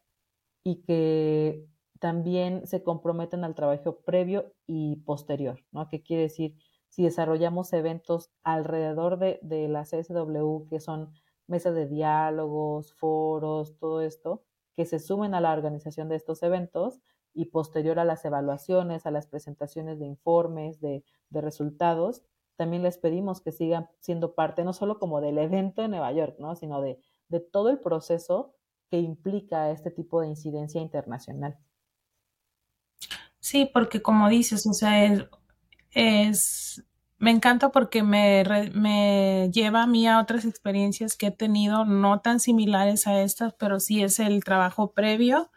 y 0.65 0.81
que 0.83 1.65
también 1.99 2.67
se 2.67 2.83
comprometan 2.83 3.45
al 3.45 3.55
trabajo 3.55 4.01
previo 4.01 4.53
y 4.67 4.97
posterior, 4.97 5.63
¿no? 5.71 5.87
¿Qué 5.87 6.03
quiere 6.03 6.23
decir? 6.23 6.57
Si 6.89 7.03
desarrollamos 7.03 7.71
eventos 7.71 8.31
alrededor 8.43 9.17
de, 9.17 9.39
de 9.41 9.69
la 9.69 9.85
CSW, 9.85 10.67
que 10.69 10.81
son 10.81 11.13
mesas 11.47 11.73
de 11.73 11.87
diálogos, 11.87 12.93
foros, 12.93 13.77
todo 13.77 14.01
esto, 14.01 14.43
que 14.75 14.85
se 14.85 14.99
sumen 14.99 15.33
a 15.33 15.41
la 15.41 15.53
organización 15.53 16.09
de 16.09 16.17
estos 16.17 16.43
eventos 16.43 16.99
y 17.37 17.45
posterior 17.45 17.99
a 17.99 18.05
las 18.05 18.25
evaluaciones, 18.25 19.05
a 19.05 19.11
las 19.11 19.27
presentaciones 19.27 19.99
de 19.99 20.07
informes, 20.07 20.81
de, 20.81 21.03
resultados, 21.29 22.23
también 22.57 22.83
les 22.83 22.97
pedimos 22.97 23.41
que 23.41 23.51
sigan 23.51 23.89
siendo 23.99 24.35
parte 24.35 24.63
no 24.63 24.73
solo 24.73 24.99
como 24.99 25.21
del 25.21 25.37
evento 25.37 25.83
en 25.83 25.91
Nueva 25.91 26.11
York, 26.11 26.35
¿no? 26.39 26.55
sino 26.55 26.81
de, 26.81 26.99
de 27.29 27.39
todo 27.39 27.69
el 27.69 27.79
proceso 27.79 28.55
que 28.89 28.99
implica 28.99 29.71
este 29.71 29.91
tipo 29.91 30.21
de 30.21 30.27
incidencia 30.27 30.81
internacional. 30.81 31.57
Sí, 33.39 33.69
porque 33.71 34.01
como 34.01 34.27
dices, 34.27 34.65
o 34.67 34.73
sea, 34.73 35.29
es 35.91 36.83
me 37.19 37.31
encanta 37.31 37.71
porque 37.71 38.03
me, 38.03 38.43
me, 38.73 39.49
lleva 39.51 39.83
a 39.83 39.87
mí 39.87 40.07
a 40.07 40.19
otras 40.19 40.45
experiencias 40.45 41.15
que 41.15 41.27
he 41.27 41.31
tenido, 41.31 41.85
no 41.85 42.21
tan 42.21 42.39
similares 42.39 43.07
a 43.07 43.21
estas, 43.21 43.53
pero 43.53 43.79
sí 43.79 44.03
es 44.03 44.19
el 44.19 44.43
trabajo 44.43 44.91
previo, 44.93 45.51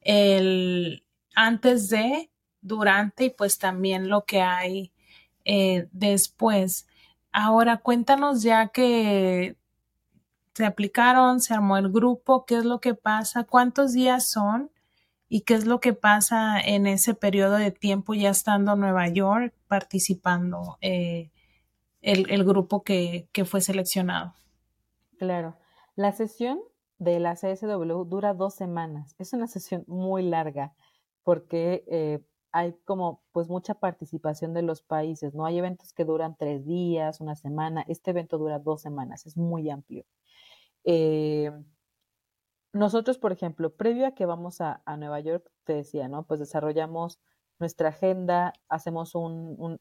el 0.00 1.04
antes 1.34 1.88
de, 1.88 2.30
durante 2.60 3.26
y 3.26 3.30
pues 3.30 3.58
también 3.58 4.08
lo 4.08 4.24
que 4.24 4.42
hay 4.42 4.92
eh, 5.48 5.88
después. 5.92 6.86
Ahora 7.32 7.78
cuéntanos 7.78 8.42
ya 8.42 8.68
que 8.68 9.56
se 10.54 10.66
aplicaron, 10.66 11.40
se 11.40 11.54
armó 11.54 11.78
el 11.78 11.90
grupo, 11.90 12.44
qué 12.44 12.58
es 12.58 12.66
lo 12.66 12.80
que 12.80 12.94
pasa, 12.94 13.44
cuántos 13.44 13.94
días 13.94 14.28
son 14.28 14.70
y 15.26 15.42
qué 15.42 15.54
es 15.54 15.64
lo 15.64 15.80
que 15.80 15.94
pasa 15.94 16.60
en 16.60 16.86
ese 16.86 17.14
periodo 17.14 17.56
de 17.56 17.70
tiempo 17.70 18.12
ya 18.12 18.28
estando 18.28 18.74
en 18.74 18.80
Nueva 18.80 19.08
York 19.08 19.54
participando 19.68 20.76
eh, 20.82 21.30
el, 22.02 22.44
grupo 22.44 22.82
que, 22.82 23.28
fue 23.46 23.62
seleccionado. 23.62 24.34
Claro, 25.18 25.56
la 25.96 26.12
sesión 26.12 26.60
de 26.98 27.20
la 27.20 27.36
CSW 27.36 28.04
dura 28.04 28.34
dos 28.34 28.54
semanas. 28.54 29.14
Es 29.18 29.32
una 29.32 29.46
sesión 29.46 29.84
muy 29.86 30.22
larga 30.22 30.74
porque 31.22 31.84
eh, 31.86 32.20
hay 32.52 32.74
como 32.84 33.22
pues 33.32 33.48
mucha 33.48 33.74
participación 33.74 34.54
de 34.54 34.62
los 34.62 34.82
países, 34.82 35.34
¿no? 35.34 35.44
Hay 35.46 35.58
eventos 35.58 35.92
que 35.92 36.04
duran 36.04 36.36
tres 36.36 36.64
días, 36.66 37.20
una 37.20 37.36
semana. 37.36 37.84
Este 37.88 38.10
evento 38.10 38.38
dura 38.38 38.58
dos 38.58 38.82
semanas, 38.82 39.26
es 39.26 39.36
muy 39.36 39.68
amplio. 39.70 40.04
Eh, 40.84 41.52
nosotros, 42.72 43.18
por 43.18 43.32
ejemplo, 43.32 43.74
previo 43.74 44.06
a 44.06 44.14
que 44.14 44.26
vamos 44.26 44.60
a, 44.60 44.82
Nueva 44.98 45.20
York, 45.20 45.50
te 45.64 45.74
decía, 45.74 46.08
¿no? 46.08 46.24
Pues 46.26 46.40
desarrollamos 46.40 47.18
nuestra 47.58 47.88
agenda, 47.90 48.52
hacemos 48.68 49.14
un, 49.14 49.80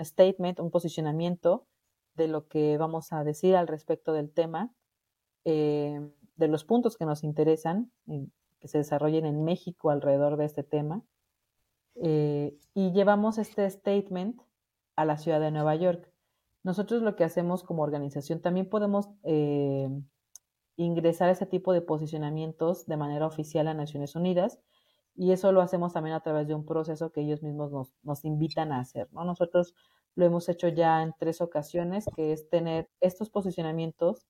statement, 0.00 0.60
un 0.60 0.70
posicionamiento 0.70 1.66
de 2.14 2.28
lo 2.28 2.46
que 2.48 2.76
vamos 2.76 3.12
a 3.12 3.24
decir 3.24 3.56
al 3.56 3.66
respecto 3.66 4.12
del 4.12 4.30
tema, 4.30 4.72
eh, 5.44 6.00
de 6.36 6.48
los 6.48 6.64
puntos 6.64 6.96
que 6.96 7.06
nos 7.06 7.24
interesan, 7.24 7.90
que 8.60 8.68
se 8.68 8.78
desarrollen 8.78 9.26
en 9.26 9.44
México 9.44 9.90
alrededor 9.90 10.36
de 10.36 10.44
este 10.44 10.62
tema. 10.62 11.02
Eh, 11.96 12.58
y 12.74 12.92
llevamos 12.92 13.38
este 13.38 13.68
statement 13.68 14.40
a 14.96 15.04
la 15.04 15.18
ciudad 15.18 15.40
de 15.40 15.50
Nueva 15.50 15.74
York. 15.76 16.10
Nosotros 16.62 17.02
lo 17.02 17.16
que 17.16 17.24
hacemos 17.24 17.64
como 17.64 17.82
organización 17.82 18.40
también 18.40 18.68
podemos 18.68 19.10
eh, 19.24 19.88
ingresar 20.76 21.28
ese 21.28 21.46
tipo 21.46 21.72
de 21.72 21.82
posicionamientos 21.82 22.86
de 22.86 22.96
manera 22.96 23.26
oficial 23.26 23.68
a 23.68 23.74
Naciones 23.74 24.14
Unidas 24.14 24.60
y 25.14 25.32
eso 25.32 25.52
lo 25.52 25.60
hacemos 25.60 25.92
también 25.92 26.16
a 26.16 26.22
través 26.22 26.46
de 26.48 26.54
un 26.54 26.64
proceso 26.64 27.12
que 27.12 27.20
ellos 27.20 27.42
mismos 27.42 27.92
nos, 28.02 28.24
invitan 28.24 28.72
a 28.72 28.80
hacer. 28.80 29.08
¿no? 29.12 29.24
Nosotros 29.24 29.74
lo 30.14 30.24
hemos 30.24 30.48
hecho 30.48 30.68
ya 30.68 31.02
en 31.02 31.14
tres 31.18 31.40
ocasiones, 31.40 32.06
que 32.14 32.32
es 32.32 32.48
tener 32.48 32.88
estos 33.00 33.30
posicionamientos 33.30 34.26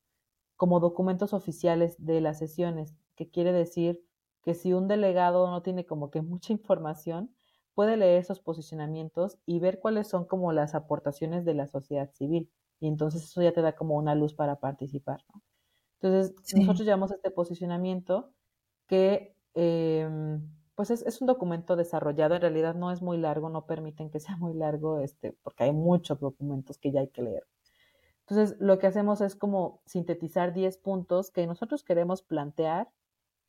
como 0.57 0.81
documentos 0.81 1.33
oficiales 1.35 1.97
de 1.99 2.21
las 2.21 2.39
sesiones, 2.39 2.95
que 3.17 3.31
quiere 3.31 3.53
decir 3.53 4.05
que 4.43 4.55
si 4.55 4.73
un 4.73 4.89
delegado 4.89 5.49
no 5.51 5.63
tiene 5.63 5.87
como 5.87 6.11
que 6.11 6.23
mucha 6.23 6.53
información, 6.53 7.35
puede 7.75 7.97
leer 7.97 8.21
esos 8.21 8.41
posicionamientos 8.41 9.39
y 9.47 9.61
ver 9.61 9.81
cuáles 9.81 10.09
son 10.09 10.25
como 10.25 10.53
las 10.53 10.75
aportaciones 10.75 11.45
de 11.45 11.55
la 11.55 11.67
sociedad 11.67 12.11
civil. 12.13 12.51
Y 12.81 12.89
entonces 12.89 13.23
eso 13.25 13.43
ya 13.43 13.53
te 13.53 13.63
da 13.63 13.75
como 13.75 13.97
una 13.97 14.15
luz 14.15 14.35
para 14.35 14.57
participar. 14.57 15.25
¿no? 15.33 15.43
Entonces, 16.01 16.35
nosotros 16.57 16.85
llevamos 16.85 17.13
este 17.13 17.31
posicionamiento 17.31 18.33
que, 18.89 19.37
em, 19.55 20.43
pues 20.75 20.91
es, 20.91 21.21
un 21.21 21.27
documento 21.29 21.77
desarrollado, 21.77 22.35
en 22.35 22.41
realidad 22.41 22.75
no 22.75 22.91
es 22.91 23.03
muy 23.03 23.19
largo, 23.19 23.49
no 23.51 23.67
permiten 23.67 24.11
que 24.11 24.19
sea 24.21 24.37
muy 24.37 24.55
largo, 24.55 24.99
este, 25.01 25.33
porque 25.43 25.65
hay 25.65 25.73
muchos 25.73 26.19
documentos 26.19 26.79
que 26.79 26.91
ya 26.91 27.01
hay 27.01 27.09
que 27.09 27.23
leer. 27.23 27.47
Entonces, 28.27 28.57
lo 28.61 28.79
que 28.79 28.87
hacemos 28.89 29.21
es 29.21 29.37
como 29.37 29.83
sintetizar 29.87 30.53
10 30.53 30.79
puntos 30.79 31.31
que 31.31 31.47
nosotros 31.47 31.85
queremos 31.85 32.23
plantear 32.23 32.89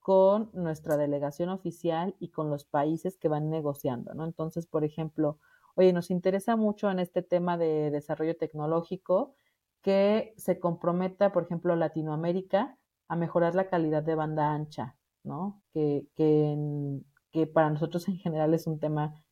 con 0.04 0.49
nuestra 0.54 0.97
delegación 0.97 1.49
oficial 1.49 2.16
y 2.20 2.30
con 2.30 2.49
los 2.49 2.66
países 2.66 3.18
que 3.18 3.30
van 3.30 3.49
negociando, 3.49 4.14
¿no? 4.14 4.26
Entonces, 4.26 4.68
por 4.68 4.84
ejemplo, 4.84 5.39
oye, 5.76 5.93
nos 5.93 6.12
interesa 6.12 6.58
mucho 6.58 6.91
en 6.91 6.99
este 6.99 7.24
tema 7.24 7.58
de 7.58 7.89
desarrollo 7.89 8.36
tecnológico 8.38 9.34
que 9.82 10.34
se 10.38 10.60
comprometa, 10.60 11.32
por 11.32 11.43
ejemplo, 11.43 11.76
Latinoamérica 11.78 12.78
a 13.08 13.16
mejorar 13.16 13.56
la 13.56 13.70
calidad 13.70 14.04
de 14.04 14.16
banda 14.16 14.54
ancha, 14.54 14.97
¿no? 15.24 15.62
Que, 15.74 16.06
que, 16.16 17.47
para 17.47 17.70
nosotros 17.70 18.08
en 18.10 18.18
general 18.18 18.54
es 18.54 18.68
un 18.68 18.80
tema 18.80 19.24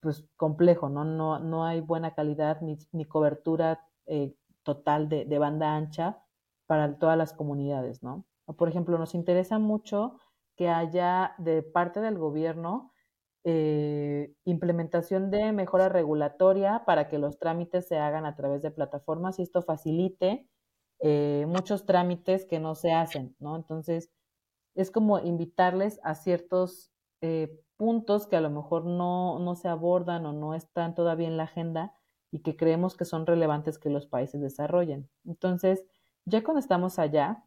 pues 0.00 0.24
complejo, 0.36 0.88
¿no? 0.88 1.04
No, 1.04 1.38
no 1.38 1.64
hay 1.64 1.80
buena 1.80 2.14
calidad 2.14 2.60
ni, 2.60 2.76
ni 2.92 3.04
cobertura 3.04 3.86
eh, 4.06 4.34
total 4.64 5.08
de, 5.08 5.24
de, 5.26 5.38
banda 5.38 5.76
ancha 5.76 6.22
para 6.66 6.98
todas 6.98 7.16
las 7.16 7.32
comunidades, 7.32 8.02
¿no? 8.02 8.24
Por 8.56 8.68
ejemplo, 8.68 8.98
nos 8.98 9.14
interesa 9.14 9.58
mucho 9.58 10.18
que 10.56 10.68
haya 10.68 11.34
de 11.38 11.62
parte 11.62 12.00
del 12.00 12.18
gobierno 12.18 12.92
eh, 13.44 14.34
implementación 14.44 15.30
de 15.30 15.52
mejora 15.52 15.88
regulatoria 15.88 16.82
para 16.84 17.08
que 17.08 17.18
los 17.18 17.38
trámites 17.38 17.86
se 17.86 17.96
hagan 17.96 18.26
a 18.26 18.34
través 18.34 18.62
de 18.62 18.70
plataformas 18.70 19.38
y 19.38 19.42
esto 19.42 19.62
facilite 19.62 20.48
eh, 21.00 21.46
muchos 21.48 21.86
trámites 21.86 22.44
que 22.44 22.58
no 22.58 22.74
se 22.74 22.92
hacen, 22.92 23.36
¿no? 23.38 23.56
Entonces, 23.56 24.10
es 24.74 24.90
como 24.90 25.18
invitarles 25.20 26.00
a 26.02 26.14
ciertos 26.14 26.92
eh, 27.20 27.60
puntos 27.76 28.26
que 28.26 28.36
a 28.36 28.40
lo 28.40 28.50
mejor 28.50 28.84
no, 28.84 29.38
no 29.38 29.54
se 29.54 29.68
abordan 29.68 30.26
o 30.26 30.32
no 30.32 30.54
están 30.54 30.94
todavía 30.94 31.28
en 31.28 31.36
la 31.36 31.44
agenda 31.44 31.94
y 32.30 32.40
que 32.40 32.56
creemos 32.56 32.96
que 32.96 33.04
son 33.04 33.26
relevantes 33.26 33.78
que 33.78 33.90
los 33.90 34.06
países 34.06 34.40
desarrollen. 34.40 35.08
Entonces, 35.24 35.86
ya 36.24 36.44
cuando 36.44 36.60
estamos 36.60 36.98
allá, 36.98 37.44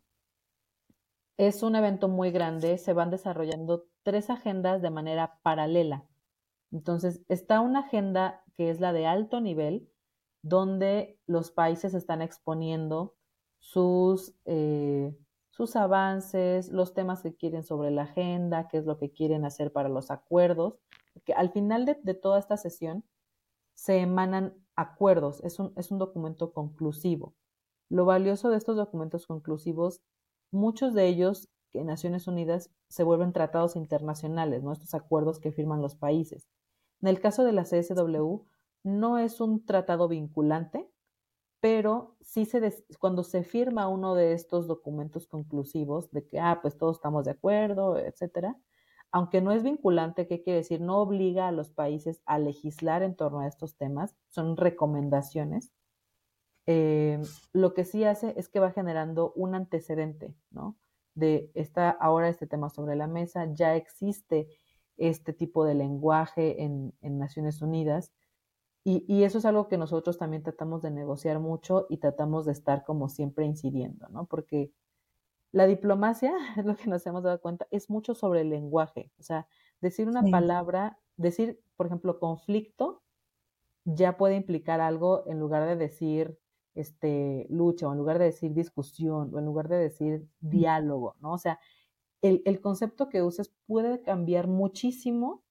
es 1.37 1.63
un 1.63 1.75
evento 1.75 2.07
muy 2.07 2.31
grande, 2.31 2.77
se 2.77 2.93
van 2.93 3.09
desarrollando 3.09 3.85
tres 4.03 4.29
agendas 4.29 4.81
de 4.81 4.89
manera 4.89 5.39
paralela. 5.43 6.05
Entonces, 6.71 7.21
está 7.27 7.59
una 7.59 7.79
agenda 7.79 8.43
que 8.55 8.69
es 8.69 8.79
la 8.79 8.93
de 8.93 9.05
alto 9.05 9.41
nivel, 9.41 9.89
donde 10.43 11.19
los 11.27 11.51
países 11.51 11.93
están 11.93 12.21
exponiendo 12.21 13.15
sus, 13.59 14.33
eh, 14.45 15.15
sus 15.49 15.75
avances, 15.75 16.69
los 16.69 16.93
temas 16.93 17.21
que 17.21 17.35
quieren 17.35 17.63
sobre 17.63 17.91
la 17.91 18.03
agenda, 18.03 18.67
qué 18.67 18.77
es 18.77 18.85
lo 18.85 18.97
que 18.97 19.11
quieren 19.11 19.45
hacer 19.45 19.71
para 19.71 19.89
los 19.89 20.09
acuerdos. 20.09 20.79
Porque 21.13 21.33
al 21.33 21.51
final 21.51 21.85
de, 21.85 22.13
toda 22.15 22.39
esta 22.39 22.57
sesión 22.57 23.03
se 23.75 23.99
emanan 23.99 24.55
acuerdos, 24.75 25.43
es 25.43 25.59
un, 25.59 25.73
es 25.75 25.91
un 25.91 25.99
documento 25.99 26.53
conclusivo. 26.53 27.35
Lo 27.89 28.05
valioso 28.05 28.49
de 28.49 28.57
estos 28.57 28.77
documentos 28.77 29.27
conclusivos, 29.27 30.01
muchos 30.51 30.93
de 30.93 31.07
ellos 31.07 31.49
que 31.71 31.83
Naciones 31.83 32.27
Unidas 32.27 32.69
se 32.89 33.03
vuelven 33.03 33.33
tratados 33.33 33.75
internacionales, 33.75 34.63
¿no? 34.63 34.73
estos 34.73 34.93
acuerdos 34.93 35.39
que 35.39 35.51
firman 35.51 35.81
los 35.81 35.95
países. 35.95 36.47
En 37.01 37.07
el 37.07 37.19
caso 37.19 37.43
de 37.43 37.53
la 37.53 37.63
CSW, 37.63 38.43
no 38.83 39.17
es 39.17 39.41
un 39.41 39.65
tratado 39.65 40.07
vinculante, 40.07 40.89
pero 41.61 42.17
sí 42.21 42.45
se 42.45 42.83
cuando 42.99 43.23
se 43.23 43.43
firma 43.43 43.87
uno 43.87 44.15
de 44.15 44.33
estos 44.33 44.67
documentos 44.67 45.27
conclusivos 45.27 46.11
de 46.11 46.27
que, 46.27 46.39
ah, 46.39 46.59
pues 46.61 46.77
todos 46.77 46.97
estamos 46.97 47.25
de 47.25 47.31
acuerdo, 47.31 47.97
etcétera, 47.97 48.57
aunque 49.11 49.41
no 49.41 49.51
es 49.51 49.63
vinculante, 49.63 50.27
¿qué 50.27 50.41
quiere 50.41 50.57
decir? 50.59 50.81
No 50.81 50.97
obliga 50.99 51.47
a 51.47 51.51
los 51.51 51.69
países 51.69 52.21
a 52.25 52.39
legislar 52.39 53.03
en 53.03 53.15
torno 53.15 53.41
a 53.41 53.47
estos 53.47 53.75
temas, 53.75 54.15
son 54.29 54.57
recomendaciones. 54.57 55.71
Eh, 56.67 57.21
lo 57.53 57.73
que 57.73 57.85
sí 57.85 58.03
hace 58.03 58.33
es 58.37 58.49
que 58.49 58.59
va 58.59 58.71
generando 58.71 59.33
un 59.35 59.55
antecedente, 59.55 60.33
¿no? 60.51 60.77
de 61.15 61.51
esta, 61.53 61.89
ahora 61.89 62.29
este 62.29 62.47
tema 62.47 62.69
sobre 62.69 62.95
la 62.95 63.07
mesa, 63.07 63.45
ya 63.53 63.75
existe 63.75 64.47
este 64.97 65.33
tipo 65.33 65.65
de 65.65 65.75
lenguaje 65.75 66.63
en, 66.63 66.93
Naciones 67.01 67.61
Unidas. 67.61 68.11
Y, 68.83 69.23
eso 69.23 69.37
es 69.37 69.45
algo 69.45 69.67
que 69.67 69.77
nosotros 69.77 70.17
también 70.17 70.41
tratamos 70.41 70.81
de 70.81 70.89
negociar 70.89 71.39
mucho 71.39 71.85
y 71.89 71.97
tratamos 71.97 72.45
de 72.45 72.51
estar 72.53 72.83
como 72.83 73.09
siempre 73.09 73.45
incidiendo, 73.45 74.07
¿no? 74.09 74.25
Porque 74.25 74.71
la 75.51 75.67
diplomacia, 75.67 76.33
es 76.57 76.65
lo 76.65 76.75
que 76.75 76.89
nos 76.89 77.05
hemos 77.05 77.23
dado 77.23 77.39
cuenta, 77.41 77.67
es 77.69 77.89
mucho 77.89 78.15
sobre 78.15 78.41
el 78.41 78.49
lenguaje. 78.49 79.11
O 79.19 79.23
sea, 79.23 79.47
decir 79.81 80.07
una 80.07 80.23
palabra, 80.23 80.97
decir, 81.15 81.61
por 81.75 81.85
ejemplo, 81.87 82.19
conflicto, 82.19 83.03
ya 83.85 84.17
puede 84.17 84.35
implicar 84.35 84.81
algo 84.81 85.23
en 85.27 85.39
lugar 85.39 85.67
de 85.67 85.75
decir 85.75 86.39
este, 86.75 87.47
lucha, 87.49 87.87
o 87.87 87.91
en 87.91 87.97
lugar 87.97 88.19
de 88.19 88.25
decir 88.25 88.53
discusión, 88.53 89.33
o 89.33 89.39
en 89.39 89.45
lugar 89.45 89.67
de 89.67 89.77
decir 89.77 90.27
diálogo, 90.39 91.15
¿no? 91.21 91.33
O 91.33 91.37
sea, 91.37 91.59
el, 92.21 92.61
concepto 92.61 93.09
que 93.09 93.23
uses 93.23 93.51
puede 93.65 94.01
cambiar 94.03 94.47
muchísimo 94.47 95.43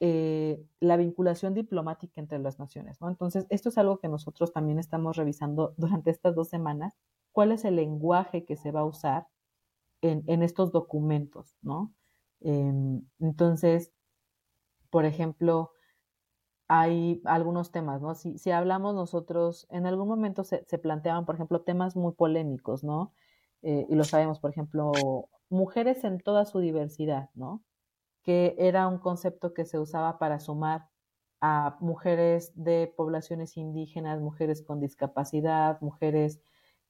eh, 0.00 0.64
la 0.80 0.96
vinculación 0.96 1.54
diplomática 1.54 2.20
entre 2.20 2.38
las 2.38 2.58
naciones, 2.58 3.00
¿no? 3.00 3.08
Entonces, 3.08 3.46
esto 3.50 3.68
es 3.68 3.78
algo 3.78 3.98
que 3.98 4.08
nosotros 4.08 4.52
también 4.52 4.78
estamos 4.78 5.16
revisando 5.16 5.74
durante 5.76 6.10
estas 6.10 6.34
dos 6.34 6.48
semanas, 6.48 6.96
cuál 7.32 7.52
es 7.52 7.64
el 7.64 7.76
lenguaje 7.76 8.44
que 8.44 8.56
se 8.56 8.72
va 8.72 8.80
a 8.80 8.86
usar 8.86 9.28
en, 10.00 10.42
estos 10.42 10.72
documentos, 10.72 11.56
¿no? 11.60 11.92
Em, 12.40 13.02
entonces, 13.18 13.92
por 14.90 15.04
ejemplo, 15.04 15.72
hay 16.68 17.22
algunos 17.24 17.72
temas, 17.72 18.02
¿no? 18.02 18.14
Si, 18.14 18.38
si 18.38 18.50
hablamos 18.50 18.94
nosotros, 18.94 19.66
en 19.70 19.86
algún 19.86 20.08
momento 20.08 20.44
se, 20.44 20.64
se, 20.66 20.78
planteaban, 20.78 21.24
por 21.24 21.34
ejemplo, 21.34 21.62
temas 21.62 21.96
muy 21.96 22.12
polémicos, 22.12 22.84
¿no? 22.84 23.12
Eh, 23.62 23.86
y 23.88 23.94
lo 23.94 24.04
sabemos, 24.04 24.38
por 24.38 24.50
ejemplo, 24.50 24.92
mujeres 25.48 26.04
en 26.04 26.20
toda 26.20 26.44
su 26.44 26.60
diversidad, 26.60 27.30
¿no? 27.34 27.64
Que 28.22 28.54
era 28.58 28.86
un 28.88 28.98
concepto 28.98 29.54
que 29.54 29.64
se 29.64 29.78
usaba 29.78 30.18
para 30.18 30.40
sumar 30.40 30.88
a 31.40 31.76
mujeres 31.80 32.52
de 32.54 32.92
poblaciones 32.96 33.56
indígenas, 33.56 34.20
mujeres 34.20 34.62
con 34.62 34.80
discapacidad, 34.80 35.80
mujeres, 35.80 36.40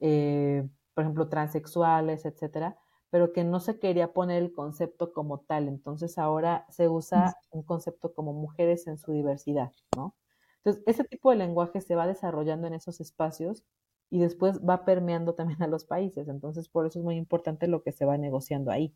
eh, 0.00 0.68
por 0.94 1.04
ejemplo, 1.04 1.28
transexuales, 1.28 2.24
etcétera, 2.24 2.76
pero 3.10 3.32
que 3.32 3.44
no 3.44 3.60
se 3.60 3.78
quería 3.78 4.12
poner 4.12 4.42
el 4.42 4.52
concepto 4.52 5.12
como 5.12 5.40
tal. 5.40 5.68
Entonces 5.68 6.18
ahora 6.18 6.66
se 6.70 6.88
usa 6.88 7.36
un 7.50 7.62
concepto 7.62 8.12
como 8.12 8.32
mujeres 8.32 8.86
en 8.86 8.98
su 8.98 9.12
diversidad, 9.12 9.72
¿no? 9.96 10.14
Entonces, 10.58 10.82
ese 10.86 11.04
tipo 11.04 11.30
de 11.30 11.36
lenguaje 11.36 11.80
se 11.80 11.94
va 11.94 12.06
desarrollando 12.06 12.66
en 12.66 12.74
esos 12.74 13.00
espacios 13.00 13.64
y 14.10 14.18
después 14.18 14.60
va 14.60 14.84
permeando 14.84 15.34
también 15.34 15.62
a 15.62 15.66
los 15.66 15.84
países. 15.84 16.28
Entonces, 16.28 16.68
por 16.68 16.86
eso 16.86 16.98
es 16.98 17.04
muy 17.04 17.16
importante 17.16 17.68
lo 17.68 17.82
que 17.82 17.92
se 17.92 18.04
va 18.04 18.18
negociando 18.18 18.70
ahí. 18.70 18.94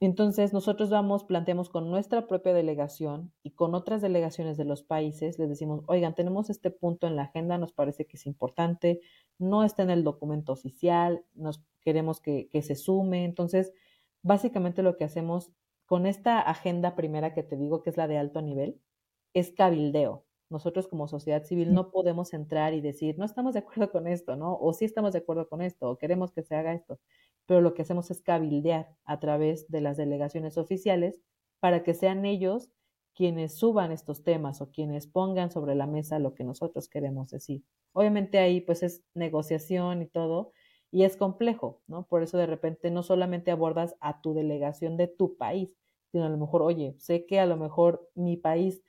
Entonces, 0.00 0.52
nosotros 0.52 0.90
vamos, 0.90 1.22
planteamos 1.22 1.70
con 1.70 1.88
nuestra 1.88 2.26
propia 2.26 2.52
delegación 2.52 3.32
y 3.44 3.52
con 3.52 3.74
otras 3.76 4.02
delegaciones 4.02 4.56
de 4.56 4.64
los 4.64 4.82
países, 4.82 5.38
les 5.38 5.48
decimos, 5.48 5.84
oigan, 5.86 6.16
tenemos 6.16 6.50
este 6.50 6.72
punto 6.72 7.06
en 7.06 7.14
la 7.14 7.22
agenda, 7.24 7.56
nos 7.56 7.72
parece 7.72 8.04
que 8.06 8.16
es 8.16 8.26
importante, 8.26 9.00
no 9.38 9.62
está 9.62 9.84
en 9.84 9.90
el 9.90 10.02
documento 10.02 10.52
oficial, 10.52 11.24
nos 11.34 11.62
queremos 11.82 12.20
que, 12.20 12.48
que 12.48 12.62
se 12.62 12.74
sume. 12.74 13.24
Entonces, 13.24 13.72
básicamente 14.22 14.82
lo 14.82 14.96
que 14.96 15.04
hacemos 15.04 15.52
con 15.86 16.06
esta 16.06 16.40
agenda 16.40 16.96
primera 16.96 17.34
que 17.34 17.42
te 17.42 17.56
digo, 17.56 17.82
que 17.82 17.90
es 17.90 17.96
la 17.96 18.08
de 18.08 18.18
alto 18.18 18.40
nivel, 18.42 18.80
es 19.34 19.52
cabildeo. 19.52 20.24
Nosotros 20.50 20.86
como 20.86 21.08
sociedad 21.08 21.44
civil 21.44 21.72
no 21.72 21.90
podemos 21.90 22.34
entrar 22.34 22.74
y 22.74 22.80
decir, 22.80 23.18
no 23.18 23.24
estamos 23.24 23.54
de 23.54 23.60
acuerdo 23.60 23.90
con 23.90 24.06
esto, 24.06 24.36
¿no? 24.36 24.56
O 24.58 24.72
sí 24.74 24.84
estamos 24.84 25.12
de 25.12 25.20
acuerdo 25.20 25.48
con 25.48 25.62
esto, 25.62 25.90
o 25.90 25.98
queremos 25.98 26.32
que 26.32 26.42
se 26.42 26.54
haga 26.54 26.74
esto. 26.74 27.00
Pero 27.46 27.60
lo 27.60 27.74
que 27.74 27.82
hacemos 27.82 28.10
es 28.10 28.20
cabildear 28.20 28.94
a 29.04 29.18
través 29.18 29.68
de 29.70 29.80
las 29.80 29.96
delegaciones 29.96 30.58
oficiales 30.58 31.20
para 31.60 31.82
que 31.82 31.94
sean 31.94 32.24
ellos 32.24 32.70
quienes 33.14 33.54
suban 33.56 33.92
estos 33.92 34.24
temas 34.24 34.60
o 34.60 34.70
quienes 34.70 35.06
pongan 35.06 35.50
sobre 35.50 35.74
la 35.74 35.86
mesa 35.86 36.18
lo 36.18 36.34
que 36.34 36.44
nosotros 36.44 36.88
queremos 36.88 37.30
decir. 37.30 37.64
Obviamente 37.92 38.38
ahí 38.38 38.60
pues 38.60 38.82
es 38.82 39.04
negociación 39.14 40.02
y 40.02 40.06
todo, 40.06 40.52
y 40.92 41.04
es 41.04 41.16
complejo, 41.16 41.82
¿no? 41.88 42.06
Por 42.08 42.22
eso 42.22 42.38
de 42.38 42.46
repente 42.46 42.90
no 42.92 43.02
solamente 43.02 43.50
abordas 43.50 43.96
a 44.00 44.22
tu 44.22 44.34
delegación 44.34 44.96
de 44.98 45.08
tu 45.08 45.36
país, 45.38 45.76
sino 46.12 46.26
a 46.26 46.30
lo 46.30 46.38
mejor, 46.38 46.62
oye, 46.62 46.94
sé 46.98 47.26
que 47.26 47.40
a 47.40 47.46
lo 47.46 47.56
mejor 47.56 48.10
mi 48.14 48.36
país, 48.36 48.84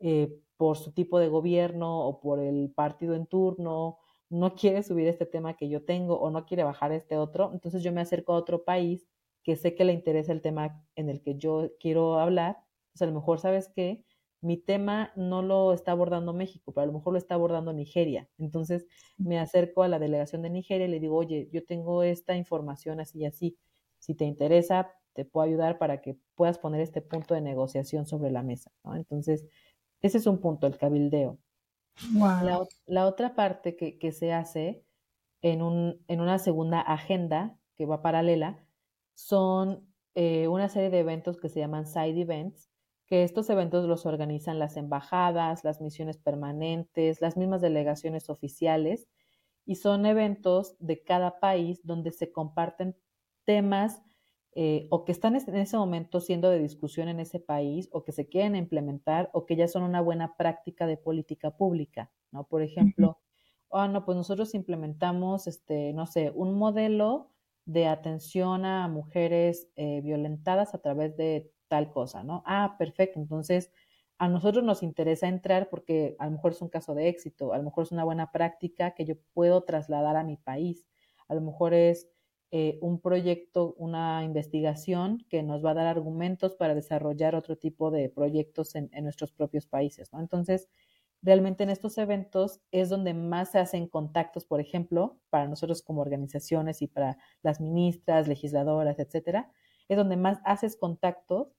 eh, 0.00 0.34
por 0.56 0.76
su 0.78 0.92
tipo 0.92 1.18
de 1.20 1.28
gobierno 1.28 2.06
o 2.06 2.20
por 2.20 2.40
el 2.40 2.72
partido 2.74 3.14
en 3.14 3.26
turno, 3.26 3.98
no 4.30 4.54
quiere 4.54 4.82
subir 4.82 5.06
este 5.08 5.26
tema 5.26 5.56
que 5.56 5.68
yo 5.68 5.84
tengo 5.84 6.18
o 6.20 6.30
no 6.30 6.44
quiere 6.46 6.64
bajar 6.64 6.92
este 6.92 7.16
otro, 7.16 7.50
entonces 7.52 7.82
yo 7.82 7.92
me 7.92 8.00
acerco 8.00 8.32
a 8.32 8.36
otro 8.36 8.64
país 8.64 9.06
que 9.42 9.56
sé 9.56 9.74
que 9.74 9.84
le 9.84 9.92
interesa 9.94 10.32
el 10.32 10.42
tema 10.42 10.84
en 10.96 11.08
el 11.08 11.22
que 11.22 11.36
yo 11.36 11.70
quiero 11.80 12.18
hablar, 12.20 12.58
pues 12.92 13.02
a 13.02 13.06
lo 13.06 13.12
mejor, 13.14 13.40
¿sabes 13.40 13.68
qué? 13.74 14.04
Mi 14.40 14.56
tema 14.56 15.12
no 15.16 15.42
lo 15.42 15.72
está 15.72 15.92
abordando 15.92 16.32
México, 16.32 16.72
pero 16.72 16.84
a 16.84 16.86
lo 16.86 16.92
mejor 16.92 17.12
lo 17.12 17.18
está 17.18 17.34
abordando 17.34 17.72
Nigeria. 17.72 18.28
Entonces 18.38 18.86
me 19.16 19.38
acerco 19.38 19.82
a 19.82 19.88
la 19.88 19.98
delegación 19.98 20.42
de 20.42 20.50
Nigeria 20.50 20.86
y 20.86 20.90
le 20.90 21.00
digo, 21.00 21.16
oye, 21.16 21.48
yo 21.52 21.64
tengo 21.64 22.02
esta 22.02 22.36
información 22.36 23.00
así 23.00 23.20
y 23.20 23.26
así. 23.26 23.58
Si 23.98 24.14
te 24.14 24.24
interesa, 24.24 24.92
te 25.12 25.24
puedo 25.24 25.46
ayudar 25.46 25.78
para 25.78 26.00
que 26.00 26.16
puedas 26.36 26.58
poner 26.58 26.80
este 26.80 27.02
punto 27.02 27.34
de 27.34 27.40
negociación 27.40 28.06
sobre 28.06 28.30
la 28.30 28.42
mesa. 28.42 28.70
Entonces, 28.94 29.46
ese 30.00 30.18
es 30.18 30.26
un 30.26 30.38
punto, 30.40 30.66
el 30.68 30.78
cabildeo. 30.78 31.38
La, 32.86 33.06
otra 33.06 33.34
parte 33.34 33.74
que, 33.76 34.12
se 34.12 34.32
hace 34.32 34.84
en, 35.42 35.62
un, 35.62 36.00
en, 36.06 36.20
una 36.20 36.38
segunda 36.38 36.80
agenda 36.80 37.58
que 37.74 37.86
va 37.86 38.02
paralela 38.02 38.64
son 39.14 39.88
eh, 40.14 40.46
una 40.46 40.68
serie 40.68 40.90
de 40.90 41.00
eventos 41.00 41.38
que 41.38 41.48
se 41.48 41.58
llaman 41.58 41.86
side 41.86 42.20
events, 42.20 42.67
que 43.08 43.24
estos 43.24 43.48
eventos 43.48 43.88
los 43.88 44.04
organizan 44.04 44.58
las 44.58 44.76
embajadas, 44.76 45.64
las 45.64 45.80
misiones 45.80 46.18
permanentes, 46.18 47.20
las 47.22 47.36
mismas 47.36 47.62
delegaciones 47.62 48.28
oficiales 48.28 49.08
y 49.64 49.76
son 49.76 50.06
eventos 50.06 50.76
de 50.78 51.02
cada 51.02 51.40
país 51.40 51.80
donde 51.84 52.12
se 52.12 52.30
comparten 52.30 52.96
temas 53.44 54.02
eh, 54.54 54.88
o 54.90 55.04
que 55.04 55.12
están 55.12 55.36
en 55.36 55.56
ese 55.56 55.76
momento 55.76 56.20
siendo 56.20 56.50
de 56.50 56.58
discusión 56.58 57.08
en 57.08 57.20
ese 57.20 57.40
país 57.40 57.88
o 57.92 58.04
que 58.04 58.12
se 58.12 58.28
quieren 58.28 58.56
implementar 58.56 59.30
o 59.32 59.46
que 59.46 59.56
ya 59.56 59.68
son 59.68 59.84
una 59.84 60.00
buena 60.02 60.36
práctica 60.36 60.86
de 60.86 60.96
política 60.98 61.56
pública, 61.56 62.12
¿no? 62.30 62.44
Por 62.44 62.62
ejemplo, 62.62 63.18
ah, 63.70 63.88
no, 63.88 64.04
pues 64.04 64.16
nosotros 64.16 64.54
implementamos, 64.54 65.46
este, 65.46 65.92
no 65.94 66.06
sé, 66.06 66.30
un 66.34 66.54
modelo 66.54 67.30
de 67.64 67.86
atención 67.86 68.64
a 68.64 68.88
mujeres 68.88 69.68
eh, 69.76 70.00
violentadas 70.02 70.74
a 70.74 70.78
través 70.80 71.16
de 71.16 71.50
tal 71.68 71.90
cosa, 71.90 72.22
¿no? 72.24 72.42
Ah, 72.46 72.76
perfecto. 72.78 73.20
Entonces, 73.20 73.70
a 74.18 74.28
nosotros 74.28 74.64
nos 74.64 74.82
interesa 74.82 75.28
entrar 75.28 75.68
porque 75.70 76.16
a 76.18 76.26
lo 76.26 76.32
mejor 76.32 76.52
es 76.52 76.62
un 76.62 76.68
caso 76.68 76.94
de 76.94 77.08
éxito, 77.08 77.52
a 77.52 77.58
lo 77.58 77.64
mejor 77.64 77.84
es 77.84 77.92
una 77.92 78.04
buena 78.04 78.32
práctica 78.32 78.92
que 78.94 79.04
yo 79.04 79.14
puedo 79.32 79.62
trasladar 79.64 80.16
a 80.16 80.24
mi 80.24 80.36
país, 80.36 80.86
a 81.28 81.34
lo 81.34 81.40
mejor 81.40 81.74
es 81.74 82.08
eh, 82.50 82.78
un 82.80 83.00
proyecto, 83.00 83.74
una 83.78 84.24
investigación 84.24 85.24
que 85.28 85.42
nos 85.42 85.64
va 85.64 85.72
a 85.72 85.74
dar 85.74 85.86
argumentos 85.86 86.56
para 86.56 86.74
desarrollar 86.74 87.34
otro 87.34 87.56
tipo 87.56 87.90
de 87.90 88.08
proyectos 88.08 88.74
en, 88.74 88.88
en 88.92 89.04
nuestros 89.04 89.32
propios 89.32 89.66
países, 89.66 90.12
¿no? 90.12 90.20
Entonces, 90.20 90.68
realmente 91.22 91.64
en 91.64 91.70
estos 91.70 91.98
eventos 91.98 92.60
es 92.70 92.88
donde 92.88 93.14
más 93.14 93.50
se 93.52 93.58
hacen 93.58 93.88
contactos, 93.88 94.44
por 94.46 94.60
ejemplo, 94.60 95.18
para 95.30 95.48
nosotros 95.48 95.82
como 95.82 96.00
organizaciones 96.00 96.82
y 96.82 96.86
para 96.88 97.18
las 97.42 97.60
ministras, 97.60 98.28
legisladoras, 98.28 98.98
etcétera, 98.98 99.50
es 99.88 99.96
donde 99.96 100.16
más 100.16 100.38
haces 100.44 100.76
contactos 100.76 101.57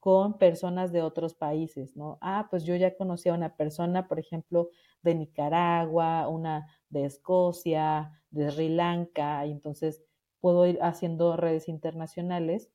con 0.00 0.38
personas 0.38 0.92
de 0.92 1.02
otros 1.02 1.34
países, 1.34 1.96
¿no? 1.96 2.18
Ah, 2.22 2.48
pues 2.50 2.64
yo 2.64 2.74
ya 2.76 2.96
conocí 2.96 3.28
a 3.28 3.34
una 3.34 3.56
persona, 3.56 4.08
por 4.08 4.18
ejemplo, 4.18 4.70
de 5.02 5.14
Nicaragua, 5.14 6.28
una 6.28 6.66
de 6.88 7.04
Escocia, 7.04 8.24
de 8.30 8.50
Sri 8.50 8.68
Lanka, 8.70 9.44
y 9.46 9.52
entonces 9.52 10.02
puedo 10.40 10.66
ir 10.66 10.78
haciendo 10.82 11.36
redes 11.36 11.68
internacionales 11.68 12.72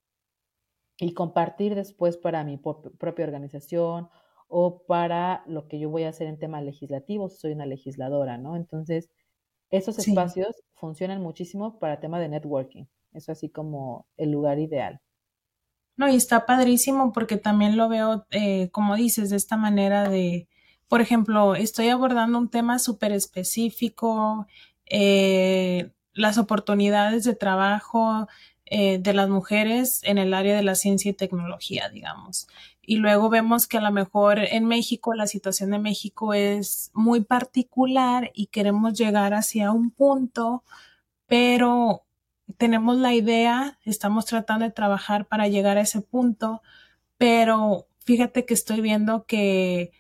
y 0.97 1.13
compartir 1.13 1.76
después 1.76 2.17
para 2.17 2.43
mi 2.43 2.57
propia 2.57 3.26
organización 3.26 4.09
o 4.47 4.84
para 4.86 5.43
lo 5.47 5.67
que 5.67 5.80
yo 5.80 5.89
voy 5.89 6.03
a 6.03 6.09
hacer 6.09 6.28
en 6.28 6.39
temas 6.39 6.63
legislativos, 6.63 7.39
soy 7.39 7.51
una 7.53 7.65
legisladora, 7.65 8.38
¿no? 8.38 8.55
Entonces, 8.55 9.09
esos 9.71 9.99
espacios 9.99 10.63
funcionan 10.76 11.21
muchísimo 11.21 11.80
para 11.80 11.99
tema 12.01 12.19
de 12.19 12.30
networking. 12.30 12.86
Es 13.13 13.30
así 13.30 13.49
como 13.51 14.07
el 14.17 14.32
lugar 14.32 14.59
ideal. 14.59 15.01
No, 15.98 16.10
y 16.10 16.16
está 16.16 16.46
padrísimo 16.46 17.14
porque 17.14 17.38
también 17.38 17.78
lo 17.78 17.88
veo, 17.88 18.28
eh, 18.32 18.70
como 18.72 18.96
dices, 18.96 19.30
de 19.30 19.38
esta 19.38 19.56
manera 19.56 20.10
de, 20.10 20.50
por 20.89 21.00
ejemplo, 21.02 21.56
estoy 21.56 21.88
abordando 21.89 22.38
un 22.38 22.50
tema 22.50 22.80
súper 22.80 23.14
específico, 23.14 24.46
eh, 24.88 25.91
las 26.14 26.38
oportunidades 26.38 27.24
de 27.24 27.36
trabajo 27.36 28.28
eh, 28.66 28.98
de 29.00 29.14
las 29.14 29.30
mujeres 29.30 30.02
en 30.04 30.18
el 30.18 30.34
área 30.34 30.56
de 30.56 30.64
la 30.64 30.76
ciencia 30.76 31.12
y 31.12 31.14
tecnología, 31.14 31.89
digamos. 31.89 32.48
Y 32.82 32.98
luego 32.98 33.30
vemos 33.30 33.68
que 33.68 33.78
a 33.78 33.82
lo 33.82 33.91
mejor 33.91 34.39
en 34.39 34.66
México 34.66 35.14
la 35.14 35.28
situación 35.28 35.72
de 35.72 35.80
México 35.80 36.34
es 36.34 36.91
muy 36.93 37.22
particular 37.22 38.32
y 38.34 38.48
queremos 38.48 38.93
llegar 38.98 39.34
hacia 39.34 39.72
un 39.72 39.91
punto, 39.91 40.64
pero 41.28 42.06
tenemos 42.58 42.98
la 42.98 43.14
idea, 43.14 43.80
estamos 43.84 44.26
tratando 44.26 44.66
de 44.66 44.72
trabajar 44.72 45.28
para 45.28 45.48
llegar 45.48 45.78
a 45.78 45.82
ese 45.82 46.02
punto, 46.02 46.62
pero 47.18 47.88
fíjate 48.06 48.46
que 48.46 48.54
estoy 48.54 48.82
viendo 48.82 49.26
que 49.26 49.91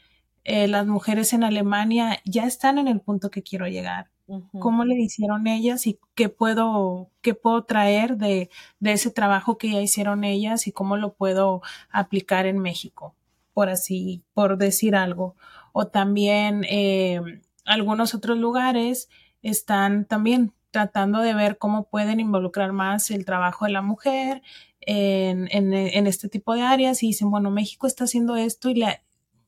eh, 0.43 0.67
las 0.67 0.85
mujeres 0.85 1.33
en 1.33 1.43
Alemania 1.43 2.19
ya 2.25 2.45
están 2.45 2.77
en 2.77 2.87
el 2.87 3.01
punto 3.01 3.31
que 3.31 3.43
quiero 3.43 3.67
llegar. 3.67 4.11
¿Cómo 4.59 4.85
le 4.85 4.95
hicieron 4.95 5.45
ellas 5.45 5.85
y 5.85 5.99
qué 6.15 6.29
puedo, 6.29 7.11
qué 7.21 7.35
puedo 7.35 7.63
traer 7.63 8.17
de, 8.17 8.49
de 8.79 8.91
ese 8.91 9.11
trabajo 9.11 9.59
que 9.59 9.69
ya 9.69 9.81
hicieron 9.81 10.23
ellas 10.23 10.65
y 10.65 10.71
cómo 10.71 10.97
lo 10.97 11.13
puedo 11.13 11.61
aplicar 11.91 12.47
en 12.47 12.57
México? 12.57 13.15
Por 13.53 13.69
así, 13.69 14.23
por 14.33 14.57
decir 14.57 14.95
algo. 14.95 15.35
O 15.73 15.87
también 15.87 16.65
eh, 16.67 17.21
algunos 17.65 18.15
otros 18.15 18.39
lugares 18.39 19.09
están 19.43 20.05
también 20.05 20.53
tratando 20.75 21.21
de 21.21 21.33
ver 21.33 21.57
cómo 21.57 21.87
pueden 21.87 22.19
involucrar 22.19 22.73
más 22.73 23.09
el 23.09 23.23
trabajo 23.23 23.63
de 23.63 23.71
la 23.71 23.81
mujer 23.81 24.41
en, 24.81 25.47
en, 25.49 26.05
este 26.05 26.27
tipo 26.27 26.53
de 26.53 26.63
áreas 26.63 27.01
y 27.01 27.07
dicen, 27.07 27.31
bueno, 27.31 27.49
México 27.49 27.87
está 27.87 28.03
haciendo 28.03 28.35
esto 28.35 28.69
y 28.69 28.75
la, 28.75 29.01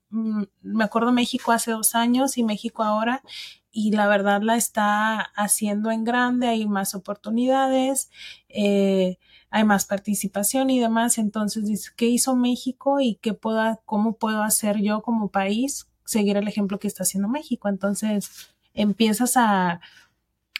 mm, 0.09 0.43
me 0.61 0.86
acuerdo 0.86 1.11
México 1.11 1.51
hace 1.51 1.71
dos 1.71 1.95
años 1.95 2.38
y 2.38 2.43
México 2.43 2.82
ahora 2.82 3.23
y 3.69 3.91
la 3.91 4.07
verdad 4.07 4.41
la 4.41 4.55
está 4.55 5.19
haciendo 5.36 5.91
en 5.91 6.05
grande, 6.05 6.47
hay 6.47 6.65
más 6.65 6.95
oportunidades, 6.95 8.09
eh, 8.47 9.17
hay 9.49 9.65
más 9.65 9.86
participación 9.86 10.69
y 10.69 10.80
demás. 10.80 11.17
Entonces, 11.17 11.91
¿qué 11.91 12.05
hizo 12.05 12.38
México 12.38 13.01
y 13.01 13.15
qué 13.15 13.34
puedo, 13.34 13.82
cómo 13.84 14.13
puedo 14.13 14.43
hacer 14.43 14.78
yo 14.78 15.01
como 15.01 15.30
país 15.30 15.89
seguir 16.05 16.38
el 16.38 16.47
ejemplo 16.47 16.80
que 16.80 16.88
está 16.88 17.03
haciendo 17.03 17.28
México? 17.28 17.67
Entonces, 17.67 18.55
empiezas 18.73 19.36
a, 19.36 19.82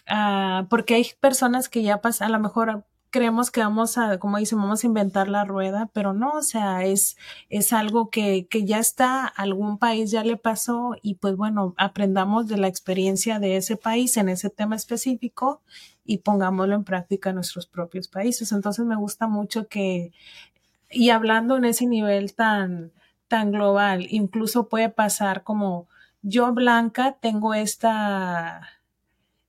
a 0.08 0.66
porque 0.70 0.94
hay 0.94 1.06
personas 1.20 1.68
que 1.68 1.82
ya 1.82 2.00
pasan, 2.00 2.28
a 2.28 2.36
lo 2.36 2.42
mejor 2.42 2.84
creemos 3.10 3.50
que 3.50 3.60
vamos 3.60 3.98
a, 3.98 4.18
como 4.18 4.38
dicen, 4.38 4.58
vamos 4.58 4.84
a 4.84 4.86
inventar 4.86 5.28
la 5.28 5.44
rueda, 5.44 5.90
pero 5.92 6.12
no, 6.12 6.32
o 6.32 6.42
sea, 6.42 6.84
es, 6.84 7.16
es 7.48 7.72
algo 7.72 8.10
que, 8.10 8.46
que 8.48 8.64
ya 8.64 8.78
está, 8.78 9.26
algún 9.26 9.78
país 9.78 10.10
ya 10.10 10.24
le 10.24 10.36
pasó 10.36 10.94
y 11.02 11.14
pues 11.14 11.36
bueno, 11.36 11.74
aprendamos 11.78 12.48
de 12.48 12.58
la 12.58 12.68
experiencia 12.68 13.38
de 13.38 13.56
ese 13.56 13.76
país 13.76 14.16
en 14.16 14.28
ese 14.28 14.50
tema 14.50 14.76
específico 14.76 15.62
y 16.04 16.18
pongámoslo 16.18 16.74
en 16.74 16.84
práctica 16.84 17.30
en 17.30 17.36
nuestros 17.36 17.66
propios 17.66 18.08
países. 18.08 18.52
Entonces 18.52 18.84
me 18.84 18.96
gusta 18.96 19.26
mucho 19.26 19.68
que, 19.68 20.12
y 20.90 21.10
hablando 21.10 21.56
en 21.56 21.64
ese 21.64 21.86
nivel 21.86 22.34
tan, 22.34 22.92
tan 23.28 23.52
global, 23.52 24.06
incluso 24.10 24.68
puede 24.68 24.90
pasar 24.90 25.44
como 25.44 25.88
yo, 26.22 26.52
Blanca, 26.52 27.16
tengo 27.20 27.54
esta, 27.54 28.68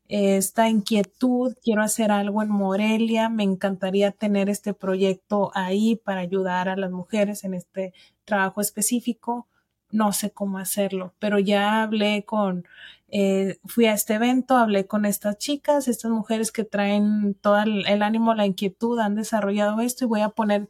esta 0.09 0.69
inquietud, 0.69 1.55
quiero 1.63 1.83
hacer 1.83 2.11
algo 2.11 2.41
en 2.41 2.49
Morelia, 2.49 3.29
me 3.29 3.43
encantaría 3.43 4.11
tener 4.11 4.49
este 4.49 4.73
proyecto 4.73 5.51
ahí 5.53 5.97
para 5.97 6.21
ayudar 6.21 6.67
a 6.67 6.75
las 6.75 6.91
mujeres 6.91 7.43
en 7.43 7.53
este 7.53 7.93
trabajo 8.25 8.59
específico. 8.59 9.47
No 9.91 10.11
sé 10.11 10.31
cómo 10.31 10.57
hacerlo, 10.57 11.13
pero 11.19 11.39
ya 11.39 11.83
hablé 11.83 12.25
con, 12.25 12.65
eh, 13.09 13.59
fui 13.65 13.85
a 13.85 13.93
este 13.93 14.15
evento, 14.15 14.57
hablé 14.57 14.87
con 14.87 15.05
estas 15.05 15.37
chicas, 15.37 15.87
estas 15.87 16.11
mujeres 16.11 16.51
que 16.51 16.63
traen 16.63 17.35
todo 17.35 17.59
el 17.61 18.01
ánimo, 18.03 18.33
la 18.35 18.45
inquietud, 18.47 18.99
han 18.99 19.15
desarrollado 19.15 19.79
esto 19.81 20.05
y 20.05 20.07
voy 20.07 20.21
a 20.21 20.29
poner 20.29 20.69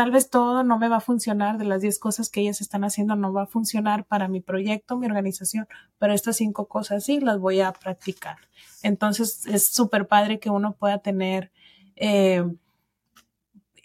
tal 0.00 0.12
vez 0.12 0.30
todo 0.30 0.64
no 0.64 0.78
me 0.78 0.88
va 0.88 0.96
a 0.96 1.00
funcionar, 1.00 1.58
de 1.58 1.66
las 1.66 1.82
10 1.82 1.98
cosas 1.98 2.30
que 2.30 2.40
ellas 2.40 2.62
están 2.62 2.84
haciendo 2.84 3.16
no 3.16 3.34
va 3.34 3.42
a 3.42 3.46
funcionar 3.46 4.06
para 4.06 4.28
mi 4.28 4.40
proyecto, 4.40 4.96
mi 4.96 5.04
organización, 5.04 5.68
pero 5.98 6.14
estas 6.14 6.38
cinco 6.38 6.68
cosas 6.68 7.04
sí 7.04 7.20
las 7.20 7.38
voy 7.38 7.60
a 7.60 7.74
practicar. 7.74 8.38
Entonces 8.82 9.44
es 9.46 9.66
súper 9.66 10.08
padre 10.08 10.40
que 10.40 10.48
uno 10.48 10.72
pueda 10.72 11.00
tener 11.00 11.52
eh, 11.96 12.46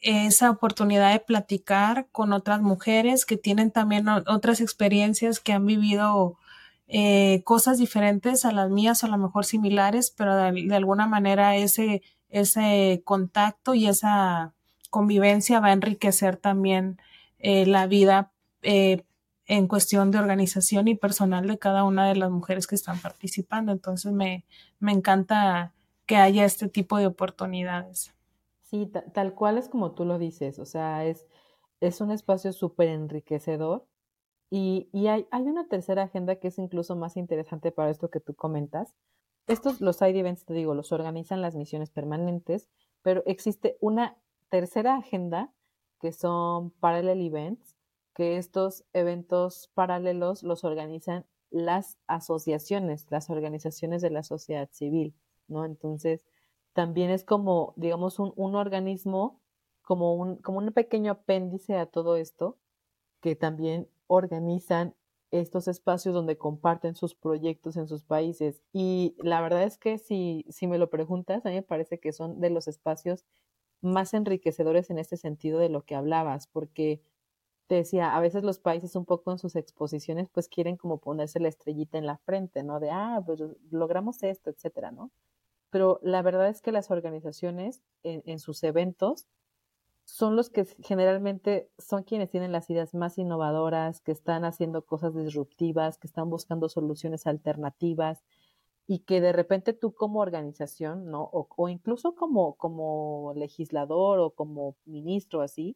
esa 0.01 0.51
oportunidad 0.51 1.11
de 1.11 1.19
platicar 1.19 2.07
con 2.13 2.31
otras 2.31 2.61
mujeres 2.61 3.25
que 3.25 3.35
tienen 3.35 3.71
también 3.71 4.07
otras 4.07 4.61
experiencias, 4.61 5.41
que 5.41 5.51
han 5.51 5.65
vivido 5.65 6.37
eh, 6.87 7.41
cosas 7.43 7.77
diferentes 7.77 8.45
a 8.45 8.53
las 8.53 8.69
mías, 8.69 9.03
o 9.03 9.07
a 9.07 9.09
lo 9.09 9.17
mejor 9.17 9.43
similares, 9.43 10.11
pero 10.11 10.33
de, 10.33 10.75
alguna 10.77 11.07
manera 11.07 11.57
ese, 11.57 12.03
ese 12.29 13.01
contacto 13.03 13.73
y 13.73 13.87
esa 13.87 14.54
convivencia 14.95 15.59
va 15.59 15.67
a 15.67 15.73
enriquecer 15.73 16.37
también 16.37 17.01
eh, 17.39 17.65
la 17.65 17.85
vida 17.85 18.31
en 19.47 19.67
cuestión 19.67 20.09
de 20.09 20.19
organización 20.19 20.87
y 20.87 20.95
personal 20.95 21.45
de 21.47 21.59
cada 21.59 21.83
una 21.83 22.07
de 22.07 22.15
las 22.15 22.31
mujeres 22.31 22.65
que 22.65 22.75
están 22.75 22.99
participando. 23.01 23.73
Entonces 23.73 24.13
me, 24.13 24.45
me 24.79 24.93
encanta 24.93 25.73
que 26.05 26.15
haya 26.15 26.45
este 26.45 26.69
tipo 26.69 26.97
de 26.97 27.07
oportunidades. 27.07 28.13
Sí, 28.61 28.89
tal 29.13 29.33
cual 29.33 29.57
es 29.57 29.67
como 29.67 29.91
tú 29.91 30.05
lo 30.05 30.17
dices, 30.17 30.59
o 30.59 30.65
sea, 30.65 31.03
es, 31.03 31.27
es 31.81 31.99
un 31.99 32.09
espacio 32.09 32.53
súper 32.53 32.87
enriquecedor 32.87 33.85
y, 34.49 34.87
y 34.93 35.07
hay, 35.07 35.27
hay, 35.29 35.43
una 35.43 35.67
tercera 35.67 36.03
agenda 36.03 36.37
que 36.37 36.47
es 36.47 36.57
incluso 36.57 36.95
más 36.95 37.17
interesante 37.17 37.73
para 37.73 37.89
esto 37.89 38.09
que 38.09 38.21
tú 38.21 38.33
comentas. 38.33 38.95
Estos, 39.47 39.81
los 39.81 39.97
side 39.97 40.17
events, 40.17 40.45
te 40.45 40.53
digo, 40.53 40.73
los 40.73 40.93
organizan 40.93 41.41
las 41.41 41.53
misiones 41.53 41.89
permanentes, 41.89 42.69
pero 43.01 43.23
existe 43.25 43.77
una 43.81 44.17
tercera 44.55 44.95
agenda 44.95 45.51
que 45.99 46.13
son 46.13 46.71
parallel 46.79 47.19
events, 47.19 47.75
que 48.13 48.37
estos 48.37 48.85
eventos 48.93 49.69
paralelos 49.73 50.43
los 50.43 50.63
organizan 50.63 51.25
las 51.49 51.97
asociaciones, 52.07 53.05
las 53.09 53.29
organizaciones 53.29 54.01
de 54.01 54.11
la 54.11 54.23
sociedad 54.23 54.69
civil, 54.71 55.13
¿no? 55.49 55.65
Entonces, 55.65 56.23
también 56.71 57.09
es 57.09 57.25
como, 57.25 57.73
digamos, 57.75 58.17
un, 58.17 58.31
un 58.37 58.55
organismo, 58.55 59.41
como 59.81 60.15
un, 60.15 60.37
como 60.37 60.59
un 60.59 60.71
pequeño 60.71 61.11
apéndice 61.11 61.75
a 61.75 61.85
todo 61.87 62.15
esto, 62.15 62.57
que 63.19 63.35
también 63.35 63.89
organizan 64.07 64.95
estos 65.31 65.67
espacios 65.67 66.15
donde 66.15 66.37
comparten 66.37 66.95
sus 66.95 67.13
proyectos 67.13 67.75
en 67.75 67.89
sus 67.89 68.03
países. 68.03 68.61
Y 68.71 69.17
la 69.19 69.41
verdad 69.41 69.63
es 69.63 69.77
que 69.77 69.97
si, 69.97 70.45
si 70.47 70.65
me 70.65 70.77
lo 70.77 70.89
preguntas, 70.89 71.45
a 71.45 71.49
mí 71.49 71.55
me 71.55 71.61
parece 71.61 71.99
que 71.99 72.13
son 72.13 72.39
de 72.39 72.51
los 72.51 72.69
espacios 72.69 73.25
más 73.85 74.13
enriquecedores 74.13 74.89
en 74.89 74.99
este 74.99 75.17
sentido 75.17 75.59
de 75.59 75.69
lo 75.69 75.83
que 75.83 75.95
hablabas, 75.95 76.47
porque 76.47 77.01
te 77.67 77.75
decía, 77.75 78.15
a 78.15 78.19
veces 78.19 78.43
los 78.43 78.59
países 78.59 78.95
un 78.95 79.05
poco 79.05 79.31
en 79.31 79.39
sus 79.39 79.55
exposiciones 79.55 80.29
pues 80.29 80.47
quieren 80.49 80.77
como 80.77 80.99
ponerse 80.99 81.39
la 81.39 81.47
estrellita 81.47 81.97
en 81.97 82.05
la 82.05 82.17
frente, 82.17 82.63
¿no? 82.63 82.79
De, 82.79 82.91
ah, 82.91 83.21
pues 83.25 83.41
logramos 83.71 84.21
esto, 84.23 84.49
etcétera, 84.49 84.91
¿no? 84.91 85.11
Pero 85.71 85.99
la 86.03 86.21
verdad 86.21 86.49
es 86.49 86.61
que 86.61 86.71
las 86.71 86.91
organizaciones 86.91 87.81
en, 88.03 88.21
en 88.25 88.39
sus 88.39 88.63
eventos 88.63 89.27
son 90.05 90.35
los 90.35 90.49
que 90.49 90.65
generalmente 90.83 91.69
son 91.79 92.03
quienes 92.03 92.29
tienen 92.29 92.51
las 92.51 92.69
ideas 92.69 92.93
más 92.93 93.17
innovadoras, 93.17 94.01
que 94.01 94.11
están 94.11 94.45
haciendo 94.45 94.85
cosas 94.85 95.15
disruptivas, 95.15 95.97
que 95.97 96.07
están 96.07 96.29
buscando 96.29 96.69
soluciones 96.69 97.25
alternativas 97.25 98.23
y 98.87 98.99
que 98.99 99.21
de 99.21 99.33
repente 99.33 99.73
tú 99.73 99.93
como 99.93 100.19
organización, 100.21 101.09
¿no? 101.09 101.23
O, 101.23 101.47
o 101.55 101.69
incluso 101.69 102.15
como, 102.15 102.55
como 102.55 103.33
legislador 103.35 104.19
o 104.19 104.31
como 104.31 104.75
ministro 104.85 105.41
así, 105.41 105.75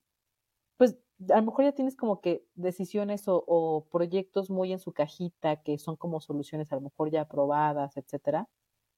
pues 0.77 0.97
a 1.29 1.37
lo 1.37 1.43
mejor 1.43 1.65
ya 1.65 1.73
tienes 1.73 1.97
como 1.97 2.21
que 2.21 2.45
decisiones 2.55 3.23
o, 3.27 3.87
proyectos 3.91 4.49
muy 4.49 4.71
en 4.71 4.79
su 4.79 4.93
cajita 4.93 5.57
que 5.63 5.77
son 5.77 5.97
como 5.97 6.21
soluciones 6.21 6.71
a 6.71 6.75
lo 6.75 6.81
mejor 6.81 7.11
ya 7.11 7.21
aprobadas, 7.21 7.97
etcétera. 7.97 8.47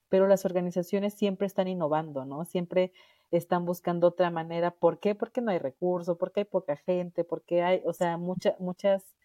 Pero 0.09 0.27
las 0.27 0.45
organizaciones 0.45 1.15
siempre 1.15 1.47
están 1.47 1.67
innovando, 1.67 2.25
¿no? 2.25 2.45
Siempre 2.45 2.93
están 3.31 3.65
buscando 3.65 4.07
otra 4.07 4.29
manera. 4.31 4.71
¿Por 4.71 4.99
qué? 4.99 5.15
Porque 5.15 5.41
no 5.41 5.51
hay 5.51 5.59
recursos, 5.59 6.17
porque 6.17 6.41
hay 6.41 6.45
poca 6.45 6.75
gente, 6.77 7.23
porque 7.23 7.63
hay, 7.63 7.81
o 7.85 7.93
sea, 7.93 8.17
muchas 8.17 8.59
muchas 8.59 9.15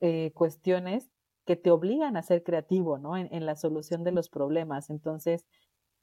eh, 0.00 0.32
cuestiones 0.34 1.11
que 1.44 1.56
te 1.56 1.70
obligan 1.70 2.16
a 2.16 2.22
ser 2.22 2.42
creativo, 2.42 2.98
¿no? 2.98 3.16
En, 3.16 3.28
en, 3.32 3.46
la 3.46 3.56
solución 3.56 4.04
de 4.04 4.12
los 4.12 4.28
problemas. 4.28 4.90
Entonces, 4.90 5.46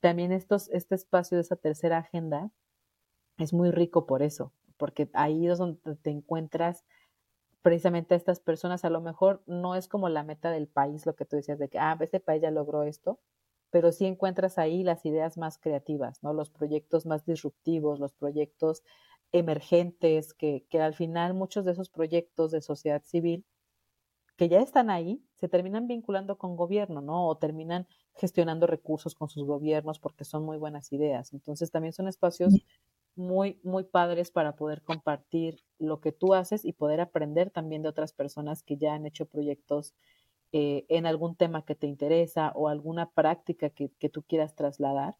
también 0.01 0.31
estos, 0.31 0.69
este 0.69 0.95
espacio 0.95 1.37
de 1.37 1.41
esa 1.41 1.55
tercera 1.55 1.99
agenda 1.99 2.51
es 3.37 3.53
muy 3.53 3.71
rico 3.71 4.05
por 4.05 4.21
eso 4.23 4.53
porque 4.79 5.09
ahí 5.13 5.47
es 5.47 5.59
donde 5.59 5.95
te 5.97 6.09
encuentras 6.09 6.85
precisamente 7.61 8.15
a 8.15 8.17
estas 8.17 8.39
personas. 8.39 8.85
A 8.85 8.89
lo 8.89 9.01
mejor 9.01 9.43
no 9.45 9.75
es 9.75 9.87
como 9.87 10.09
la 10.09 10.23
meta 10.23 10.49
del 10.49 10.67
país, 10.67 11.05
lo 11.05 11.15
que 11.15 11.25
tú 11.25 11.35
decías 11.35 11.59
de 11.59 11.69
que, 11.69 11.77
ah, 11.77 11.97
este 12.01 12.21
país 12.21 12.41
ya 12.41 12.49
logró 12.49 12.83
esto, 12.83 13.19
pero 13.69 13.91
sí 13.91 14.05
encuentras 14.05 14.57
ahí 14.57 14.83
las 14.83 15.05
ideas 15.05 15.37
más 15.37 15.59
creativas, 15.59 16.23
¿no? 16.23 16.33
Los 16.33 16.49
proyectos 16.49 17.05
más 17.05 17.25
disruptivos, 17.25 17.99
los 17.99 18.13
proyectos 18.13 18.83
emergentes, 19.33 20.33
que, 20.33 20.65
que 20.69 20.81
al 20.81 20.95
final 20.95 21.33
muchos 21.35 21.65
de 21.65 21.73
esos 21.73 21.89
proyectos 21.89 22.51
de 22.51 22.61
sociedad 22.61 23.03
civil 23.03 23.45
que 24.39 24.47
ya 24.47 24.61
están 24.61 24.89
ahí, 24.89 25.21
se 25.35 25.49
terminan 25.49 25.85
vinculando 25.85 26.37
con 26.37 26.55
gobierno, 26.55 27.01
¿no? 27.01 27.27
O 27.27 27.37
terminan 27.37 27.89
gestionando 28.15 28.67
recursos 28.67 29.13
con 29.13 29.27
sus 29.27 29.43
gobiernos 29.43 29.99
porque 29.99 30.23
son 30.23 30.45
muy 30.45 30.55
buenas 30.55 30.93
ideas. 30.93 31.33
Entonces 31.33 31.71
también 31.71 31.91
son 31.91 32.07
espacios 32.07 32.53
muy, 33.17 33.59
muy 33.63 33.83
padres 33.83 34.31
para 34.31 34.55
poder 34.55 34.81
compartir 34.81 35.59
lo 35.77 35.99
que 35.99 36.13
tú 36.13 36.35
haces 36.35 36.63
y 36.63 36.71
poder 36.71 37.01
aprender 37.01 37.49
también 37.49 37.81
de 37.83 37.89
otras 37.89 38.13
personas 38.13 38.63
que 38.63 38.77
ya 38.77 38.93
han 38.93 39.05
hecho 39.05 39.25
proyectos 39.25 39.93
eh, 40.53 40.85
en 40.87 41.05
algún 41.05 41.35
tema 41.35 41.65
que 41.65 41.75
te 41.75 41.87
interesa 41.87 42.53
o 42.55 42.69
alguna 42.69 43.11
práctica 43.11 43.69
que, 43.69 43.91
que, 43.99 44.07
tú 44.07 44.23
quieras 44.23 44.55
trasladar. 44.55 45.17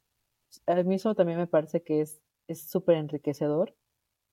a 0.65 0.81
mí 0.83 0.95
eso 0.95 1.13
también 1.13 1.39
me 1.39 1.47
parece 1.47 1.83
que 1.83 1.99
es 1.99 2.21
súper 2.69 2.95
enriquecedor. 2.95 3.75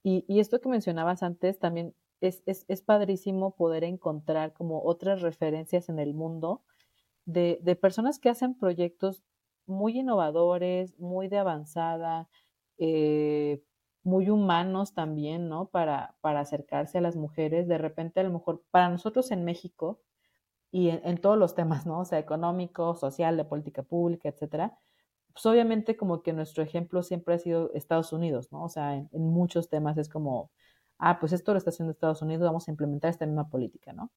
Y, 0.04 0.24
y, 0.28 0.38
esto 0.38 0.60
que 0.60 0.68
mencionabas 0.68 1.24
antes 1.24 1.58
también 1.58 1.92
es, 2.20 2.42
es, 2.46 2.64
es, 2.68 2.82
padrísimo 2.82 3.54
poder 3.56 3.84
encontrar 3.84 4.52
como 4.52 4.82
otras 4.82 5.22
referencias 5.22 5.88
en 5.88 5.98
el 5.98 6.14
mundo 6.14 6.62
de, 7.26 7.58
de, 7.62 7.76
personas 7.76 8.18
que 8.18 8.30
hacen 8.30 8.54
proyectos 8.58 9.24
muy 9.66 9.98
innovadores, 9.98 10.98
muy 10.98 11.28
de 11.28 11.38
avanzada, 11.38 12.28
eh, 12.78 13.62
muy 14.02 14.30
humanos 14.30 14.94
también, 14.94 15.48
¿no? 15.48 15.68
Para, 15.68 16.16
para 16.20 16.40
acercarse 16.40 16.98
a 16.98 17.00
las 17.00 17.16
mujeres. 17.16 17.68
De 17.68 17.78
repente, 17.78 18.20
a 18.20 18.22
lo 18.22 18.32
mejor, 18.32 18.62
para 18.70 18.88
nosotros 18.88 19.30
en 19.32 19.44
México, 19.44 20.00
y 20.70 20.90
en, 20.90 21.00
en, 21.04 21.18
todos 21.18 21.38
los 21.38 21.54
temas, 21.54 21.86
¿no? 21.86 22.00
O 22.00 22.04
sea, 22.04 22.18
económico, 22.18 22.94
social, 22.96 23.36
de 23.36 23.44
política 23.44 23.82
pública, 23.82 24.28
etcétera. 24.28 24.78
Pues 25.32 25.46
obviamente 25.46 25.96
como 25.96 26.22
que 26.22 26.32
nuestro 26.32 26.62
ejemplo 26.62 27.02
siempre 27.02 27.34
ha 27.34 27.38
sido 27.38 27.72
Estados 27.74 28.12
Unidos, 28.12 28.52
¿no? 28.52 28.64
O 28.64 28.68
sea, 28.68 28.96
en, 28.96 29.08
en, 29.12 29.22
muchos 29.22 29.68
temas 29.70 29.98
es 29.98 30.08
como, 30.08 30.50
ah, 30.98 31.18
pues 31.20 31.32
esto 31.32 31.52
lo 31.52 31.58
está 31.58 31.70
haciendo 31.70 31.92
Estados 31.92 32.22
Unidos, 32.22 32.44
vamos 32.44 32.68
a 32.68 32.70
implementar 32.70 33.10
esta 33.10 33.26
misma 33.26 33.48
política, 33.48 33.92
¿no? 33.92 34.10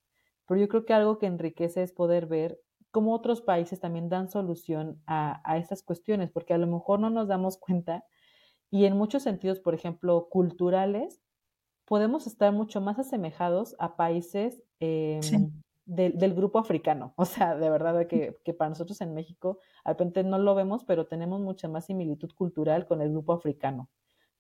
Pero 0.48 0.60
yo 0.60 0.68
creo 0.68 0.86
que 0.86 0.94
algo 0.94 1.18
que 1.18 1.28
enriquece 1.28 1.84
es 1.84 1.92
poder 1.92 2.26
ver 2.26 2.60
cómo 2.92 3.14
otros 3.14 3.42
países 3.42 3.80
también 3.80 4.10
dan 4.10 4.30
solución 4.30 5.02
a, 5.06 5.42
a 5.50 5.58
estas 5.58 5.84
cuestiones, 5.84 6.32
porque 6.32 6.54
a 6.54 6.58
lo 6.58 6.68
mejor 6.68 7.00
no 7.00 7.10
nos 7.10 7.28
damos 7.28 7.58
cuenta 7.58 8.04
y 8.72 8.86
en 8.86 8.98
muchos 8.98 9.24
sentidos, 9.24 9.60
por 9.60 9.74
ejemplo, 9.74 10.28
culturales, 10.30 11.22
podemos 11.86 12.28
estar 12.28 12.52
mucho 12.54 12.82
más 12.82 13.00
asemejados 13.00 13.76
a 13.80 13.96
países 13.96 14.64
eh, 14.80 15.20
sí 15.22 15.52
del, 15.90 16.18
del, 16.18 16.34
grupo 16.34 16.60
africano. 16.60 17.14
O 17.18 17.26
sea, 17.26 17.56
de 17.56 17.70
verdad 17.70 18.08
que, 18.08 18.38
que, 18.46 18.54
para 18.54 18.70
nosotros 18.70 19.02
en 19.02 19.14
México, 19.14 19.60
de 19.84 19.92
repente 19.92 20.24
no 20.24 20.38
lo 20.38 20.56
vemos, 20.56 20.86
pero 20.86 21.08
tenemos 21.08 21.42
mucha 21.42 21.68
más 21.68 21.86
similitud 21.86 22.32
cultural 22.34 22.86
con 22.86 23.02
el 23.02 23.10
grupo 23.10 23.34
africano. 23.34 23.90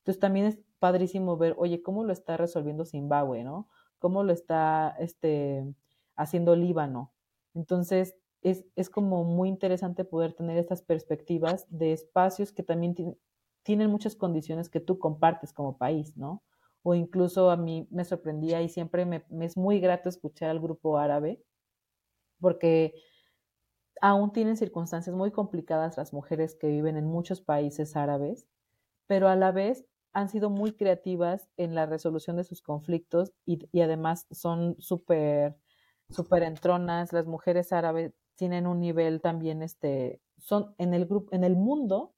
Entonces 0.09 0.21
también 0.21 0.47
es 0.47 0.57
padrísimo 0.79 1.37
ver, 1.37 1.53
oye, 1.59 1.83
cómo 1.83 2.03
lo 2.03 2.11
está 2.11 2.35
resolviendo 2.35 2.83
Zimbabue, 2.83 3.43
¿no? 3.43 3.69
Cómo 3.99 4.23
lo 4.23 4.33
está 4.33 4.95
este, 4.97 5.71
haciendo 6.15 6.55
Líbano. 6.55 7.13
Entonces, 7.53 8.15
es, 8.41 8.65
es 8.75 8.89
como 8.89 9.23
muy 9.23 9.49
interesante 9.49 10.05
poder 10.05 10.33
tener 10.33 10.57
estas 10.57 10.81
perspectivas 10.81 11.67
de 11.69 11.93
espacios 11.93 12.51
que 12.51 12.63
también 12.63 12.95
tienen 13.61 13.91
muchas 13.91 14.15
condiciones 14.15 14.67
que 14.67 14.79
tú 14.79 14.97
compartes 14.97 15.53
como 15.53 15.77
país, 15.77 16.17
¿no? 16.17 16.41
o 16.81 16.95
incluso 16.95 17.51
a 17.51 17.57
mí 17.57 17.87
me 17.91 18.03
sorprendía 18.03 18.63
y 18.63 18.69
siempre 18.69 19.05
me, 19.05 19.23
me, 19.29 19.45
es 19.45 19.57
muy 19.57 19.79
grato 19.79 20.09
escuchar 20.09 20.49
al 20.49 20.59
grupo 20.59 20.97
árabe 20.97 21.43
porque 22.39 22.95
aún 24.01 24.33
tienen 24.33 24.57
circunstancias 24.57 25.15
muy 25.15 25.29
complicadas 25.29 25.97
las 25.97 26.13
mujeres 26.13 26.55
que 26.55 26.67
viven 26.67 26.97
en 26.97 27.05
muchos 27.05 27.41
países 27.41 27.95
árabes, 27.95 28.47
pero 29.05 29.27
a 29.27 29.35
la 29.35 29.51
vez 29.51 29.85
han 30.13 30.29
sido 30.29 30.49
muy 30.49 30.73
creativas 30.73 31.49
en 31.57 31.75
la 31.75 31.85
resolución 31.85 32.35
de 32.37 32.43
sus 32.43 32.61
conflictos 32.61 33.33
y, 33.45 33.67
y 33.71 33.81
además 33.81 34.27
son 34.31 34.75
súper 34.79 35.55
entronas, 36.43 37.13
las 37.13 37.25
mujeres 37.25 37.71
árabes 37.71 38.13
tienen 38.35 38.67
un 38.67 38.79
nivel 38.79 39.21
también, 39.21 39.61
este, 39.61 40.21
son 40.37 40.73
en 40.77 40.93
el 40.93 41.05
grupo, 41.05 41.35
en 41.35 41.43
el 41.43 41.55
mundo, 41.55 42.15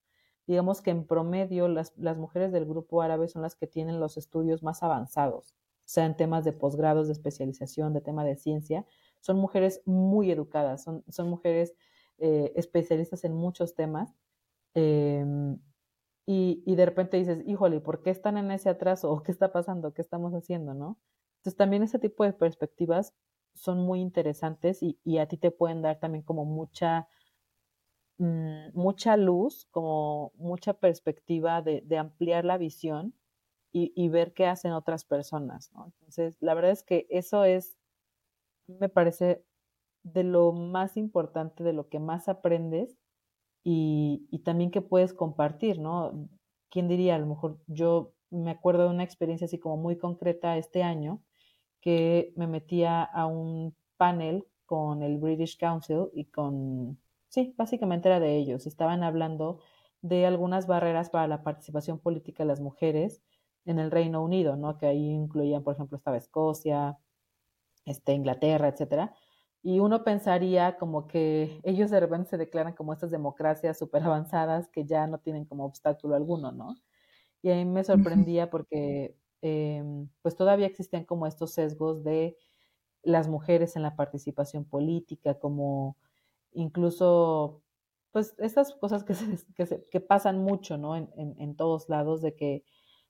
digamos 0.48 0.82
que 0.82 0.92
en 0.92 1.06
promedio 1.06 1.68
las, 1.68 1.98
las, 1.98 2.18
mujeres 2.18 2.52
del 2.52 2.66
grupo 2.66 3.02
árabe 3.02 3.28
son 3.28 3.42
las 3.42 3.56
que 3.56 3.68
tienen 3.68 4.00
los 4.00 4.18
estudios 4.18 4.64
más 4.64 4.84
avanzados, 4.84 5.56
o 5.80 5.90
sea, 5.94 6.06
en 6.06 6.16
temas 6.16 6.46
de 6.46 6.54
posgrados, 6.54 7.08
de 7.08 7.14
especialización, 7.14 7.94
de 7.94 8.02
tema 8.02 8.24
de 8.24 8.36
ciencia. 8.36 8.86
Son 9.20 9.38
mujeres 9.38 9.82
muy 9.86 10.32
educadas, 10.32 10.84
son, 10.84 11.04
son 11.10 11.28
mujeres 11.28 11.74
eh, 12.20 12.54
especialistas 12.56 13.24
en 13.24 13.34
muchos 13.34 13.76
temas. 13.76 14.16
Eh, 14.76 15.26
y, 16.26 16.64
y, 16.66 16.76
de 16.76 16.86
repente 16.86 17.18
dices, 17.18 17.44
híjole, 17.48 17.80
¿por 17.80 18.04
qué 18.04 18.10
están 18.12 18.38
en 18.38 18.52
ese 18.52 18.70
atraso? 18.70 19.12
¿O 19.12 19.24
qué 19.24 19.32
está 19.32 19.52
pasando? 19.52 19.94
¿Qué 19.94 20.02
estamos 20.02 20.34
haciendo? 20.34 20.74
¿no? 20.74 20.98
Entonces 21.38 21.58
también 21.58 21.84
ese 21.84 22.00
tipo 22.00 22.24
de 22.24 22.34
perspectivas 22.34 23.16
son 23.54 23.80
muy 23.80 24.02
interesantes 24.02 24.84
y, 24.84 25.00
y 25.04 25.18
a 25.18 25.28
ti 25.28 25.38
te 25.38 25.52
pueden 25.52 25.82
dar 25.82 26.00
también 26.00 26.24
como 26.24 26.46
mucha 26.46 27.08
mmm, 28.20 28.70
mucha 28.74 29.18
luz, 29.18 29.68
como 29.72 30.32
mucha 30.36 30.74
perspectiva 30.74 31.62
de, 31.62 31.82
de 31.82 31.98
ampliar 31.98 32.46
la 32.46 32.58
visión 32.58 33.16
y, 33.74 33.92
y, 33.96 34.10
ver 34.10 34.34
qué 34.34 34.48
hacen 34.48 34.74
otras 34.74 35.06
personas, 35.06 35.72
¿no? 35.74 35.86
Entonces, 35.86 36.38
la 36.42 36.54
verdad 36.54 36.72
es 36.72 36.84
que 36.84 37.08
eso 37.10 37.46
es, 37.46 37.78
me 38.68 38.90
parece, 38.90 39.44
de 40.04 40.24
lo 40.24 40.52
más 40.54 40.98
importante, 40.98 41.64
de 41.64 41.74
lo 41.74 41.90
que 41.90 42.00
más 42.00 42.30
aprendes 42.30 43.01
y, 43.64 44.28
y 44.32 44.40
también 44.40 44.72
que 44.72 44.82
puedes 44.82 45.14
compartir, 45.14 45.80
¿no? 45.80 46.30
¿Quién 46.70 46.88
diría? 46.88 47.16
A 47.16 47.20
lo 47.20 47.28
mejor 47.28 47.60
yo 47.68 48.14
me 48.30 48.52
acuerdo 48.52 48.84
de 48.84 48.90
una 48.92 49.04
experiencia 49.04 49.46
así 49.46 49.60
como 49.60 49.78
muy 49.78 49.98
concreta 49.98 50.58
este 50.58 50.84
año, 50.84 51.22
que 51.82 52.34
me 52.36 52.48
metía 52.48 53.04
a 53.04 53.26
un 53.28 53.76
panel 53.98 54.46
con 54.66 55.04
el 55.04 55.18
British 55.18 55.58
Council 55.58 56.10
y 56.14 56.26
con 56.26 57.00
Sí, 57.32 57.56
básicamente 57.58 58.10
era 58.10 58.20
de 58.20 58.36
ellos. 58.38 58.68
Estaban 58.68 59.04
hablando 59.04 59.60
de 60.02 60.26
algunas 60.26 60.68
barreras 60.68 61.10
para 61.10 61.28
la 61.28 61.44
participación 61.44 61.98
política 62.00 62.44
de 62.44 62.48
las 62.48 62.60
mujeres 62.60 63.24
en 63.66 63.80
el 63.80 63.90
Reino 63.90 64.22
Unido, 64.22 64.58
¿no? 64.58 64.78
Que 64.78 64.88
ahí 64.88 65.10
incluían, 65.12 65.64
por 65.64 65.76
ejemplo, 65.76 65.98
estaba 65.98 66.18
Escocia, 66.18 66.98
este, 67.86 68.14
Inglaterra, 68.14 68.68
etcétera. 68.70 69.14
Y 69.64 69.80
uno 69.80 70.04
pensaría 70.04 70.78
como 70.78 71.08
que 71.08 71.60
ellos 71.64 71.92
de 71.92 72.00
repente 72.00 72.30
se 72.30 72.38
declaran 72.38 72.74
como 72.74 72.94
estas 72.94 73.12
democracias 73.12 73.78
súper 73.78 74.04
avanzadas 74.04 74.70
que 74.70 74.86
ya 74.86 75.06
no 75.08 75.20
tienen 75.20 75.46
como 75.46 75.66
obstáculo 75.66 76.16
alguno, 76.16 76.52
¿no? 76.52 76.76
Y 77.44 77.52
a 77.52 77.56
mí 77.56 77.66
me 77.66 77.84
sorprendía 77.84 78.50
porque 78.50 79.16
eh, 79.42 79.84
pues 80.22 80.36
todavía 80.36 80.68
existían 80.68 81.06
como 81.06 81.28
estos 81.28 81.54
sesgos 81.54 82.04
de 82.04 82.38
las 83.04 83.28
mujeres 83.28 83.76
en 83.76 83.84
la 83.84 83.96
participación 83.96 84.66
política, 84.66 85.40
como 85.40 85.98
incluso, 86.54 87.62
pues 88.12 88.36
estas 88.40 88.74
cosas 88.74 89.04
que, 89.04 89.16
se, 89.16 89.26
que, 89.56 89.66
se, 89.66 89.88
que 89.90 90.00
pasan 90.00 90.44
mucho, 90.44 90.78
¿no? 90.78 90.96
En, 90.96 91.10
en, 91.16 91.36
en, 91.40 91.56
todos 91.56 91.90
lados, 91.90 92.22
de 92.22 92.36
que 92.36 92.64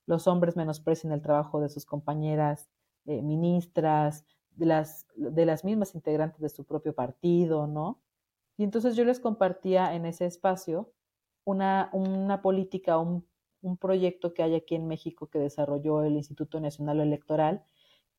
los 0.06 0.28
hombres 0.28 0.56
menosprecien 0.56 1.14
el 1.14 1.22
trabajo 1.22 1.60
de 1.62 1.70
sus 1.70 1.86
compañeras 1.86 2.70
eh, 3.06 3.22
ministras, 3.22 4.26
de 4.56 4.66
las, 4.66 5.08
de 5.16 5.46
las 5.46 5.64
mismas 5.64 5.96
integrantes 5.96 6.42
de 6.42 6.50
su 6.50 6.66
propio 6.66 6.94
partido, 6.94 7.68
¿no? 7.68 8.02
Y 8.58 8.64
entonces 8.64 8.96
yo 8.96 9.06
les 9.06 9.20
compartía 9.20 9.96
en 9.96 10.06
ese 10.06 10.26
espacio 10.26 10.92
una, 11.46 11.90
una 11.94 12.42
política, 12.42 12.98
un, 12.98 13.26
un 13.62 13.78
proyecto 13.78 14.34
que 14.34 14.44
hay 14.44 14.56
aquí 14.56 14.76
en 14.76 14.88
México 14.88 15.28
que 15.28 15.40
desarrolló 15.40 16.04
el 16.04 16.14
Instituto 16.14 16.60
Nacional 16.60 17.00
Electoral, 17.00 17.64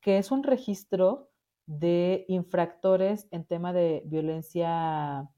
que 0.01 0.19
es 0.19 0.31
un 0.31 0.43
registro 0.43 1.31
de 1.67 2.25
infractores 2.29 3.29
en 3.31 3.45
tema 3.45 3.73
de 3.73 4.03
violencia 4.07 5.31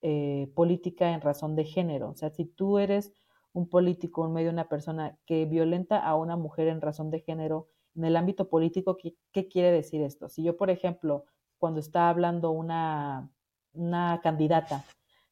eh, 0.00 0.50
política 0.54 1.12
en 1.12 1.20
razón 1.20 1.56
de 1.56 1.64
género. 1.64 2.10
O 2.10 2.14
sea, 2.14 2.30
si 2.30 2.44
tú 2.44 2.78
eres 2.78 3.12
un 3.52 3.68
político, 3.68 4.22
un 4.22 4.32
medio, 4.32 4.50
una 4.50 4.68
persona 4.68 5.18
que 5.26 5.44
violenta 5.46 5.98
a 5.98 6.16
una 6.16 6.36
mujer 6.36 6.68
en 6.68 6.80
razón 6.80 7.10
de 7.10 7.20
género 7.20 7.68
en 7.94 8.04
el 8.04 8.16
ámbito 8.16 8.48
político, 8.48 8.96
¿qué, 8.96 9.14
qué 9.32 9.48
quiere 9.48 9.70
decir 9.70 10.02
esto? 10.02 10.28
Si 10.28 10.42
yo, 10.42 10.56
por 10.56 10.70
ejemplo, 10.70 11.24
cuando 11.58 11.80
está 11.80 12.08
hablando 12.08 12.50
una, 12.50 13.30
una 13.72 14.20
candidata, 14.22 14.84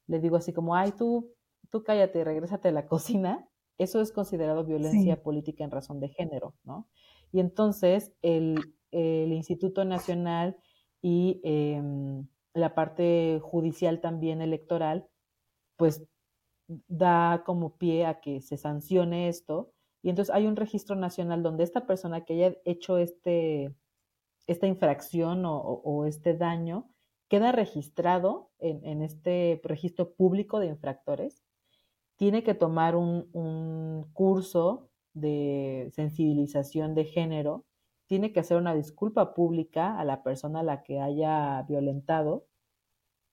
le 0.06 0.20
digo 0.20 0.36
así 0.36 0.52
como, 0.52 0.74
ay, 0.74 0.92
tú, 0.92 1.32
tú 1.70 1.82
cállate, 1.82 2.24
regrésate 2.24 2.68
a 2.68 2.72
la 2.72 2.86
cocina, 2.88 3.48
eso 3.78 4.00
es 4.00 4.12
considerado 4.12 4.64
violencia 4.64 5.14
sí. 5.14 5.20
política 5.22 5.64
en 5.64 5.70
razón 5.70 6.00
de 6.00 6.08
género, 6.08 6.54
¿no? 6.64 6.88
Y 7.32 7.40
entonces 7.40 8.12
el, 8.22 8.74
el 8.90 9.32
Instituto 9.32 9.84
Nacional 9.84 10.58
y 11.00 11.40
eh, 11.44 11.80
la 12.54 12.74
parte 12.74 13.40
judicial 13.42 14.00
también 14.00 14.42
electoral, 14.42 15.08
pues 15.76 16.04
da 16.88 17.42
como 17.44 17.76
pie 17.76 18.06
a 18.06 18.20
que 18.20 18.40
se 18.40 18.56
sancione 18.56 19.28
esto. 19.28 19.72
Y 20.02 20.10
entonces 20.10 20.34
hay 20.34 20.46
un 20.46 20.56
registro 20.56 20.96
nacional 20.96 21.42
donde 21.42 21.64
esta 21.64 21.86
persona 21.86 22.24
que 22.24 22.34
haya 22.34 22.56
hecho 22.64 22.98
este, 22.98 23.74
esta 24.46 24.66
infracción 24.66 25.42
o, 25.44 26.06
este 26.06 26.34
daño 26.34 26.90
queda 27.28 27.52
registrado 27.52 28.50
en, 28.58 28.84
en, 28.84 29.02
este 29.02 29.60
registro 29.64 30.14
público 30.14 30.58
de 30.58 30.66
infractores. 30.66 31.42
Tiene 32.16 32.42
que 32.42 32.54
tomar 32.54 32.96
un, 32.96 33.28
un 33.32 34.10
curso 34.12 34.90
de 35.12 35.90
sensibilización 35.94 36.94
de 36.94 37.04
género 37.04 37.64
tiene 38.10 38.32
que 38.32 38.40
hacer 38.40 38.56
una 38.56 38.74
disculpa 38.74 39.34
pública 39.34 39.96
a 39.96 40.04
la 40.04 40.24
persona 40.24 40.60
a 40.60 40.62
la 40.64 40.82
que 40.82 40.98
haya 40.98 41.62
violentado 41.68 42.44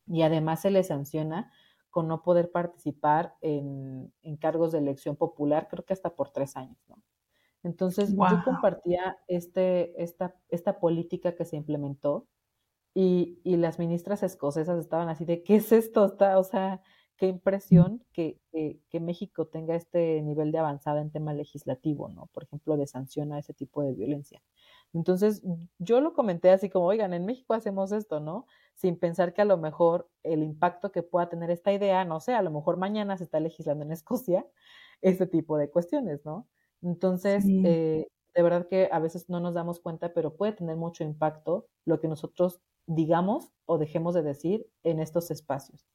y 0.05 0.22
además 0.22 0.61
se 0.61 0.70
le 0.70 0.84
sanciona 0.84 1.51
con 1.89 2.07
no 2.07 2.21
poder 2.21 2.51
participar 2.51 3.35
en, 3.41 4.13
en 4.21 4.38
cargos 4.38 4.71
de 4.71 4.79
elección 4.79 5.15
popular, 5.15 5.67
creo 5.69 5.85
que 5.85 5.93
hasta 5.93 6.15
por 6.15 6.31
tres 6.31 6.55
años, 6.55 6.77
¿no? 6.88 7.01
Entonces 7.63 8.15
wow. 8.15 8.29
yo 8.29 8.43
compartía 8.43 9.17
este, 9.27 10.01
esta, 10.01 10.35
esta 10.49 10.79
política 10.79 11.35
que 11.35 11.45
se 11.45 11.55
implementó 11.55 12.27
y, 12.93 13.39
y, 13.43 13.57
las 13.57 13.77
ministras 13.77 14.23
escocesas 14.23 14.79
estaban 14.79 15.09
así 15.09 15.25
de, 15.25 15.43
¿qué 15.43 15.57
es 15.57 15.71
esto? 15.71 16.05
Está, 16.05 16.39
o 16.39 16.43
sea, 16.43 16.81
qué 17.17 17.27
impresión 17.27 18.03
que, 18.13 18.39
que, 18.51 18.99
México 18.99 19.47
tenga 19.47 19.75
este 19.75 20.21
nivel 20.21 20.51
de 20.51 20.59
avanzada 20.59 21.01
en 21.01 21.11
tema 21.11 21.33
legislativo, 21.33 22.09
¿no? 22.09 22.27
Por 22.27 22.43
ejemplo, 22.43 22.77
de 22.77 22.88
sanción 22.88 23.33
a 23.33 23.39
ese 23.39 23.53
tipo 23.53 23.83
de 23.83 23.93
violencia. 23.93 24.41
Entonces, 24.97 25.43
yo 25.77 26.01
lo 26.01 26.13
comenté 26.13 26.49
así 26.49 26.69
como, 26.71 26.87
oigan, 26.87 27.13
en 27.13 27.23
México 27.23 27.53
hacemos 27.53 27.91
esto, 27.91 28.19
¿no? 28.19 28.47
Sin 28.73 28.97
pensar 28.97 29.31
que 29.31 29.43
a 29.43 29.45
lo 29.45 29.57
mejor 29.57 30.09
el 30.23 30.41
impacto 30.41 30.91
que 30.91 31.03
pueda 31.03 31.29
tener 31.29 31.51
esta 31.51 31.71
idea, 31.71 32.03
no 32.03 32.19
sé, 32.19 32.33
a 32.33 32.41
lo 32.41 32.49
mejor 32.49 32.77
mañana 32.77 33.15
se 33.15 33.23
está 33.23 33.39
legislando 33.39 33.85
en 33.85 33.91
Escocia 33.91 34.43
este 35.01 35.27
tipo 35.27 35.57
de 35.57 35.69
cuestiones, 35.69 36.25
¿no? 36.25 36.47
Entonces, 36.81 37.45
eh, 37.47 38.07
de 38.33 38.41
verdad 38.41 38.67
que 38.67 38.89
a 38.91 38.97
veces 38.97 39.29
no 39.29 39.39
nos 39.39 39.53
damos 39.53 39.79
cuenta, 39.79 40.13
pero 40.13 40.35
puede 40.35 40.53
tener 40.53 40.77
mucho 40.77 41.03
impacto 41.03 41.67
lo 41.85 41.99
que 41.99 42.07
nosotros 42.07 42.59
digamos 42.87 43.51
o 43.65 43.77
dejemos 43.77 44.15
de 44.15 44.23
decir 44.23 44.67
en 44.83 44.99
estos 44.99 45.29
espacios. 45.29 45.85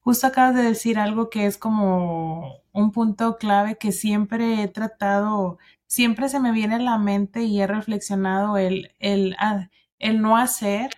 Justo 0.00 0.26
acabas 0.26 0.54
de 0.54 0.62
decir 0.62 0.98
algo 0.98 1.28
que 1.28 1.44
es 1.44 1.58
como 1.58 2.62
un 2.72 2.92
punto 2.92 3.36
clave 3.36 3.76
que 3.76 3.92
siempre 3.92 4.62
he 4.62 4.68
tratado, 4.68 5.58
siempre 5.88 6.28
se 6.28 6.40
me 6.40 6.52
viene 6.52 6.76
a 6.76 6.80
la 6.80 6.98
mente 6.98 7.42
y 7.44 7.60
he 7.60 7.66
reflexionado 7.66 8.58
el, 8.58 8.92
el, 9.00 9.36
ah, 9.40 9.68
el 9.98 10.22
no 10.22 10.36
hacer 10.36 10.90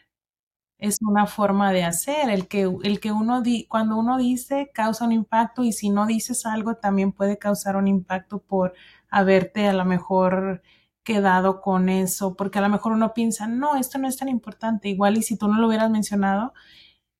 es 0.78 0.98
una 1.02 1.26
forma 1.26 1.72
de 1.72 1.84
hacer. 1.84 2.30
El 2.30 2.48
que, 2.48 2.62
el 2.82 3.00
que 3.00 3.12
uno, 3.12 3.42
di, 3.42 3.66
cuando 3.68 3.96
uno 3.96 4.18
dice, 4.18 4.70
causa 4.74 5.04
un 5.04 5.12
impacto 5.12 5.64
y 5.64 5.72
si 5.72 5.90
no 5.90 6.06
dices 6.06 6.46
algo, 6.46 6.76
también 6.76 7.12
puede 7.12 7.38
causar 7.38 7.76
un 7.76 7.88
impacto 7.88 8.40
por 8.42 8.74
haberte 9.10 9.68
a 9.68 9.72
lo 9.74 9.84
mejor 9.84 10.62
quedado 11.04 11.60
con 11.62 11.88
eso, 11.88 12.36
porque 12.36 12.58
a 12.58 12.62
lo 12.62 12.68
mejor 12.68 12.92
uno 12.92 13.14
piensa, 13.14 13.46
no, 13.48 13.76
esto 13.76 13.98
no 13.98 14.08
es 14.08 14.16
tan 14.18 14.28
importante, 14.28 14.88
igual 14.88 15.16
y 15.16 15.22
si 15.22 15.36
tú 15.36 15.48
no 15.48 15.58
lo 15.60 15.66
hubieras 15.68 15.90
mencionado, 15.90 16.52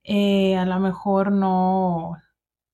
eh, 0.05 0.57
a 0.57 0.67
lo 0.67 0.81
mejor 0.81 1.33
no 1.33 2.17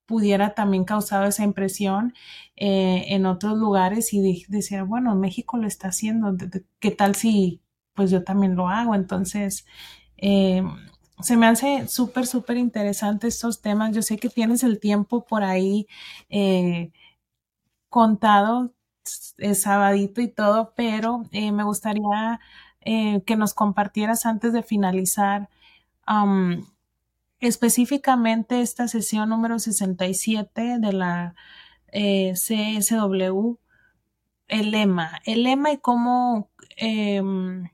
pudiera 0.07 0.55
también 0.55 0.85
causar 0.85 1.27
esa 1.27 1.45
impresión 1.45 2.15
eh, 2.57 3.07
en 3.09 3.27
otros 3.27 3.59
lugares 3.59 4.13
y 4.15 4.45
decir, 4.49 4.83
bueno, 4.85 5.15
México 5.15 5.57
lo 5.57 5.67
está 5.67 5.89
haciendo, 5.89 6.37
¿qué 6.81 6.91
tal 6.91 7.15
si 7.15 7.61
pues 7.95 8.11
yo 8.11 8.25
también 8.25 8.57
lo 8.57 8.69
hago? 8.69 8.95
Entonces, 8.95 9.67
eh, 10.17 10.63
se 11.21 11.37
me 11.37 11.47
hace 11.47 11.89
súper, 11.89 12.27
súper 12.27 12.59
interesante 12.59 13.27
estos 13.27 13.63
temas. 13.63 13.95
Yo 13.95 14.03
sé 14.03 14.19
que 14.19 14.29
tienes 14.29 14.63
el 14.63 14.79
tiempo 14.81 15.25
por 15.25 15.45
ahí 15.45 15.87
contado 17.89 18.75
es 19.39 19.63
sabadito 19.63 20.21
y 20.21 20.29
todo, 20.29 20.73
pero 20.77 21.25
eh, 21.33 21.53
me 21.53 21.65
gustaría 21.65 22.41
eh, 22.81 23.23
que 23.25 23.37
nos 23.37 23.55
compartieras 23.55 24.27
antes 24.27 24.53
de 24.53 24.63
finalizar 24.63 25.49
específicamente 27.41 28.61
esta 28.61 28.89
sesión 28.89 29.29
número 29.29 29.59
67 29.59 30.79
de 30.79 30.93
la 30.93 31.35
eh, 31.93 32.33
CSW, 32.35 33.59
el 34.49 34.71
lema, 34.71 35.21
el 35.25 35.43
lema 35.43 35.73
y 35.73 35.79
cómo, 35.79 36.51
em, 36.77 37.69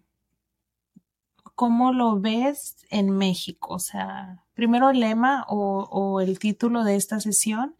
cómo 1.55 1.93
lo 1.93 2.21
ves 2.21 2.77
en 2.91 3.11
México, 3.11 3.75
o 3.75 3.79
sea, 3.79 4.45
primero 4.55 4.91
el 4.91 5.01
lema 5.01 5.45
o, 5.49 5.89
o 5.91 6.21
el 6.21 6.39
título 6.39 6.85
de 6.85 6.97
esta 6.97 7.21
sesión 7.21 7.77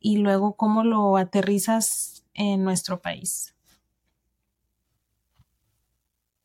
y 0.00 0.18
luego 0.18 0.56
cómo 0.56 0.84
lo 0.84 1.16
aterrizas 1.16 2.24
en 2.34 2.64
nuestro 2.64 3.00
país. 3.00 3.54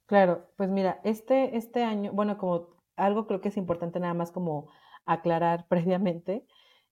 Claro, 0.05 0.49
pues 0.55 0.69
mira, 0.69 1.01
este, 1.03 1.57
este 1.57 1.83
año, 1.83 2.13
bueno, 2.13 2.38
como 2.38 2.76
algo 2.98 3.28
creo 3.28 3.41
que 3.41 3.50
es 3.50 3.58
importante 3.58 4.00
nada 4.00 4.14
más 4.14 4.32
como 4.32 4.68
aclarar 5.06 5.68
previamente, 5.70 6.45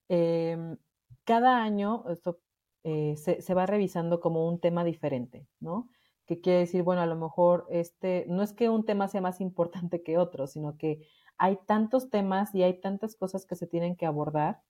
em, 0.09 0.77
cada 1.25 1.63
año 1.63 2.05
esto 2.09 2.39
eh, 2.83 3.15
se, 3.17 3.41
se, 3.41 3.53
va 3.53 3.65
revisando 3.65 4.19
como 4.19 4.47
un 4.47 4.59
tema 4.59 4.83
diferente, 4.83 5.47
¿no? 5.59 5.89
Que 6.25 6.39
quiere 6.39 6.59
decir, 6.59 6.83
bueno, 6.83 7.01
a 7.01 7.07
lo 7.07 7.15
mejor 7.15 7.65
este, 7.69 8.25
no 8.29 8.43
es 8.43 8.53
que 8.53 8.69
un 8.69 8.85
tema 8.85 9.07
sea 9.07 9.21
más 9.21 9.41
importante 9.41 10.03
que 10.03 10.17
otro, 10.17 10.47
sino 10.47 10.77
que 10.77 11.07
hay 11.37 11.57
tantos 11.65 12.09
temas 12.09 12.53
y 12.55 12.63
hay 12.63 12.79
tantas 12.79 13.15
cosas 13.15 13.45
que 13.45 13.55
se 13.55 13.67
tienen 13.67 13.95
que 13.95 14.05
abordar 14.05 14.61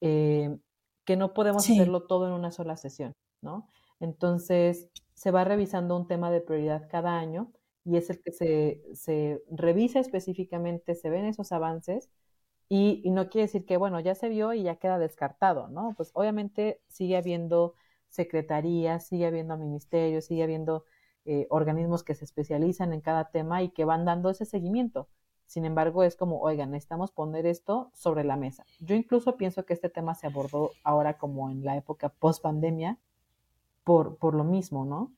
eh, 0.00 0.56
que 1.04 1.16
no 1.16 1.34
podemos 1.34 1.68
hacerlo 1.68 2.04
todo 2.06 2.26
en 2.26 2.32
una 2.32 2.50
sola 2.50 2.76
sesión. 2.76 3.14
¿no? 3.42 3.68
Entonces, 4.00 4.90
se 5.14 5.30
va 5.30 5.44
revisando 5.44 5.96
un 5.96 6.06
tema 6.06 6.30
de 6.30 6.40
prioridad 6.40 6.88
cada 6.90 7.18
año 7.18 7.52
y 7.86 7.96
es 7.96 8.10
el 8.10 8.20
que 8.20 8.32
se, 8.32 8.82
se 8.94 9.42
revisa 9.50 10.00
específicamente, 10.00 10.94
se 10.96 11.08
ven 11.08 11.24
esos 11.24 11.52
avances 11.52 12.10
y, 12.68 13.02
no 13.10 13.28
quiere 13.28 13.46
decir 13.46 13.64
que, 13.64 13.76
bueno, 13.76 14.00
ya 14.00 14.14
se 14.16 14.28
vio 14.28 14.52
y 14.52 14.64
ya 14.64 14.76
queda 14.76 14.98
descartado, 14.98 15.68
¿no? 15.68 15.94
Pues 15.96 16.10
obviamente 16.14 16.80
sigue 16.88 17.16
habiendo 17.16 17.74
secretarías, 18.08 19.06
sigue 19.06 19.26
habiendo 19.26 19.56
ministerios, 19.56 20.24
sigue 20.24 20.42
habiendo 20.42 20.84
eh, 21.24 21.46
organismos 21.48 22.02
que 22.02 22.14
se 22.16 22.24
especializan 22.24 22.92
en 22.92 23.00
cada 23.00 23.30
tema 23.30 23.62
y 23.62 23.70
que 23.70 23.84
van 23.84 24.04
dando 24.04 24.30
ese 24.30 24.46
seguimiento. 24.46 25.08
Sin 25.46 25.64
embargo, 25.64 26.02
es 26.02 26.16
como, 26.16 26.40
oigan, 26.40 26.72
necesitamos 26.72 27.12
poner 27.12 27.46
esto 27.46 27.92
sobre 27.94 28.24
la 28.24 28.36
mesa. 28.36 28.66
Yo 28.80 28.96
incluso 28.96 29.36
pienso 29.36 29.64
que 29.64 29.74
este 29.74 29.88
tema 29.88 30.16
se 30.16 30.26
abordó 30.26 30.72
ahora 30.82 31.18
como 31.18 31.50
en 31.50 31.64
la 31.64 31.76
época 31.76 32.08
post 32.08 32.42
pandemia, 32.42 32.98
por, 33.84 34.16
por 34.16 34.34
lo 34.34 34.42
mismo, 34.42 34.84
¿no? 34.84 35.12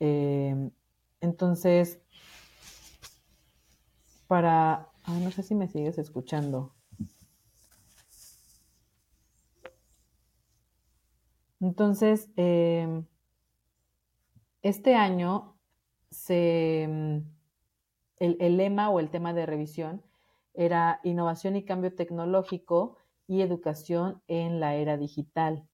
Em, 0.00 0.70
entonces, 1.24 1.98
para, 4.26 4.90
no 5.08 5.30
sé 5.30 5.42
si 5.42 5.54
me 5.54 5.68
sigues 5.68 5.96
escuchando. 5.96 6.74
Entonces, 11.60 12.30
em, 12.36 13.06
este 14.60 14.94
año 14.96 15.56
se, 16.10 16.82
el, 16.84 17.24
el, 18.18 18.56
lema 18.58 18.90
o 18.90 19.00
el 19.00 19.10
tema 19.10 19.32
de 19.32 19.46
revisión 19.46 20.02
era 20.52 21.00
innovación 21.04 21.56
y 21.56 21.64
cambio 21.64 21.94
tecnológico 21.94 22.98
y 23.26 23.40
educación 23.40 24.22
en 24.28 24.60
la 24.60 24.74
era 24.74 24.98
digital. 24.98 25.66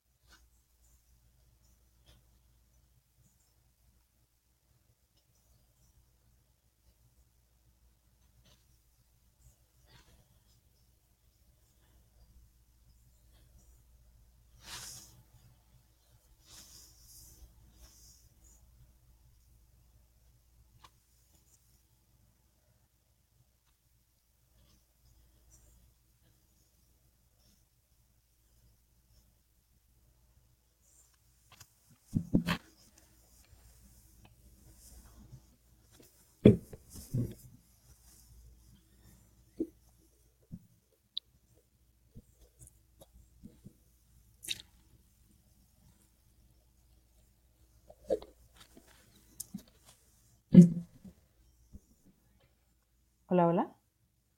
Hola, 53.32 53.46
hola. 53.46 53.72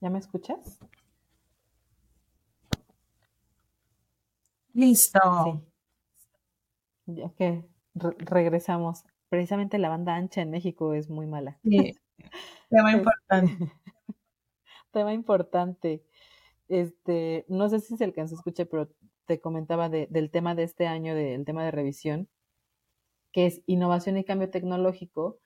¿Ya 0.03 0.11
me 0.11 0.19
escuchas? 0.19 0.79
Listo. 4.75 5.19
Sí. 7.07 7.15
Ya 7.15 7.31
que 7.31 7.65
regresamos. 7.95 9.05
Precisamente 9.31 9.79
la 9.79 9.89
banda 9.89 10.15
ancha 10.15 10.43
en 10.43 10.51
México 10.51 10.93
es 10.93 11.09
muy 11.09 11.27
mala. 11.27 11.59
Sí. 11.63 11.95
Tema 12.69 12.93
importante. 12.93 13.73
Tema 14.93 15.15
importante. 15.15 16.05
Este, 16.69 17.47
no 17.49 17.71
sé 17.71 17.81
si 17.81 17.97
se 17.97 18.05
alcanzó 18.05 18.35
a 18.35 18.41
escuchar, 18.41 18.69
pero 18.69 18.91
te 19.25 19.41
comentaba 19.41 19.89
del 19.89 20.31
tema 20.31 20.55
de 20.55 20.65
este 20.65 20.87
año, 20.87 21.15
del 21.15 21.47
tema 21.47 21.65
de 21.65 21.71
revisión, 21.71 22.29
que 23.33 23.47
es 23.47 23.63
innovación 23.65 24.19
y 24.19 24.25
cambio 24.25 24.51
tecnológico 24.51 25.39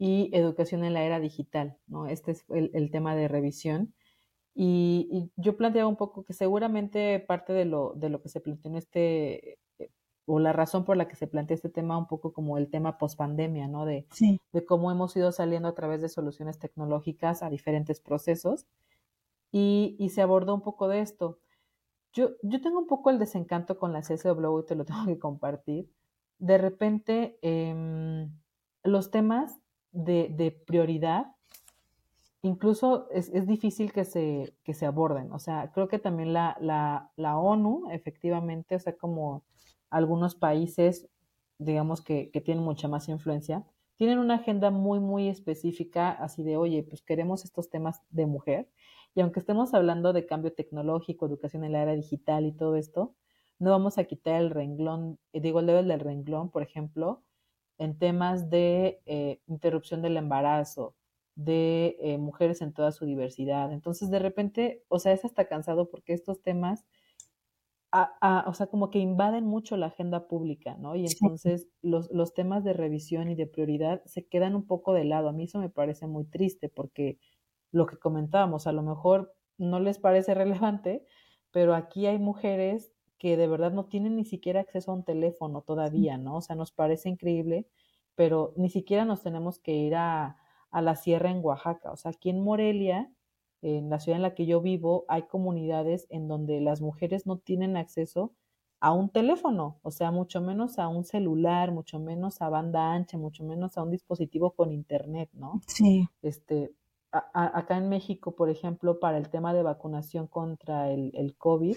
y 0.00 0.30
educación 0.32 0.82
en 0.82 0.94
la 0.94 1.04
era 1.04 1.20
digital, 1.20 1.76
¿no? 1.86 2.06
Este 2.06 2.30
es 2.30 2.46
el, 2.48 2.90
tema 2.90 3.14
de 3.14 3.28
revisión. 3.28 3.92
Y, 4.54 5.30
yo 5.36 5.58
planteaba 5.58 5.90
un 5.90 5.96
poco 5.96 6.24
que 6.24 6.32
seguramente 6.32 7.20
parte 7.20 7.52
de 7.52 7.66
lo, 7.66 7.92
de 7.96 8.08
lo 8.08 8.22
que 8.22 8.30
se 8.30 8.40
planteó 8.40 8.70
en 8.70 8.78
este, 8.78 9.58
eh, 9.78 9.90
o 10.24 10.40
la 10.40 10.54
razón 10.54 10.86
por 10.86 10.96
la 10.96 11.06
que 11.06 11.16
se 11.16 11.26
plantea 11.26 11.54
este 11.54 11.68
tema, 11.68 11.98
un 11.98 12.06
poco 12.06 12.32
como 12.32 12.56
el 12.56 12.70
tema 12.70 12.96
post-pandemia, 12.96 13.68
¿no? 13.68 13.84
De, 13.84 14.06
de 14.54 14.64
cómo 14.64 14.90
hemos 14.90 15.14
ido 15.16 15.32
saliendo 15.32 15.68
a 15.68 15.74
través 15.74 16.00
de 16.00 16.08
soluciones 16.08 16.58
tecnológicas 16.58 17.42
a 17.42 17.50
diferentes 17.50 18.00
procesos. 18.00 18.66
Y, 19.52 19.96
y 19.98 20.08
se 20.08 20.22
abordó 20.22 20.54
un 20.54 20.62
poco 20.62 20.88
de 20.88 21.00
esto. 21.00 21.40
Yo, 22.14 22.30
yo 22.42 22.62
tengo 22.62 22.78
un 22.78 22.86
poco 22.86 23.10
el 23.10 23.18
desencanto 23.18 23.78
con 23.78 23.92
la 23.92 24.00
CSW 24.00 24.60
y 24.60 24.66
te 24.66 24.76
lo 24.76 24.84
tengo 24.86 25.04
que 25.04 25.18
compartir. 25.18 25.90
De 26.38 26.56
repente, 26.56 27.38
em, 27.42 28.32
los 28.82 29.10
temas 29.10 29.60
de, 29.92 30.62
prioridad 30.66 31.26
incluso 32.42 33.08
es, 33.10 33.28
es, 33.30 33.46
difícil 33.46 33.92
que 33.92 34.04
se, 34.04 34.54
que 34.64 34.72
se 34.72 34.86
aborden. 34.86 35.30
O 35.32 35.38
sea, 35.38 35.72
creo 35.74 35.88
que 35.88 35.98
también 35.98 36.32
la, 36.32 36.56
la, 36.60 37.10
la, 37.16 37.38
ONU, 37.38 37.90
efectivamente, 37.90 38.76
o 38.76 38.78
sea, 38.78 38.96
como 38.96 39.44
algunos 39.90 40.34
países, 40.34 41.08
digamos, 41.58 42.00
que, 42.00 42.30
que 42.30 42.40
tienen 42.40 42.64
mucha 42.64 42.88
más 42.88 43.08
influencia, 43.08 43.64
tienen 44.00 44.18
una 44.18 44.36
agenda 44.36 44.70
muy, 44.70 44.98
muy 44.98 45.28
específica, 45.28 46.10
así 46.12 46.42
de, 46.42 46.56
oye, 46.56 46.82
pues 46.82 47.02
queremos 47.02 47.44
estos 47.44 47.68
temas 47.68 48.00
de 48.08 48.24
mujer. 48.24 48.70
Y 49.14 49.20
aunque 49.20 49.40
estemos 49.40 49.74
hablando 49.74 50.14
de 50.14 50.24
cambio 50.24 50.54
tecnológico, 50.54 51.26
educación 51.26 51.64
en 51.64 51.72
la 51.72 51.82
era 51.82 51.92
digital 51.92 52.46
y 52.46 52.52
todo 52.52 52.76
esto, 52.76 53.14
no 53.58 53.70
vamos 53.70 53.98
a 53.98 54.04
quitar 54.04 54.40
el 54.40 54.48
renglón, 54.50 55.18
eh, 55.34 55.40
digo, 55.42 55.60
el 55.60 55.66
level 55.66 55.88
del 55.88 56.00
renglón, 56.00 56.50
por 56.50 56.62
ejemplo, 56.62 57.22
en 57.80 57.98
temas 57.98 58.50
de 58.50 59.00
eh, 59.06 59.40
interrupción 59.46 60.02
del 60.02 60.18
embarazo, 60.18 60.96
de 61.34 61.96
eh, 62.00 62.18
mujeres 62.18 62.60
en 62.60 62.74
toda 62.74 62.92
su 62.92 63.06
diversidad. 63.06 63.72
Entonces, 63.72 64.10
de 64.10 64.18
repente, 64.18 64.84
o 64.88 64.98
sea, 64.98 65.12
es 65.12 65.24
hasta 65.24 65.46
cansado 65.48 65.88
porque 65.90 66.12
estos 66.12 66.42
temas, 66.42 66.84
a, 67.90 68.12
a, 68.20 68.48
o 68.48 68.54
sea, 68.54 68.66
como 68.66 68.90
que 68.90 68.98
invaden 68.98 69.46
mucho 69.46 69.76
la 69.78 69.86
agenda 69.86 70.28
pública, 70.28 70.76
¿no? 70.78 70.94
Y 70.94 71.06
entonces 71.06 71.62
sí. 71.62 71.70
los, 71.82 72.10
los 72.12 72.34
temas 72.34 72.64
de 72.64 72.74
revisión 72.74 73.30
y 73.30 73.34
de 73.34 73.46
prioridad 73.46 74.02
se 74.04 74.26
quedan 74.28 74.54
un 74.54 74.66
poco 74.66 74.92
de 74.92 75.04
lado. 75.04 75.28
A 75.28 75.32
mí 75.32 75.44
eso 75.44 75.58
me 75.58 75.70
parece 75.70 76.06
muy 76.06 76.24
triste 76.26 76.68
porque 76.68 77.18
lo 77.72 77.86
que 77.86 77.96
comentábamos, 77.98 78.66
a 78.66 78.72
lo 78.72 78.82
mejor 78.82 79.34
no 79.58 79.80
les 79.80 79.98
parece 79.98 80.34
relevante, 80.34 81.06
pero 81.50 81.74
aquí 81.74 82.06
hay 82.06 82.18
mujeres 82.18 82.92
que 83.20 83.36
de 83.36 83.46
verdad 83.46 83.70
no 83.70 83.84
tienen 83.84 84.16
ni 84.16 84.24
siquiera 84.24 84.60
acceso 84.60 84.90
a 84.90 84.94
un 84.94 85.04
teléfono 85.04 85.60
todavía, 85.60 86.16
¿no? 86.16 86.38
O 86.38 86.40
sea, 86.40 86.56
nos 86.56 86.72
parece 86.72 87.10
increíble, 87.10 87.68
pero 88.16 88.54
ni 88.56 88.70
siquiera 88.70 89.04
nos 89.04 89.22
tenemos 89.22 89.58
que 89.60 89.74
ir 89.74 89.94
a, 89.94 90.38
a 90.70 90.82
la 90.82 90.96
sierra 90.96 91.30
en 91.30 91.44
Oaxaca. 91.44 91.92
O 91.92 91.96
sea, 91.96 92.12
aquí 92.12 92.30
en 92.30 92.42
Morelia, 92.42 93.12
en 93.60 93.90
la 93.90 94.00
ciudad 94.00 94.16
en 94.16 94.22
la 94.22 94.34
que 94.34 94.46
yo 94.46 94.62
vivo, 94.62 95.04
hay 95.06 95.24
comunidades 95.24 96.06
en 96.08 96.28
donde 96.28 96.62
las 96.62 96.80
mujeres 96.80 97.26
no 97.26 97.36
tienen 97.36 97.76
acceso 97.76 98.32
a 98.80 98.92
un 98.94 99.10
teléfono, 99.10 99.78
o 99.82 99.90
sea, 99.90 100.10
mucho 100.10 100.40
menos 100.40 100.78
a 100.78 100.88
un 100.88 101.04
celular, 101.04 101.70
mucho 101.70 102.00
menos 102.00 102.40
a 102.40 102.48
banda 102.48 102.94
ancha, 102.94 103.18
mucho 103.18 103.44
menos 103.44 103.76
a 103.76 103.82
un 103.82 103.90
dispositivo 103.90 104.52
con 104.52 104.72
internet, 104.72 105.28
¿no? 105.34 105.60
Sí. 105.66 106.08
Este, 106.22 106.72
a, 107.12 107.30
a, 107.34 107.58
acá 107.58 107.76
en 107.76 107.90
México, 107.90 108.34
por 108.34 108.48
ejemplo, 108.48 108.98
para 108.98 109.18
el 109.18 109.28
tema 109.28 109.52
de 109.52 109.62
vacunación 109.62 110.26
contra 110.26 110.90
el, 110.90 111.12
el, 111.14 111.36
COVID, 111.36 111.76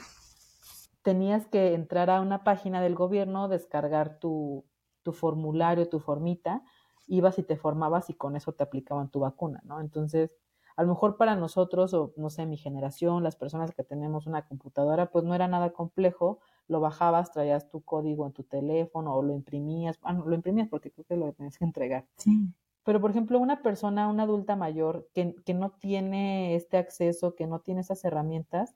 tenías 1.03 1.45
que 1.47 1.73
entrar 1.73 2.09
a 2.09 2.21
una 2.21 2.43
página 2.43 2.81
del 2.81 2.95
gobierno, 2.95 3.47
descargar 3.49 4.19
tu, 4.19 4.65
tu 5.03 5.13
formulario, 5.13 5.87
tu 5.89 5.99
formita, 5.99 6.63
ibas 7.07 7.37
y 7.37 7.43
te 7.43 7.57
formabas 7.57 8.09
y 8.09 8.13
con 8.13 8.35
eso 8.35 8.53
te 8.53 8.63
aplicaban 8.63 9.09
tu 9.09 9.19
vacuna, 9.19 9.61
¿no? 9.65 9.81
Entonces, 9.81 10.31
a 10.75 10.83
lo 10.83 10.89
mejor 10.89 11.17
para 11.17 11.35
nosotros, 11.35 11.93
o 11.93 12.13
no 12.17 12.29
sé, 12.29 12.45
mi 12.45 12.57
generación, 12.57 13.23
las 13.23 13.35
personas 13.35 13.73
que 13.73 13.83
tenemos 13.83 14.25
una 14.25 14.47
computadora, 14.47 15.11
pues 15.11 15.23
no 15.23 15.35
era 15.35 15.47
nada 15.47 15.71
complejo, 15.71 16.39
lo 16.67 16.79
bajabas, 16.79 17.31
traías 17.31 17.69
tu 17.69 17.81
código 17.81 18.25
en 18.25 18.33
tu 18.33 18.43
teléfono 18.43 19.13
o 19.13 19.21
lo 19.21 19.33
imprimías, 19.33 19.99
ah, 20.01 20.13
no, 20.13 20.25
lo 20.25 20.33
imprimías 20.33 20.69
porque 20.69 20.89
creo 20.89 21.05
que 21.05 21.17
lo 21.17 21.31
tenías 21.33 21.57
que 21.57 21.65
entregar. 21.65 22.07
Sí. 22.17 22.49
Pero, 22.83 22.99
por 22.99 23.11
ejemplo, 23.11 23.39
una 23.39 23.61
persona, 23.61 24.07
una 24.07 24.23
adulta 24.23 24.55
mayor 24.55 25.07
que, 25.13 25.35
que 25.45 25.53
no 25.53 25.71
tiene 25.71 26.55
este 26.55 26.77
acceso, 26.77 27.35
que 27.35 27.45
no 27.45 27.59
tiene 27.59 27.81
esas 27.81 28.03
herramientas, 28.03 28.75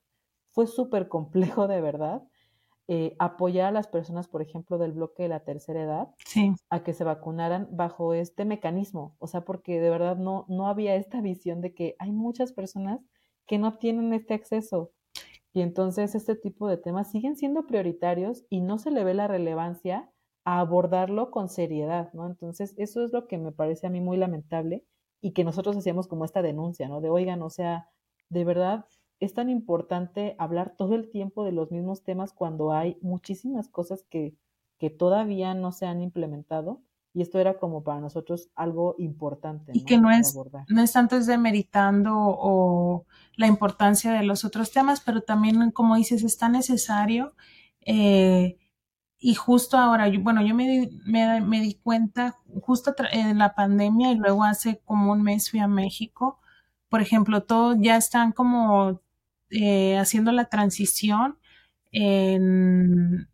fue 0.58 0.66
súper 0.66 1.08
complejo 1.08 1.68
de 1.68 1.82
verdad 1.82 2.24
eh, 2.88 3.16
apoyar 3.20 3.68
a 3.68 3.72
las 3.72 3.88
personas, 3.88 4.28
por 4.28 4.42
ejemplo, 4.42 4.80
del 4.80 4.94
bloque 4.94 5.22
de 5.22 5.30
la 5.30 5.42
tercera 5.42 5.84
edad, 5.84 6.16
sí. 6.26 6.52
a 6.72 6.84
que 6.84 6.96
se 6.96 7.04
vacunaran 7.04 7.68
bajo 7.70 8.16
este 8.16 8.44
mecanismo. 8.44 9.16
O 9.20 9.28
sea, 9.28 9.42
porque 9.42 9.80
de 9.80 9.92
verdad 9.92 10.18
no, 10.18 10.46
no 10.48 10.68
había 10.68 10.96
esta 10.96 11.22
visión 11.22 11.62
de 11.62 11.76
que 11.76 11.96
hay 12.00 12.12
muchas 12.12 12.54
personas 12.54 13.02
que 13.46 13.60
no 13.60 13.78
tienen 13.78 14.14
este 14.14 14.34
acceso. 14.34 14.94
Y 15.54 15.62
entonces 15.62 16.16
este 16.16 16.36
tipo 16.36 16.68
de 16.68 16.78
temas 16.78 17.12
siguen 17.12 17.36
siendo 17.36 17.68
prioritarios 17.68 18.44
y 18.50 18.62
no 18.62 18.80
se 18.80 18.90
le 18.90 19.04
ve 19.04 19.14
la 19.14 19.28
relevancia 19.28 20.10
a 20.44 20.60
abordarlo 20.60 21.30
con 21.30 21.50
seriedad, 21.50 22.12
¿no? 22.14 22.26
Entonces, 22.26 22.74
eso 22.78 23.04
es 23.06 23.14
lo 23.14 23.28
que 23.28 23.38
me 23.38 23.52
parece 23.52 23.86
a 23.86 23.92
mí 23.92 24.02
muy 24.02 24.18
lamentable 24.18 24.84
y 25.22 25.34
que 25.34 25.44
nosotros 25.44 25.78
hacíamos 25.78 26.08
como 26.08 26.26
esta 26.26 26.42
denuncia, 26.42 26.88
¿no? 26.90 27.00
De, 27.00 27.12
oigan, 27.12 27.44
o 27.44 27.52
sea, 27.52 27.90
de 28.30 28.44
verdad, 28.44 28.86
es 29.20 29.34
tan 29.34 29.50
importante 29.50 30.36
hablar 30.38 30.76
todo 30.78 30.96
el 30.96 31.10
tiempo 31.10 31.44
de 31.44 31.52
los 31.52 31.72
mismos 31.72 32.04
temas 32.04 32.34
cuando 32.34 32.72
hay 32.72 32.98
muchísimas 33.02 33.68
cosas 33.68 34.04
que, 34.10 34.36
que 34.78 34.90
todavía 34.90 35.54
no 35.54 35.72
se 35.72 35.86
han 35.86 36.02
implementado 36.02 36.82
y 37.18 37.22
esto 37.22 37.40
era 37.40 37.58
como 37.58 37.84
para 37.84 38.00
nosotros 38.00 38.50
algo 38.56 38.94
importante. 39.00 39.72
Y 39.74 39.80
¿no? 39.80 39.86
que 39.88 39.98
no 39.98 40.12
es, 40.12 40.38
no 40.68 40.82
es 40.84 40.94
tanto 40.94 41.20
demeritando 41.20 42.14
o 42.16 43.08
la 43.36 43.48
importancia 43.48 44.12
de 44.14 44.22
los 44.22 44.46
otros 44.46 44.72
temas, 44.72 45.02
pero 45.02 45.22
también, 45.22 45.72
como 45.72 45.96
dices, 45.96 46.24
es 46.24 46.38
tan 46.38 46.52
necesario. 46.52 47.34
Eh, 47.82 48.60
y 49.18 49.34
justo 49.34 49.78
ahora, 49.78 50.08
yo, 50.10 50.22
bueno, 50.22 50.44
yo 50.44 50.54
me 50.54 50.68
di, 50.68 51.00
me, 51.06 51.42
me 51.42 51.60
di 51.60 51.74
cuenta 51.74 52.38
justo 52.62 52.94
en 53.12 53.40
la 53.40 53.56
pandemia 53.56 54.12
y 54.12 54.16
luego 54.18 54.44
hace 54.44 54.80
como 54.86 55.12
un 55.12 55.24
mes 55.24 55.50
fui 55.50 55.60
a 55.60 55.68
México. 55.68 56.40
Por 56.88 57.02
ejemplo, 57.02 57.42
todos 57.42 57.78
ya 57.80 57.98
están 57.98 58.32
como 58.32 59.02
eh, 59.50 59.98
haciendo 59.98 60.32
la 60.32 60.46
transición 60.46 61.38
en 61.92 63.30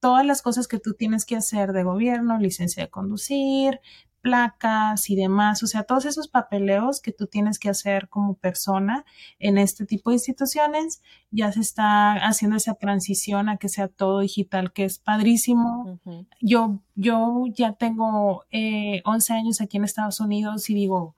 todas 0.00 0.24
las 0.24 0.42
cosas 0.42 0.66
que 0.66 0.78
tú 0.78 0.94
tienes 0.94 1.24
que 1.24 1.36
hacer 1.36 1.72
de 1.72 1.82
gobierno, 1.82 2.38
licencia 2.38 2.82
de 2.82 2.90
conducir, 2.90 3.80
placas 4.22 5.10
y 5.10 5.16
demás, 5.16 5.62
o 5.62 5.66
sea, 5.66 5.82
todos 5.82 6.04
esos 6.04 6.28
papeleos 6.28 7.00
que 7.02 7.12
tú 7.12 7.26
tienes 7.26 7.58
que 7.58 7.68
hacer 7.68 8.08
como 8.08 8.34
persona 8.34 9.04
en 9.40 9.58
este 9.58 9.84
tipo 9.84 10.10
de 10.10 10.16
instituciones, 10.16 11.02
ya 11.32 11.50
se 11.52 11.60
está 11.60 12.12
haciendo 12.12 12.56
esa 12.56 12.74
transición 12.74 13.48
a 13.48 13.56
que 13.56 13.68
sea 13.68 13.88
todo 13.88 14.20
digital, 14.20 14.72
que 14.72 14.84
es 14.84 14.98
padrísimo. 14.98 15.98
Uh 16.04 16.10
-huh. 16.10 16.26
Yo, 16.40 16.78
yo 16.94 17.44
ya 17.52 17.72
tengo 17.72 18.44
eh, 18.52 19.02
11 19.04 19.32
años 19.34 19.60
aquí 19.60 19.76
en 19.76 19.84
Estados 19.84 20.20
Unidos 20.20 20.70
y 20.70 20.74
digo, 20.74 21.16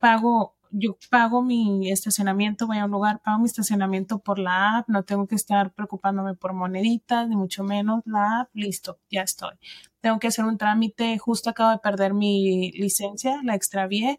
pago 0.00 0.55
yo 0.78 0.98
pago 1.10 1.42
mi 1.42 1.90
estacionamiento, 1.90 2.66
voy 2.66 2.78
a 2.78 2.84
un 2.84 2.90
lugar, 2.90 3.20
pago 3.22 3.38
mi 3.38 3.46
estacionamiento 3.46 4.18
por 4.18 4.38
la 4.38 4.78
app, 4.78 4.88
no 4.88 5.04
tengo 5.04 5.26
que 5.26 5.34
estar 5.34 5.72
preocupándome 5.72 6.34
por 6.34 6.52
moneditas, 6.52 7.28
ni 7.28 7.36
mucho 7.36 7.64
menos 7.64 8.02
la 8.04 8.40
app, 8.40 8.50
listo, 8.54 8.98
ya 9.10 9.22
estoy. 9.22 9.54
Tengo 10.02 10.18
que 10.18 10.26
hacer 10.28 10.44
un 10.44 10.58
trámite, 10.58 11.16
justo 11.16 11.48
acabo 11.48 11.70
de 11.70 11.78
perder 11.78 12.12
mi 12.12 12.72
licencia, 12.72 13.40
la 13.42 13.54
extravié, 13.54 14.18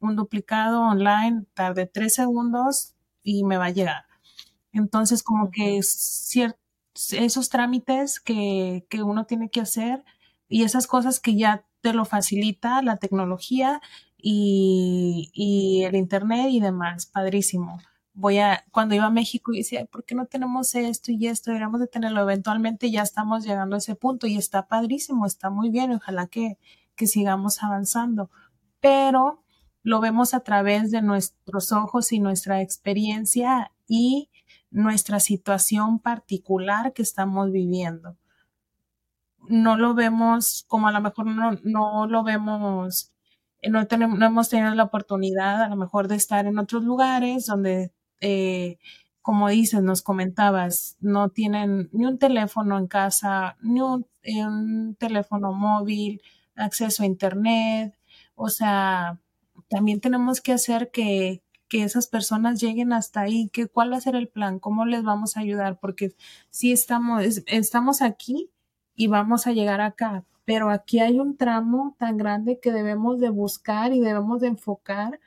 un 0.00 0.16
duplicado 0.16 0.82
online, 0.82 1.44
tardé 1.54 1.86
tres 1.86 2.14
segundos 2.14 2.94
y 3.22 3.44
me 3.44 3.56
va 3.56 3.66
a 3.66 3.70
llegar. 3.70 4.04
Entonces, 4.72 5.22
como 5.22 5.52
que 5.52 5.78
esos 5.78 7.48
trámites 7.48 8.18
que, 8.18 8.86
que 8.88 9.04
uno 9.04 9.26
tiene 9.26 9.50
que 9.50 9.60
hacer 9.60 10.04
y 10.48 10.64
esas 10.64 10.88
cosas 10.88 11.20
que 11.20 11.36
ya 11.36 11.64
te 11.80 11.92
lo 11.92 12.04
facilita 12.04 12.82
la 12.82 12.96
tecnología, 12.96 13.80
y, 14.22 15.82
el 15.84 15.96
internet 15.96 16.48
y 16.50 16.60
demás, 16.60 17.06
padrísimo. 17.06 17.80
Voy 18.14 18.38
a, 18.38 18.64
cuando 18.70 18.94
iba 18.94 19.06
a 19.06 19.10
México 19.10 19.52
y 19.52 19.58
decía, 19.58 19.84
¿por 19.86 20.04
qué 20.04 20.14
no 20.14 20.26
tenemos 20.26 20.74
esto 20.74 21.12
y 21.12 21.26
esto? 21.26 21.50
Deberíamos 21.50 21.80
de 21.80 21.86
tenerlo. 21.88 22.22
Eventualmente 22.22 22.90
ya 22.90 23.02
estamos 23.02 23.44
llegando 23.44 23.74
a 23.74 23.78
ese 23.78 23.94
punto 23.96 24.26
y 24.26 24.36
está 24.36 24.68
padrísimo, 24.68 25.26
está 25.26 25.50
muy 25.50 25.70
bien. 25.70 25.92
Ojalá 25.92 26.26
que, 26.26 26.58
que 26.94 27.06
sigamos 27.06 27.62
avanzando. 27.62 28.30
Pero 28.80 29.42
lo 29.82 30.00
vemos 30.00 30.34
a 30.34 30.40
través 30.40 30.90
de 30.90 31.02
nuestros 31.02 31.72
ojos 31.72 32.12
y 32.12 32.20
nuestra 32.20 32.60
experiencia 32.60 33.72
y 33.88 34.30
nuestra 34.70 35.20
situación 35.20 35.98
particular 35.98 36.92
que 36.92 37.02
estamos 37.02 37.50
viviendo. 37.50 38.16
No 39.48 39.76
lo 39.76 39.94
vemos 39.94 40.64
como 40.68 40.88
a 40.88 40.92
lo 40.92 41.00
mejor 41.00 41.26
no, 41.26 41.52
no 41.64 42.06
lo 42.06 42.22
vemos 42.22 43.11
no, 43.70 43.86
tenemos, 43.86 44.18
no 44.18 44.26
hemos 44.26 44.48
tenido 44.48 44.74
la 44.74 44.84
oportunidad 44.84 45.62
a 45.62 45.68
lo 45.68 45.76
mejor 45.76 46.08
de 46.08 46.16
estar 46.16 46.46
en 46.46 46.58
otros 46.58 46.84
lugares 46.84 47.46
donde, 47.46 47.92
eh, 48.20 48.78
como 49.20 49.48
dices, 49.48 49.82
nos 49.82 50.02
comentabas, 50.02 50.96
no 51.00 51.28
tienen 51.28 51.88
ni 51.92 52.06
un 52.06 52.18
teléfono 52.18 52.78
en 52.78 52.86
casa, 52.88 53.56
ni 53.62 53.80
un, 53.80 54.06
un 54.24 54.96
teléfono 54.98 55.52
móvil, 55.52 56.20
acceso 56.56 57.02
a 57.02 57.06
Internet. 57.06 57.94
O 58.34 58.48
sea, 58.48 59.20
también 59.68 60.00
tenemos 60.00 60.40
que 60.40 60.52
hacer 60.52 60.90
que, 60.90 61.42
que 61.68 61.84
esas 61.84 62.06
personas 62.06 62.60
lleguen 62.60 62.92
hasta 62.92 63.22
ahí, 63.22 63.48
que 63.50 63.66
cuál 63.66 63.92
va 63.92 63.96
a 63.96 64.00
ser 64.02 64.14
el 64.16 64.28
plan, 64.28 64.58
cómo 64.58 64.84
les 64.84 65.02
vamos 65.02 65.36
a 65.36 65.40
ayudar, 65.40 65.78
porque 65.80 66.14
si 66.50 66.72
estamos, 66.72 67.22
estamos 67.46 68.02
aquí 68.02 68.50
y 68.94 69.06
vamos 69.06 69.46
a 69.46 69.52
llegar 69.52 69.80
acá, 69.80 70.24
pero 70.44 70.70
aquí 70.70 71.00
hay 71.00 71.20
un 71.20 71.36
tramo 71.36 71.96
tan 71.98 72.16
grande 72.16 72.58
que 72.60 72.72
debemos 72.72 73.20
de 73.20 73.30
buscar 73.30 73.92
y 73.92 74.00
debemos 74.00 74.40
de 74.40 74.48
enfocar 74.48 75.20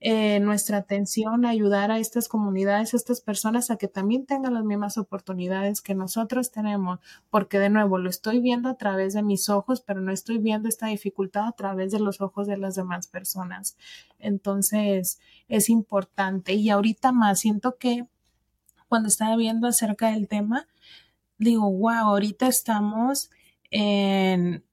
eh, 0.00 0.38
nuestra 0.38 0.76
atención 0.76 1.44
a 1.44 1.48
ayudar 1.48 1.90
a 1.90 1.98
estas 1.98 2.28
comunidades, 2.28 2.94
a 2.94 2.96
estas 2.96 3.20
personas 3.20 3.72
a 3.72 3.76
que 3.78 3.88
también 3.88 4.26
tengan 4.26 4.54
las 4.54 4.62
mismas 4.62 4.96
oportunidades 4.96 5.80
que 5.80 5.96
nosotros 5.96 6.52
tenemos, 6.52 7.00
porque 7.30 7.58
de 7.58 7.68
nuevo 7.68 7.98
lo 7.98 8.08
estoy 8.08 8.38
viendo 8.38 8.68
a 8.68 8.76
través 8.76 9.14
de 9.14 9.24
mis 9.24 9.48
ojos, 9.48 9.80
pero 9.80 10.00
no 10.00 10.12
estoy 10.12 10.38
viendo 10.38 10.68
esta 10.68 10.86
dificultad 10.86 11.48
a 11.48 11.52
través 11.52 11.90
de 11.90 11.98
los 11.98 12.20
ojos 12.20 12.46
de 12.46 12.58
las 12.58 12.76
demás 12.76 13.08
personas. 13.08 13.76
Entonces, 14.20 15.18
es 15.48 15.68
importante 15.68 16.54
y 16.54 16.70
ahorita 16.70 17.10
más 17.10 17.40
siento 17.40 17.76
que 17.76 18.06
cuando 18.86 19.08
estaba 19.08 19.36
viendo 19.36 19.66
acerca 19.66 20.12
del 20.12 20.28
tema, 20.28 20.68
digo, 21.38 21.70
wow, 21.72 22.06
ahorita 22.06 22.46
estamos 22.46 23.30
en 23.70 24.64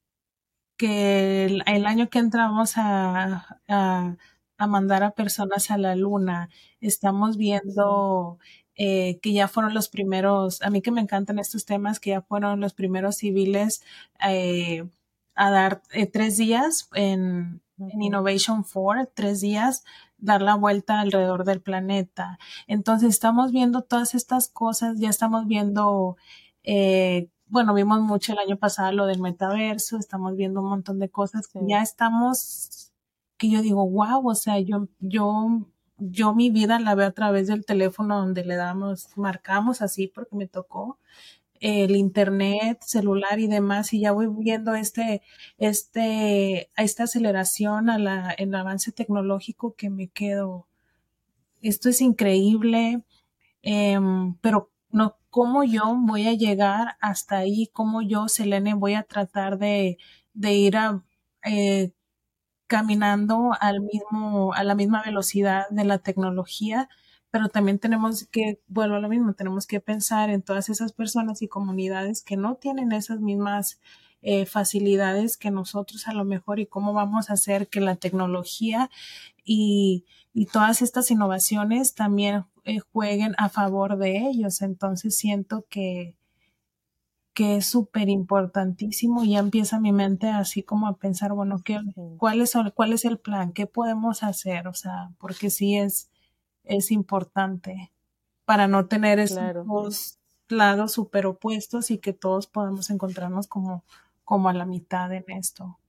que 0.78 1.46
el, 1.46 1.86
año 1.86 2.10
que 2.10 2.20
entramos 2.20 2.74
a, 2.78 3.60
a, 3.68 4.68
mandar 4.68 5.04
a 5.04 5.12
personas 5.12 5.72
a 5.72 5.78
la 5.78 5.96
luna, 5.96 6.50
estamos 6.82 7.38
viendo 7.38 8.39
eh, 8.76 9.20
que 9.22 9.34
ya 9.34 9.48
fueron 9.48 9.74
los 9.74 9.89
primeros, 9.89 10.62
a 10.62 10.70
mí 10.70 10.82
que 10.82 10.91
me 10.91 11.02
encantan 11.02 11.39
estos 11.39 11.66
temas, 11.66 12.00
que 12.00 12.12
ya 12.12 12.22
fueron 12.22 12.60
los 12.60 12.74
primeros 12.74 13.18
civiles 13.18 13.84
eh, 14.28 14.88
a 15.36 15.52
dar 15.52 15.82
eh, 15.91 16.08
tres 16.08 16.38
días 16.38 16.89
en, 16.93 17.62
en 17.80 18.02
Innovation 18.02 18.64
4, 18.64 19.12
tres 19.14 19.41
días, 19.41 19.84
dar 20.18 20.41
la 20.41 20.56
vuelta 20.56 21.00
alrededor 21.00 21.46
del 21.46 21.62
planeta. 21.62 22.39
Entonces 22.68 23.10
estamos 23.10 23.52
viendo 23.52 23.82
todas 23.84 24.16
estas 24.16 24.50
cosas, 24.50 25.00
ya 25.00 25.10
estamos 25.10 25.48
viendo 25.48 26.18
eh, 26.64 27.30
bueno, 27.48 27.74
vimos 27.74 28.02
mucho 28.02 28.34
el 28.34 28.39
año 28.39 28.58
pasado 28.58 28.91
lo 28.91 29.06
del 29.06 29.22
metaverso, 29.22 29.98
estamos 29.98 30.36
viendo 30.36 30.62
un 30.62 30.70
montón 30.70 31.00
de 31.00 31.10
cosas 31.10 31.48
que 31.48 31.60
ya 31.68 31.82
estamos, 31.82 32.91
que 33.38 33.50
yo 33.50 33.62
digo, 33.62 33.88
wow, 33.88 34.28
o 34.28 34.36
sea, 34.36 34.60
yo, 34.60 34.88
yo, 35.00 35.62
yo 35.98 36.34
mi 36.34 36.50
vida 36.50 36.80
la 36.80 36.96
veo 36.96 37.08
a 37.08 37.12
través 37.12 37.48
del 37.48 37.66
teléfono 37.66 38.18
donde 38.18 38.43
le 38.46 38.56
damos, 38.56 39.10
marcamos 39.18 39.82
así 39.82 40.08
porque 40.08 40.36
me 40.36 40.48
tocó 40.48 41.00
el 41.60 41.96
internet, 41.96 42.80
celular 42.82 43.39
y 43.39 43.48
demás, 43.48 43.93
y 43.93 44.02
ya 44.02 44.12
voy 44.12 44.28
viendo 44.28 44.76
este, 44.76 45.22
este, 45.58 46.70
esta 46.78 47.04
aceleración 47.04 47.89
a 47.89 47.98
la, 47.98 48.32
el 48.32 48.54
avance 48.54 48.91
tecnológico 48.91 49.74
que 49.76 49.89
me 49.89 50.08
quedo. 50.10 50.68
Esto 51.62 51.89
es 51.89 52.02
increíble, 52.02 53.04
em, 53.64 54.36
pero 54.41 54.72
no, 54.91 55.18
cómo 55.36 55.66
yo 55.66 55.98
voy 56.00 56.28
a 56.30 56.34
llegar 56.34 56.96
hasta 57.02 57.40
ahí, 57.40 57.70
cómo 57.74 58.02
yo, 58.02 58.30
Selene, 58.30 58.74
voy 58.74 58.94
a 58.94 59.04
tratar 59.04 59.58
de, 59.58 59.98
ir 60.34 60.78
a, 60.78 61.04
eh, 61.44 61.92
caminando 62.68 63.52
al 63.60 63.82
mismo, 63.82 64.54
a 64.54 64.64
la 64.64 64.76
misma 64.76 65.04
velocidad 65.04 65.66
de 65.72 65.84
la 65.84 65.98
tecnología, 66.00 66.88
pero 67.32 67.50
también 67.50 67.80
tenemos 67.80 68.26
que, 68.28 68.62
vuelvo 68.68 68.96
a 68.96 69.00
lo 69.02 69.10
mismo, 69.10 69.34
tenemos 69.34 69.68
que 69.68 69.82
pensar 69.82 70.30
en 70.30 70.42
todas 70.42 70.70
esas 70.70 70.94
personas 70.94 71.42
y 71.42 71.50
comunidades 71.50 72.24
que 72.24 72.38
no 72.38 72.56
tienen 72.56 72.94
esas 72.94 73.20
mismas 73.20 73.82
eh, 74.22 74.46
facilidades 74.46 75.36
que 75.36 75.52
nosotros 75.52 76.08
a 76.08 76.14
lo 76.14 76.24
mejor 76.24 76.62
y 76.62 76.66
cómo 76.66 76.94
vamos 76.94 77.30
a 77.30 77.34
hacer 77.34 77.68
que 77.68 77.82
la 77.82 77.98
tecnología 77.98 78.90
y, 79.44 80.06
y 80.38 80.48
todas 80.48 80.82
estas 80.82 81.10
innovaciones 81.12 81.96
también 81.96 82.44
eh, 82.66 82.80
jueguen 82.80 83.36
a 83.38 83.48
favor 83.48 83.98
de 83.98 84.18
ellos. 84.18 84.62
Entonces 84.62 85.18
siento 85.18 85.66
que, 85.70 86.18
que 87.34 87.56
es 87.56 87.68
súper 87.68 88.10
importantísimo 88.10 89.24
y 89.24 89.32
ya 89.32 89.40
empieza 89.40 89.80
mi 89.80 89.94
mente 89.94 90.28
así 90.28 90.62
como 90.62 90.88
a 90.88 90.98
pensar, 90.98 91.32
bueno, 91.32 91.62
¿qué, 91.64 91.80
cuál, 92.18 92.42
es, 92.42 92.54
¿cuál 92.74 92.92
es 92.92 93.06
el 93.06 93.18
plan? 93.18 93.54
¿Qué 93.54 93.66
podemos 93.66 94.24
hacer? 94.24 94.68
O 94.68 94.74
sea, 94.74 95.10
porque 95.20 95.50
sí 95.50 95.78
es, 95.78 96.12
es 96.66 96.92
importante 96.92 97.94
para 98.44 98.68
no 98.68 98.88
tener 98.88 99.20
esos 99.20 99.66
dos 99.66 100.20
lados 100.50 100.92
súper 100.92 101.28
opuestos 101.28 101.92
y 101.92 102.00
que 102.00 102.12
todos 102.12 102.48
podamos 102.48 102.90
encontrarnos 102.90 103.48
como, 103.48 103.86
como 104.26 104.50
a 104.50 104.54
la 104.54 104.66
mitad 104.66 105.14
en 105.14 105.24
esto. 105.30 105.80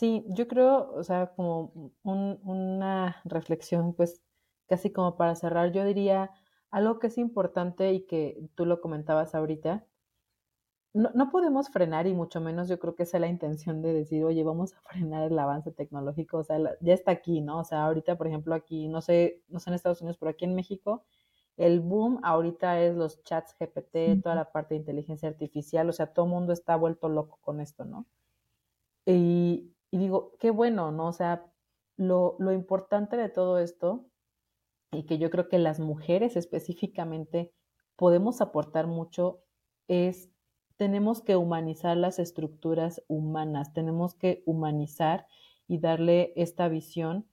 Sí, 0.00 0.24
yo 0.28 0.48
creo, 0.48 0.90
o 0.94 1.04
sea, 1.04 1.26
como 1.36 1.92
una 2.04 3.20
reflexión, 3.26 3.92
pues 3.92 4.22
casi 4.66 4.90
como 4.90 5.18
para 5.18 5.34
cerrar, 5.34 5.72
yo 5.72 5.84
diría 5.84 6.30
algo 6.70 6.98
que 6.98 7.08
es 7.08 7.18
importante 7.18 7.92
y 7.92 8.06
que 8.06 8.48
tú 8.54 8.64
lo 8.64 8.80
comentabas 8.80 9.34
ahorita. 9.34 9.84
No, 10.94 11.30
podemos 11.30 11.68
frenar 11.68 12.06
y 12.06 12.14
mucho 12.14 12.40
menos 12.40 12.66
yo 12.66 12.78
creo 12.78 12.94
que 12.94 13.02
esa 13.02 13.18
es 13.18 13.20
la 13.20 13.28
intención 13.28 13.82
de 13.82 13.92
decir, 13.92 14.24
oye, 14.24 14.42
vamos 14.42 14.72
a 14.74 14.80
frenar 14.80 15.30
el 15.30 15.38
avance 15.38 15.70
tecnológico, 15.70 16.38
o 16.38 16.44
sea, 16.44 16.58
ya 16.80 16.94
está 16.94 17.10
aquí, 17.12 17.42
¿no? 17.42 17.58
O 17.60 17.64
sea, 17.64 17.84
ahorita, 17.84 18.16
por 18.16 18.26
ejemplo, 18.26 18.54
aquí, 18.54 18.88
no 18.88 19.02
sé, 19.02 19.42
no 19.48 19.60
sé 19.60 19.68
en 19.68 19.74
Estados 19.74 20.00
Unidos, 20.00 20.16
pero 20.18 20.30
aquí 20.30 20.46
en 20.46 20.54
México, 20.54 21.04
el 21.58 21.80
boom 21.80 22.20
ahorita 22.22 22.80
es 22.80 22.96
los 22.96 23.22
chats 23.22 23.54
GPT, 23.60 24.22
toda 24.22 24.34
la 24.34 24.50
parte 24.50 24.74
de 24.74 24.80
inteligencia 24.80 25.28
artificial, 25.28 25.90
o 25.90 25.92
sea, 25.92 26.06
todo 26.14 26.24
el 26.24 26.32
mundo 26.32 26.54
está 26.54 26.74
vuelto 26.76 27.10
loco 27.10 27.38
con 27.42 27.60
esto, 27.60 27.84
¿no? 27.84 28.06
Y, 29.04 29.74
digo, 29.98 30.36
qué 30.38 30.50
bueno, 30.50 30.92
¿no? 30.92 31.08
O 31.08 31.12
sea, 31.12 31.46
lo, 31.96 32.36
lo 32.38 32.52
importante 32.52 33.16
de 33.16 33.28
todo 33.28 33.58
esto 33.58 34.06
y 34.92 35.04
que 35.04 35.18
yo 35.18 35.30
creo 35.30 35.48
que 35.48 35.58
las 35.58 35.80
mujeres 35.80 36.36
específicamente 36.36 37.52
podemos 37.96 38.40
aportar 38.40 38.86
mucho 38.86 39.42
es 39.88 40.30
tenemos 40.76 41.20
que 41.20 41.36
humanizar 41.36 41.96
las 41.96 42.18
estructuras 42.18 43.02
humanas, 43.06 43.74
tenemos 43.74 44.14
que 44.14 44.42
humanizar 44.46 45.26
y 45.68 45.78
darle 45.78 46.32
esta 46.36 46.68
visión 46.68 47.28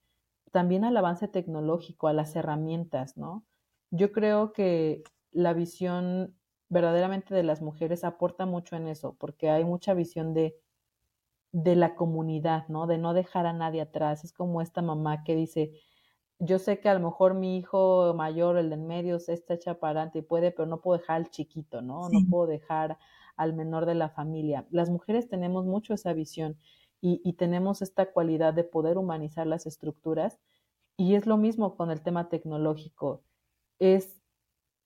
también 0.51 0.83
al 0.83 0.97
avance 0.97 1.27
tecnológico, 1.27 2.07
a 2.07 2.13
las 2.13 2.35
herramientas, 2.35 3.15
¿no? 3.15 3.45
Yo 3.89 4.11
creo 4.11 4.51
que 4.51 5.03
la 5.31 5.53
visión 5.53 6.35
verdaderamente 6.67 7.33
de 7.33 7.43
las 7.43 7.61
mujeres 7.61 8.03
aporta 8.03 8.45
mucho 8.45 8.75
en 8.75 8.87
eso, 8.87 9.15
porque 9.17 9.49
hay 9.49 9.63
mucha 9.63 9.93
visión 9.93 10.33
de, 10.33 10.57
de 11.51 11.75
la 11.75 11.95
comunidad, 11.95 12.67
¿no? 12.67 12.87
De 12.87 12.97
no 12.97 13.13
dejar 13.13 13.45
a 13.45 13.53
nadie 13.53 13.81
atrás. 13.81 14.23
Es 14.23 14.33
como 14.33 14.61
esta 14.61 14.81
mamá 14.81 15.23
que 15.23 15.35
dice, 15.35 15.71
yo 16.39 16.59
sé 16.59 16.79
que 16.79 16.89
a 16.89 16.93
lo 16.93 16.99
mejor 16.99 17.33
mi 17.33 17.57
hijo 17.57 18.13
mayor, 18.15 18.57
el 18.57 18.69
de 18.69 18.75
en 18.75 18.87
medio, 18.87 19.17
está 19.17 19.55
hecha 19.55 19.79
para 19.79 19.99
adelante 19.99 20.19
y 20.19 20.21
puede, 20.21 20.51
pero 20.51 20.67
no 20.67 20.81
puedo 20.81 20.99
dejar 20.99 21.17
al 21.17 21.29
chiquito, 21.29 21.81
¿no? 21.81 22.09
No 22.09 22.19
puedo 22.29 22.47
dejar 22.47 22.97
al 23.35 23.53
menor 23.53 23.85
de 23.85 23.95
la 23.95 24.09
familia. 24.09 24.67
Las 24.69 24.89
mujeres 24.89 25.29
tenemos 25.29 25.65
mucho 25.65 25.93
esa 25.93 26.13
visión 26.13 26.57
y, 27.01 27.21
y, 27.23 27.33
tenemos 27.33 27.81
esta 27.81 28.11
cualidad 28.11 28.53
de 28.53 28.63
poder 28.63 28.97
humanizar 28.97 29.45
las 29.45 29.67
estructuras 29.67 30.39
y 30.97 31.13
es 31.13 31.27
lo 31.27 31.37
mismo 31.37 31.75
con 31.75 31.91
el 31.91 32.01
tema 32.01 32.27
tecnológico. 32.29 33.21
Es 33.79 34.19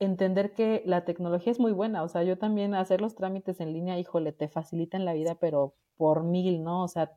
entender 0.02 0.54
que 0.54 0.82
la 0.86 1.06
tecnología 1.06 1.52
es 1.52 1.60
muy 1.60 1.72
buena, 1.72 2.02
o 2.04 2.08
sea, 2.08 2.24
yo 2.24 2.38
también 2.38 2.74
hacer 2.74 3.02
los 3.02 3.16
trámites 3.16 3.60
en 3.60 3.72
línea, 3.72 4.00
híjole, 4.00 4.32
te 4.32 4.48
facilitan 4.48 5.06
la 5.06 5.14
vida, 5.14 5.36
pero 5.36 5.76
por 5.96 6.24
mil, 6.24 6.64
¿no? 6.64 6.84
O 6.84 6.88
sea, 6.88 7.16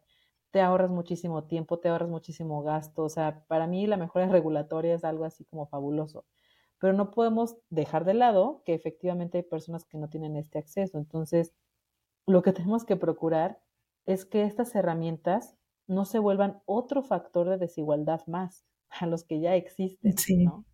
te 0.51 0.61
ahorras 0.61 0.91
muchísimo 0.91 1.45
tiempo, 1.45 1.79
te 1.79 1.89
ahorras 1.89 2.11
muchísimo 2.11 2.63
gasto. 2.63 3.03
O 3.05 3.09
sea, 3.09 3.45
para 3.49 3.67
mí 3.67 3.87
la 3.87 3.97
mejora 3.97 4.29
regulatoria 4.29 4.95
es 4.95 5.05
algo 5.05 5.25
así 5.25 5.45
como 5.47 5.67
fabuloso. 5.67 6.27
Pero 6.79 6.93
no 6.93 7.11
podemos 7.11 7.57
dejar 7.71 8.05
de 8.05 8.15
lado 8.15 8.63
que 8.67 8.75
efectivamente 8.75 9.39
hay 9.39 9.45
personas 9.45 9.87
que 9.87 9.97
no 9.97 10.09
tienen 10.11 10.37
este 10.37 10.59
acceso. 10.59 10.99
Entonces, 10.99 11.55
lo 12.27 12.43
que 12.43 12.53
tenemos 12.53 12.85
que 12.85 12.97
procurar 12.97 13.61
es 14.05 14.27
que 14.27 14.45
estas 14.45 14.75
herramientas 14.75 15.57
no 15.87 16.05
se 16.05 16.19
vuelvan 16.19 16.61
otro 16.67 17.03
factor 17.03 17.49
de 17.49 17.57
desigualdad 17.57 18.21
más 18.27 18.67
a 18.91 19.07
los 19.07 19.25
que 19.25 19.41
ya 19.41 19.57
existen, 19.57 20.45
¿no? 20.45 20.65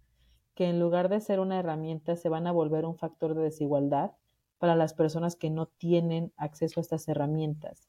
Que 0.55 0.69
en 0.69 0.81
lugar 0.81 1.09
de 1.09 1.21
ser 1.21 1.41
una 1.41 1.59
herramienta 1.59 2.17
se 2.17 2.29
van 2.29 2.47
a 2.47 2.53
volver 2.53 2.85
un 2.85 2.97
factor 2.97 3.35
de 3.35 3.43
desigualdad 3.43 4.13
para 4.59 4.77
las 4.77 4.95
personas 4.95 5.37
que 5.37 5.51
no 5.51 5.67
tienen 5.67 6.33
acceso 6.37 6.81
a 6.81 6.83
estas 6.83 7.09
herramientas. 7.09 7.89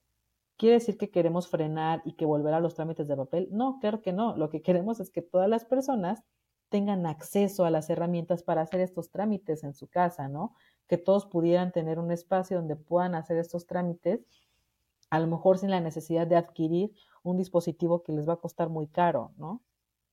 ¿Quiere 0.58 0.76
decir 0.76 0.98
que 0.98 1.10
queremos 1.10 1.48
frenar 1.48 2.02
y 2.06 2.14
que 2.14 2.26
volver 2.26 2.54
a 2.54 2.60
los 2.60 2.76
trámites 2.76 3.08
de 3.08 3.18
papel? 3.18 3.50
No, 3.52 3.80
claro 3.80 4.02
que 4.02 4.14
no. 4.14 4.36
Lo 4.38 4.50
que 4.50 4.62
queremos 4.62 5.00
es 5.00 5.10
que 5.10 5.22
todas 5.22 5.50
las 5.50 5.66
personas 5.66 6.24
tengan 6.70 7.06
acceso 7.06 7.66
a 7.66 7.72
las 7.72 7.90
herramientas 7.90 8.44
para 8.44 8.62
hacer 8.62 8.80
estos 8.80 9.12
trámites 9.12 9.64
en 9.64 9.74
su 9.74 9.88
casa, 9.88 10.30
¿no? 10.30 10.56
Que 10.88 10.98
todos 10.98 11.26
pudieran 11.26 11.72
tener 11.72 12.00
un 12.00 12.12
espacio 12.12 12.58
donde 12.58 12.78
puedan 12.78 13.16
hacer 13.16 13.38
estos 13.38 13.68
trámites, 13.68 14.26
a 15.10 15.20
lo 15.20 15.28
mejor 15.28 15.58
sin 15.58 15.70
la 15.72 15.82
necesidad 15.82 16.28
de 16.28 16.38
adquirir 16.38 16.94
un 17.24 17.38
dispositivo 17.38 18.04
que 18.04 18.14
les 18.14 18.28
va 18.28 18.34
a 18.34 18.38
costar 18.38 18.70
muy 18.70 18.88
caro, 18.88 19.34
¿no? 19.38 19.62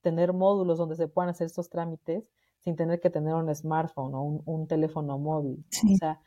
Tener 0.01 0.33
módulos 0.33 0.79
donde 0.79 0.97
se 0.97 1.09
puedan 1.09 1.31
hacer 1.31 1.47
estos 1.47 1.69
trámites 1.69 2.31
sin 2.61 2.77
tener 2.77 3.01
que 3.01 3.11
tener 3.11 3.35
un 3.35 3.55
smartphone 3.55 4.15
o 4.15 4.23
un, 4.45 4.67
teléfono 4.67 5.19
móvil. 5.19 5.65
O 5.93 5.97
sea, 5.97 6.21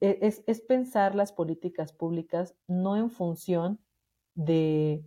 e, 0.00 0.18
es, 0.22 0.60
pensar 0.62 1.14
las 1.14 1.32
políticas 1.32 1.92
públicas 1.92 2.54
no 2.66 2.96
en 2.96 3.10
función 3.10 3.80
de, 4.34 5.04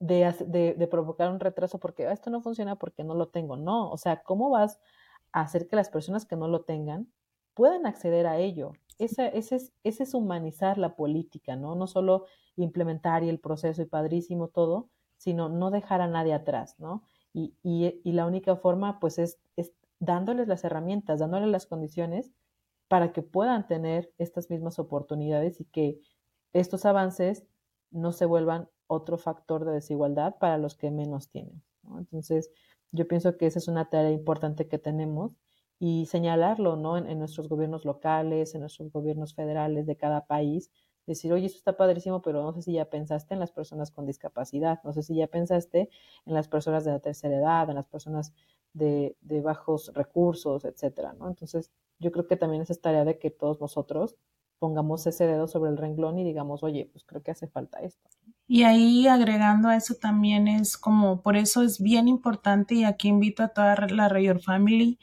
de, 0.00 0.88
provocar 0.90 1.30
un 1.30 1.40
retraso 1.40 1.78
porque 1.78 2.06
ah, 2.06 2.12
esto 2.12 2.30
no 2.30 2.40
funciona 2.40 2.76
porque 2.76 3.04
no 3.04 3.14
lo 3.14 3.28
tengo. 3.28 3.56
No, 3.56 3.90
o 3.90 3.96
sea, 3.96 4.22
¿cómo 4.22 4.50
vas 4.50 4.80
a 5.32 5.42
hacer 5.42 5.68
que 5.68 5.76
las 5.76 5.90
personas 5.90 6.26
que 6.26 6.36
no 6.36 6.48
lo 6.48 6.62
tengan 6.64 7.08
puedan 7.54 7.86
acceder 7.86 8.26
a 8.26 8.38
ello? 8.38 8.72
Ese, 8.98 9.36
ese, 9.36 9.56
es, 9.56 10.00
es 10.00 10.14
humanizar 10.14 10.78
la 10.78 10.96
política, 10.96 11.54
¿no? 11.54 11.74
No 11.74 11.86
solo 11.86 12.24
implementar 12.56 13.22
y 13.22 13.28
el 13.28 13.38
proceso 13.38 13.82
y 13.82 13.86
padrísimo 13.86 14.48
todo, 14.48 14.88
sino 15.16 15.48
no 15.48 15.70
dejar 15.70 16.00
a 16.00 16.08
nadie 16.08 16.34
atrás, 16.34 16.76
¿no? 16.78 17.02
Y, 17.32 17.54
y, 17.62 18.12
la 18.12 18.26
única 18.26 18.56
forma, 18.56 18.98
pues, 18.98 19.18
es, 19.18 19.38
es 19.56 19.72
dándoles 19.98 20.48
las 20.48 20.64
herramientas, 20.64 21.20
dándoles 21.20 21.50
las 21.50 21.66
condiciones 21.66 22.32
para 22.88 23.12
que 23.12 23.22
puedan 23.22 23.66
tener 23.66 24.12
estas 24.18 24.48
mismas 24.48 24.78
oportunidades 24.78 25.60
y 25.60 25.64
que 25.64 26.00
estos 26.52 26.86
avances 26.86 27.44
no 27.90 28.12
se 28.12 28.24
vuelvan 28.24 28.68
otro 28.86 29.18
factor 29.18 29.64
de 29.64 29.72
desigualdad 29.72 30.36
para 30.38 30.58
los 30.58 30.76
que 30.76 30.90
menos 30.90 31.28
tienen. 31.28 31.62
Entonces, 31.98 32.50
yo 32.92 33.06
pienso 33.06 33.36
que 33.36 33.46
esa 33.46 33.58
es 33.58 33.68
una 33.68 33.90
tarea 33.90 34.10
importante 34.10 34.68
que 34.68 34.78
tenemos 34.78 35.36
y 35.78 36.06
señalarlo 36.06 36.76
¿no? 36.76 36.96
En, 36.96 37.18
nuestros 37.18 37.48
gobiernos 37.48 37.84
locales, 37.84 38.54
en 38.54 38.60
nuestros 38.62 38.90
gobiernos 38.92 39.34
federales 39.34 39.86
de 39.86 39.96
cada 39.96 40.26
país, 40.26 40.70
decir, 41.06 41.32
oye, 41.32 41.46
esto 41.46 41.58
está 41.58 41.76
padrísimo, 41.76 42.22
pero 42.22 42.42
no 42.42 42.52
sé 42.52 42.62
si 42.62 42.72
ya 42.72 42.90
pensaste 42.90 43.34
en 43.34 43.40
las 43.40 43.52
personas 43.52 43.90
con 43.90 44.06
discapacidad, 44.06 44.80
no 44.84 44.92
sé 44.92 45.02
si 45.02 45.16
ya 45.16 45.26
pensaste 45.28 45.88
en 46.26 46.34
las 46.34 46.48
personas 46.48 46.84
de 46.84 46.92
la 46.92 47.00
tercera 47.00 47.36
edad, 47.36 47.68
en 47.70 47.76
las 47.76 47.86
personas 47.86 48.34
de, 48.72 49.16
de 49.20 49.40
bajos 49.40 49.92
recursos, 49.94 50.64
etcétera, 50.64 51.14
¿no? 51.14 51.28
Entonces, 51.28 51.70
yo 51.98 52.12
creo 52.12 52.26
que 52.26 52.36
también 52.36 52.62
es 52.62 52.80
tarea 52.80 53.04
de 53.04 53.18
que 53.18 53.30
todos 53.30 53.60
nosotros 53.60 54.16
pongamos 54.58 55.06
ese 55.06 55.26
dedo 55.26 55.48
sobre 55.48 55.70
el 55.70 55.76
renglón 55.76 56.18
y 56.18 56.24
digamos, 56.24 56.62
oye, 56.62 56.88
pues 56.90 57.04
creo 57.04 57.22
que 57.22 57.30
hace 57.30 57.46
falta 57.46 57.80
esto. 57.80 58.08
Y 58.48 58.62
ahí 58.62 59.06
agregando 59.06 59.68
a 59.68 59.76
eso 59.76 59.94
también 59.94 60.48
es 60.48 60.76
como, 60.76 61.22
por 61.22 61.36
eso 61.36 61.62
es 61.62 61.80
bien 61.80 62.08
importante 62.08 62.74
y 62.74 62.84
aquí 62.84 63.08
invito 63.08 63.42
a 63.42 63.48
toda 63.48 63.74
la 63.88 64.08
Rayor 64.08 64.40
Family, 64.40 64.98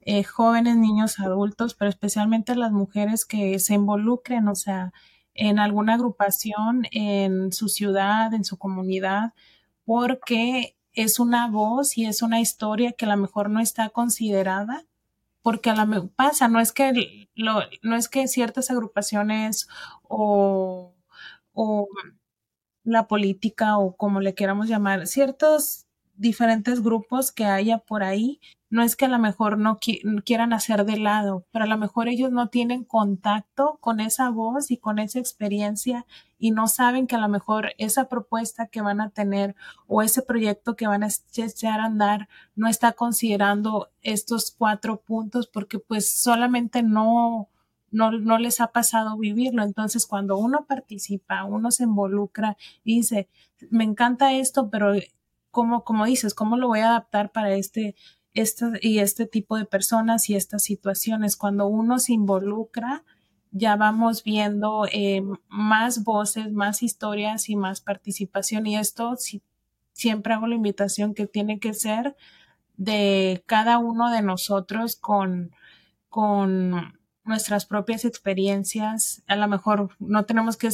eh, 0.00 0.24
jóvenes, 0.24 0.76
niños, 0.76 1.20
adultos, 1.20 1.74
pero 1.74 1.88
especialmente 1.88 2.56
las 2.56 2.72
mujeres 2.72 3.24
que 3.24 3.58
se 3.58 3.74
involucren, 3.74 4.48
o 4.48 4.54
sea, 4.54 4.92
en 5.34 5.58
alguna 5.58 5.94
agrupación 5.94 6.86
en 6.92 7.52
su 7.52 7.68
ciudad, 7.68 8.34
en 8.34 8.44
su 8.44 8.58
comunidad, 8.58 9.32
porque 9.84 10.76
es 10.92 11.18
una 11.20 11.48
voz 11.48 11.96
y 11.96 12.06
es 12.06 12.22
una 12.22 12.40
historia 12.40 12.92
que 12.92 13.06
a 13.06 13.08
lo 13.08 13.16
mejor 13.16 13.50
no 13.50 13.60
está 13.60 13.90
considerada 13.90 14.84
porque 15.42 15.70
a 15.70 15.74
la 15.74 16.08
pasa, 16.16 16.48
no 16.48 16.60
es 16.60 16.72
que 16.72 17.28
lo, 17.34 17.60
no 17.82 17.96
es 17.96 18.08
que 18.08 18.28
ciertas 18.28 18.70
agrupaciones 18.70 19.68
o, 20.02 20.94
o 21.52 21.88
la 22.84 23.06
política 23.06 23.78
o 23.78 23.96
como 23.96 24.20
le 24.20 24.34
queramos 24.34 24.68
llamar, 24.68 25.06
ciertos 25.06 25.86
diferentes 26.14 26.82
grupos 26.82 27.32
que 27.32 27.46
haya 27.46 27.78
por 27.78 28.02
ahí, 28.02 28.40
no 28.70 28.84
es 28.84 28.94
que 28.94 29.06
a 29.06 29.08
lo 29.08 29.18
mejor 29.18 29.58
no 29.58 29.80
quieran 30.24 30.52
hacer 30.52 30.84
de 30.84 30.96
lado, 30.96 31.44
pero 31.50 31.64
a 31.64 31.68
lo 31.68 31.76
mejor 31.76 32.08
ellos 32.08 32.30
no 32.30 32.48
tienen 32.48 32.84
contacto 32.84 33.78
con 33.80 33.98
esa 33.98 34.30
voz 34.30 34.70
y 34.70 34.76
con 34.76 35.00
esa 35.00 35.18
experiencia 35.18 36.06
y 36.38 36.52
no 36.52 36.68
saben 36.68 37.08
que 37.08 37.16
a 37.16 37.20
lo 37.20 37.28
mejor 37.28 37.72
esa 37.78 38.08
propuesta 38.08 38.68
que 38.68 38.80
van 38.80 39.00
a 39.00 39.10
tener 39.10 39.56
o 39.88 40.02
ese 40.02 40.22
proyecto 40.22 40.76
que 40.76 40.86
van 40.86 41.02
a 41.02 41.08
echar 41.36 41.80
a 41.80 41.84
andar 41.84 42.28
no 42.54 42.68
está 42.68 42.92
considerando 42.92 43.90
estos 44.02 44.52
cuatro 44.56 45.00
puntos 45.00 45.48
porque 45.48 45.80
pues 45.80 46.08
solamente 46.08 46.84
no, 46.84 47.48
no, 47.90 48.12
no 48.12 48.38
les 48.38 48.60
ha 48.60 48.68
pasado 48.68 49.18
vivirlo. 49.18 49.64
Entonces, 49.64 50.06
cuando 50.06 50.38
uno 50.38 50.64
participa, 50.66 51.42
uno 51.44 51.72
se 51.72 51.84
involucra 51.84 52.56
y 52.84 52.98
dice, 52.98 53.28
me 53.68 53.82
encanta 53.82 54.32
esto, 54.32 54.70
pero 54.70 54.92
cómo, 55.50 55.84
como 55.84 56.06
dices, 56.06 56.34
cómo 56.34 56.56
lo 56.56 56.68
voy 56.68 56.80
a 56.80 56.90
adaptar 56.90 57.32
para 57.32 57.52
este, 57.54 57.96
y 58.34 58.98
este 58.98 59.26
tipo 59.26 59.56
de 59.56 59.64
personas 59.64 60.28
y 60.30 60.36
estas 60.36 60.62
situaciones. 60.62 61.36
Cuando 61.36 61.66
uno 61.66 61.98
se 61.98 62.12
involucra, 62.12 63.04
ya 63.50 63.76
vamos 63.76 64.22
viendo 64.22 64.86
eh, 64.92 65.22
más 65.48 66.04
voces, 66.04 66.52
más 66.52 66.82
historias 66.82 67.48
y 67.48 67.56
más 67.56 67.80
participación. 67.80 68.66
Y 68.66 68.76
esto 68.76 69.16
si, 69.16 69.42
siempre 69.92 70.34
hago 70.34 70.46
la 70.46 70.54
invitación 70.54 71.14
que 71.14 71.26
tiene 71.26 71.58
que 71.58 71.74
ser 71.74 72.16
de 72.76 73.42
cada 73.46 73.78
uno 73.78 74.10
de 74.10 74.22
nosotros 74.22 74.96
con, 74.96 75.50
con 76.08 76.98
nuestras 77.24 77.66
propias 77.66 78.04
experiencias. 78.04 79.22
A 79.26 79.36
lo 79.36 79.48
mejor 79.48 79.90
no 79.98 80.24
tenemos 80.24 80.56
que 80.56 80.70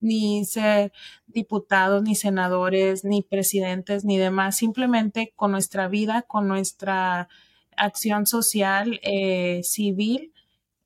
ni 0.00 0.44
ser 0.44 0.92
diputados, 1.26 2.02
ni 2.02 2.14
senadores, 2.14 3.04
ni 3.04 3.22
presidentes, 3.22 4.04
ni 4.04 4.18
demás, 4.18 4.56
simplemente 4.56 5.32
con 5.36 5.52
nuestra 5.52 5.88
vida, 5.88 6.22
con 6.22 6.48
nuestra 6.48 7.28
acción 7.76 8.26
social, 8.26 9.00
eh, 9.02 9.60
civil, 9.62 10.32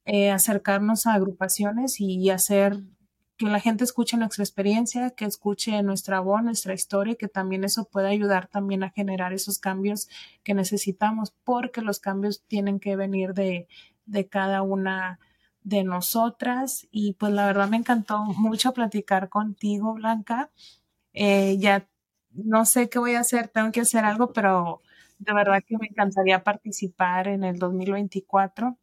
eh, 0.05 0.31
acercarnos 0.31 1.07
a 1.07 1.15
agrupaciones 1.15 2.01
y 2.01 2.31
hacer 2.31 2.78
que 3.37 3.47
la 3.47 3.61
gente 3.61 3.85
escuche 3.85 4.19
nuestra 4.19 4.45
experiencia, 4.45 5.11
que 5.11 5.24
escuche 5.24 5.82
nuestra 5.82 6.20
voz, 6.20 6.43
nuestra 6.43 6.74
historia, 6.74 7.15
que 7.15 7.27
también 7.27 7.65
eso 7.65 7.89
puede 7.91 8.09
ayudar 8.09 8.49
también 8.49 8.82
a 8.82 8.91
generar 8.91 9.32
esos 9.32 9.59
cambios 9.59 10.09
que 10.43 10.53
necesitamos, 10.53 11.32
porque 11.43 11.81
los 11.81 12.01
cambios 12.01 12.43
tienen 12.47 12.81
que 12.81 12.97
venir 12.97 13.32
de, 13.32 13.66
de 14.05 14.28
cada 14.28 14.61
una 14.61 15.20
de 15.62 15.85
nosotras 15.85 16.87
y 16.91 17.15
pues 17.15 17.32
la 17.32 17.47
verdad 17.47 17.69
me 17.69 17.77
encantó 17.77 18.24
mucho 18.24 18.73
platicar 18.73 19.28
contigo, 19.28 19.95
Blanca. 19.95 20.51
Eh, 21.12 21.57
ya 21.59 21.89
no 22.32 22.65
sé 22.65 22.89
qué 22.89 22.99
voy 22.99 23.15
a 23.15 23.20
hacer, 23.20 23.49
tengo 23.49 23.73
que 23.73 23.81
hacer 23.81 24.05
algo, 24.05 24.32
pero 24.32 24.82
de 25.19 25.35
verdad 25.35 25.62
que 25.66 25.77
me 25.78 25.89
encantaría 25.89 26.45
participar 26.45 27.28
en 27.28 27.45
el 27.45 27.59
2024 27.59 28.78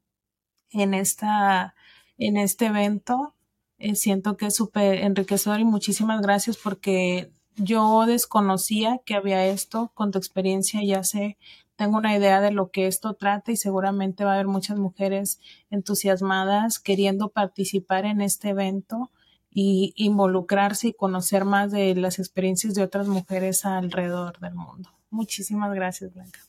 en 0.71 0.93
esta 0.93 1.75
en 2.17 2.37
este 2.37 2.67
evento. 2.67 3.35
Eh, 3.79 3.95
siento 3.95 4.37
que 4.37 4.47
es 4.47 4.55
súper 4.55 4.99
enriquecedor 5.03 5.59
y 5.59 5.65
muchísimas 5.65 6.21
gracias 6.21 6.57
porque 6.57 7.31
yo 7.57 8.05
desconocía 8.05 8.99
que 9.05 9.15
había 9.15 9.45
esto 9.47 9.91
con 9.95 10.11
tu 10.11 10.17
experiencia, 10.19 10.83
ya 10.83 11.03
sé 11.03 11.37
tengo 11.77 11.97
una 11.97 12.17
idea 12.17 12.41
de 12.41 12.51
lo 12.51 12.71
que 12.71 12.87
esto 12.87 13.13
trata 13.13 13.51
y 13.51 13.55
seguramente 13.55 14.25
va 14.25 14.31
a 14.31 14.33
haber 14.33 14.47
muchas 14.47 14.77
mujeres 14.79 15.39
entusiasmadas 15.69 16.79
queriendo 16.79 17.29
participar 17.29 18.05
en 18.05 18.19
este 18.19 18.49
evento 18.49 19.11
y 19.51 19.93
involucrarse 19.95 20.89
y 20.89 20.93
conocer 20.93 21.45
más 21.45 21.71
de 21.71 21.95
las 21.95 22.19
experiencias 22.19 22.73
de 22.73 22.83
otras 22.83 23.07
mujeres 23.07 23.63
alrededor 23.63 24.39
del 24.39 24.55
mundo. 24.55 24.89
Muchísimas 25.11 25.73
gracias, 25.73 26.13
Blanca. 26.13 26.39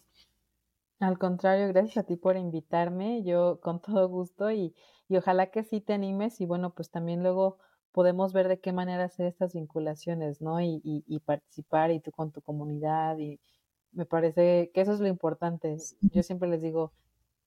Al 0.98 1.18
contrario, 1.18 1.68
gracias 1.68 1.98
a 1.98 2.02
ti 2.02 2.16
por 2.16 2.36
invitarme, 2.36 3.22
yo 3.22 3.60
con 3.60 3.80
todo 3.80 4.08
gusto 4.08 4.50
y, 4.50 4.74
ojalá 5.10 5.50
que 5.50 5.62
sí 5.62 5.80
te 5.80 5.92
animes 5.92 6.40
y 6.40 6.46
bueno, 6.46 6.74
pues 6.74 6.90
también 6.90 7.22
luego 7.22 7.58
podemos 7.92 8.32
ver 8.32 8.48
de 8.48 8.60
qué 8.60 8.72
manera 8.72 9.04
hacer 9.04 9.26
estas 9.26 9.52
vinculaciones, 9.52 10.40
¿no? 10.40 10.60
Y, 10.60 10.80
y 10.82 11.20
participar 11.20 11.90
y 11.92 12.00
tú 12.00 12.12
con 12.12 12.32
tu 12.32 12.42
comunidad 12.42 13.18
y, 13.18 13.40
me 13.92 14.06
parece 14.06 14.70
que 14.74 14.80
eso 14.80 14.92
es 14.92 15.00
lo 15.00 15.08
importante. 15.08 15.76
Yo 16.00 16.22
siempre 16.22 16.48
les 16.48 16.62
digo, 16.62 16.92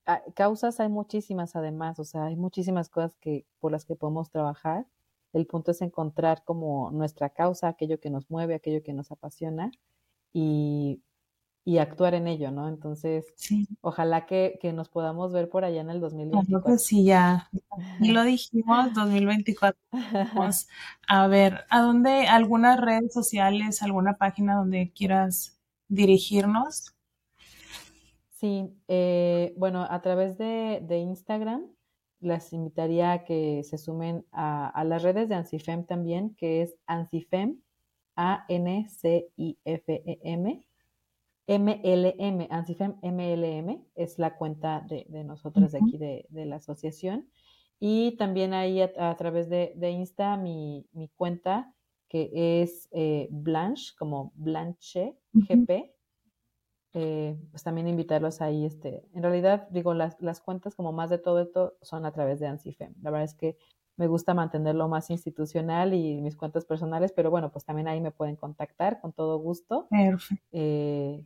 ah, 0.05 0.21
causas 0.35 0.79
hay 0.79 0.89
muchísimas 0.89 1.55
además, 1.55 1.99
o 1.99 2.03
sea, 2.05 2.25
hay 2.25 2.35
muchísimas 2.35 2.89
cosas 2.89 3.15
que 3.17 3.45
por 3.59 3.71
las 3.71 3.85
que 3.85 3.95
podemos 3.95 4.29
trabajar. 4.29 4.85
El 5.33 5.47
punto 5.47 5.71
es 5.71 5.81
encontrar 5.81 6.43
como 6.43 6.91
nuestra 6.91 7.29
causa, 7.29 7.69
aquello 7.69 7.99
que 7.99 8.09
nos 8.09 8.29
mueve, 8.29 8.55
aquello 8.55 8.83
que 8.83 8.93
nos 8.93 9.11
apasiona 9.11 9.71
y, 10.33 11.01
y 11.63 11.77
actuar 11.77 12.15
en 12.15 12.27
ello, 12.27 12.51
¿no? 12.51 12.67
Entonces, 12.67 13.33
ojalá 13.81 14.25
que, 14.25 14.57
que, 14.61 14.73
nos 14.73 14.89
podamos 14.89 15.31
ver 15.31 15.47
por 15.49 15.63
allá 15.63 15.81
en 15.81 15.89
el 15.89 16.01
2024. 16.01 16.63
Claro 16.63 16.77
sí, 16.77 17.05
ya. 17.05 17.49
Y 17.99 18.11
lo 18.11 18.23
dijimos, 18.25 18.93
2024. 18.93 19.79
Vamos 20.35 20.67
a 21.07 21.27
ver, 21.27 21.65
¿a 21.69 21.81
dónde, 21.81 22.27
algunas 22.27 22.79
redes 22.79 23.13
sociales, 23.13 23.81
alguna 23.81 24.17
página 24.17 24.55
donde 24.55 24.91
quieras 24.93 25.60
dirigirnos? 25.91 26.95
Sí, 28.31 28.73
eh, 28.87 29.53
bueno, 29.57 29.85
a 29.87 30.01
través 30.01 30.37
de, 30.37 30.81
Instagram 30.89 31.67
las 32.21 32.53
invitaría 32.53 33.11
a 33.11 33.23
que 33.23 33.63
se 33.63 33.77
sumen 33.77 34.25
a, 34.31 34.83
las 34.85 35.03
redes 35.03 35.29
de 35.29 35.35
Ancifem 35.35 35.85
también, 35.85 36.33
que 36.35 36.63
es 36.63 36.75
Ancifem, 36.87 37.61
A-N-C-I-F-E-M, 38.15 38.85
M-L-M, 41.47 42.47
Ancifem 42.49 42.95
M-L-M, 43.01 43.85
es 43.95 44.17
la 44.17 44.37
cuenta 44.37 44.85
de, 44.87 45.05
nosotros 45.23 45.71
de 45.71 45.77
aquí 45.79 45.97
de, 45.97 46.25
la 46.45 46.55
asociación. 46.57 47.29
Y 47.79 48.15
también 48.17 48.53
ahí 48.53 48.81
a, 48.81 49.15
través 49.17 49.49
de, 49.49 49.73
Insta 49.91 50.37
mi, 50.37 50.85
mi 50.93 51.09
cuenta 51.09 51.73
que 52.11 52.61
es 52.61 52.89
eh, 52.91 53.29
Blanche, 53.31 53.93
como 53.97 54.33
Blanche 54.35 55.15
GP. 55.31 55.95
Eh, 56.93 57.39
pues 57.51 57.63
también 57.63 57.87
invitarlos 57.87 58.41
ahí. 58.41 58.65
Este, 58.65 59.07
en 59.13 59.23
realidad, 59.23 59.69
digo, 59.69 59.93
las, 59.93 60.19
las 60.19 60.41
cuentas 60.41 60.75
como 60.75 60.91
más 60.91 61.09
de 61.09 61.19
todo 61.19 61.39
esto 61.39 61.77
son 61.81 62.05
a 62.05 62.11
través 62.11 62.41
de 62.41 62.47
ANSIFEM. 62.47 62.95
La 63.01 63.11
verdad 63.11 63.23
es 63.23 63.33
que 63.33 63.55
me 63.95 64.07
gusta 64.07 64.33
mantenerlo 64.33 64.89
más 64.89 65.09
institucional 65.09 65.93
y 65.93 66.19
mis 66.19 66.35
cuentas 66.35 66.65
personales, 66.65 67.13
pero 67.13 67.31
bueno, 67.31 67.49
pues 67.49 67.63
también 67.63 67.87
ahí 67.87 68.01
me 68.01 68.11
pueden 68.11 68.35
contactar 68.35 68.99
con 68.99 69.13
todo 69.13 69.37
gusto. 69.37 69.87
Perfecto. 69.89 70.43
Eh, 70.51 71.25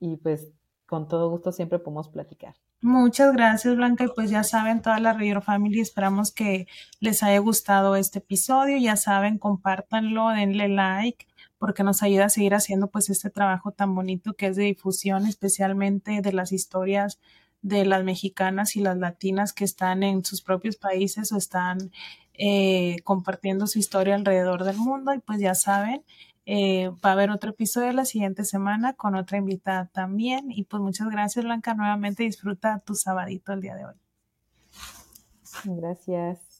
y 0.00 0.16
pues 0.16 0.50
con 0.86 1.06
todo 1.06 1.30
gusto 1.30 1.52
siempre 1.52 1.78
podemos 1.78 2.08
platicar. 2.08 2.56
Muchas 2.82 3.32
gracias, 3.32 3.74
Blanca. 3.76 4.04
Y 4.04 4.08
pues 4.14 4.30
ya 4.30 4.44
saben, 4.44 4.82
toda 4.82 5.00
la 5.00 5.12
Río 5.14 5.40
Family, 5.40 5.80
esperamos 5.80 6.32
que 6.32 6.66
les 7.00 7.22
haya 7.22 7.38
gustado 7.38 7.96
este 7.96 8.18
episodio. 8.18 8.76
Ya 8.78 8.96
saben, 8.96 9.38
compártanlo, 9.38 10.28
denle 10.28 10.68
like 10.68 11.26
porque 11.58 11.82
nos 11.82 12.02
ayuda 12.02 12.26
a 12.26 12.28
seguir 12.28 12.54
haciendo 12.54 12.90
pues 12.90 13.08
este 13.08 13.30
trabajo 13.30 13.72
tan 13.72 13.94
bonito 13.94 14.34
que 14.34 14.48
es 14.48 14.56
de 14.56 14.64
difusión, 14.64 15.26
especialmente 15.26 16.20
de 16.20 16.32
las 16.32 16.52
historias 16.52 17.18
de 17.62 17.86
las 17.86 18.04
mexicanas 18.04 18.76
y 18.76 18.80
las 18.80 18.98
latinas 18.98 19.54
que 19.54 19.64
están 19.64 20.02
en 20.02 20.22
sus 20.26 20.42
propios 20.42 20.76
países 20.76 21.32
o 21.32 21.38
están 21.38 21.90
eh, 22.34 22.96
compartiendo 23.04 23.66
su 23.66 23.78
historia 23.78 24.14
alrededor 24.14 24.64
del 24.64 24.76
mundo 24.76 25.14
y 25.14 25.20
pues 25.20 25.40
ya 25.40 25.54
saben, 25.54 26.04
eh, 26.46 26.90
va 27.04 27.10
a 27.10 27.12
haber 27.12 27.30
otro 27.30 27.50
episodio 27.50 27.92
la 27.92 28.04
siguiente 28.04 28.44
semana 28.44 28.94
con 28.94 29.14
otra 29.14 29.38
invitada 29.38 29.86
también. 29.86 30.50
Y 30.50 30.64
pues 30.64 30.82
muchas 30.82 31.08
gracias, 31.08 31.44
Blanca. 31.44 31.74
Nuevamente 31.74 32.22
disfruta 32.22 32.80
tu 32.80 32.94
sabadito 32.94 33.52
el 33.52 33.60
día 33.60 33.74
de 33.76 33.86
hoy. 33.86 33.94
Gracias. 35.64 36.53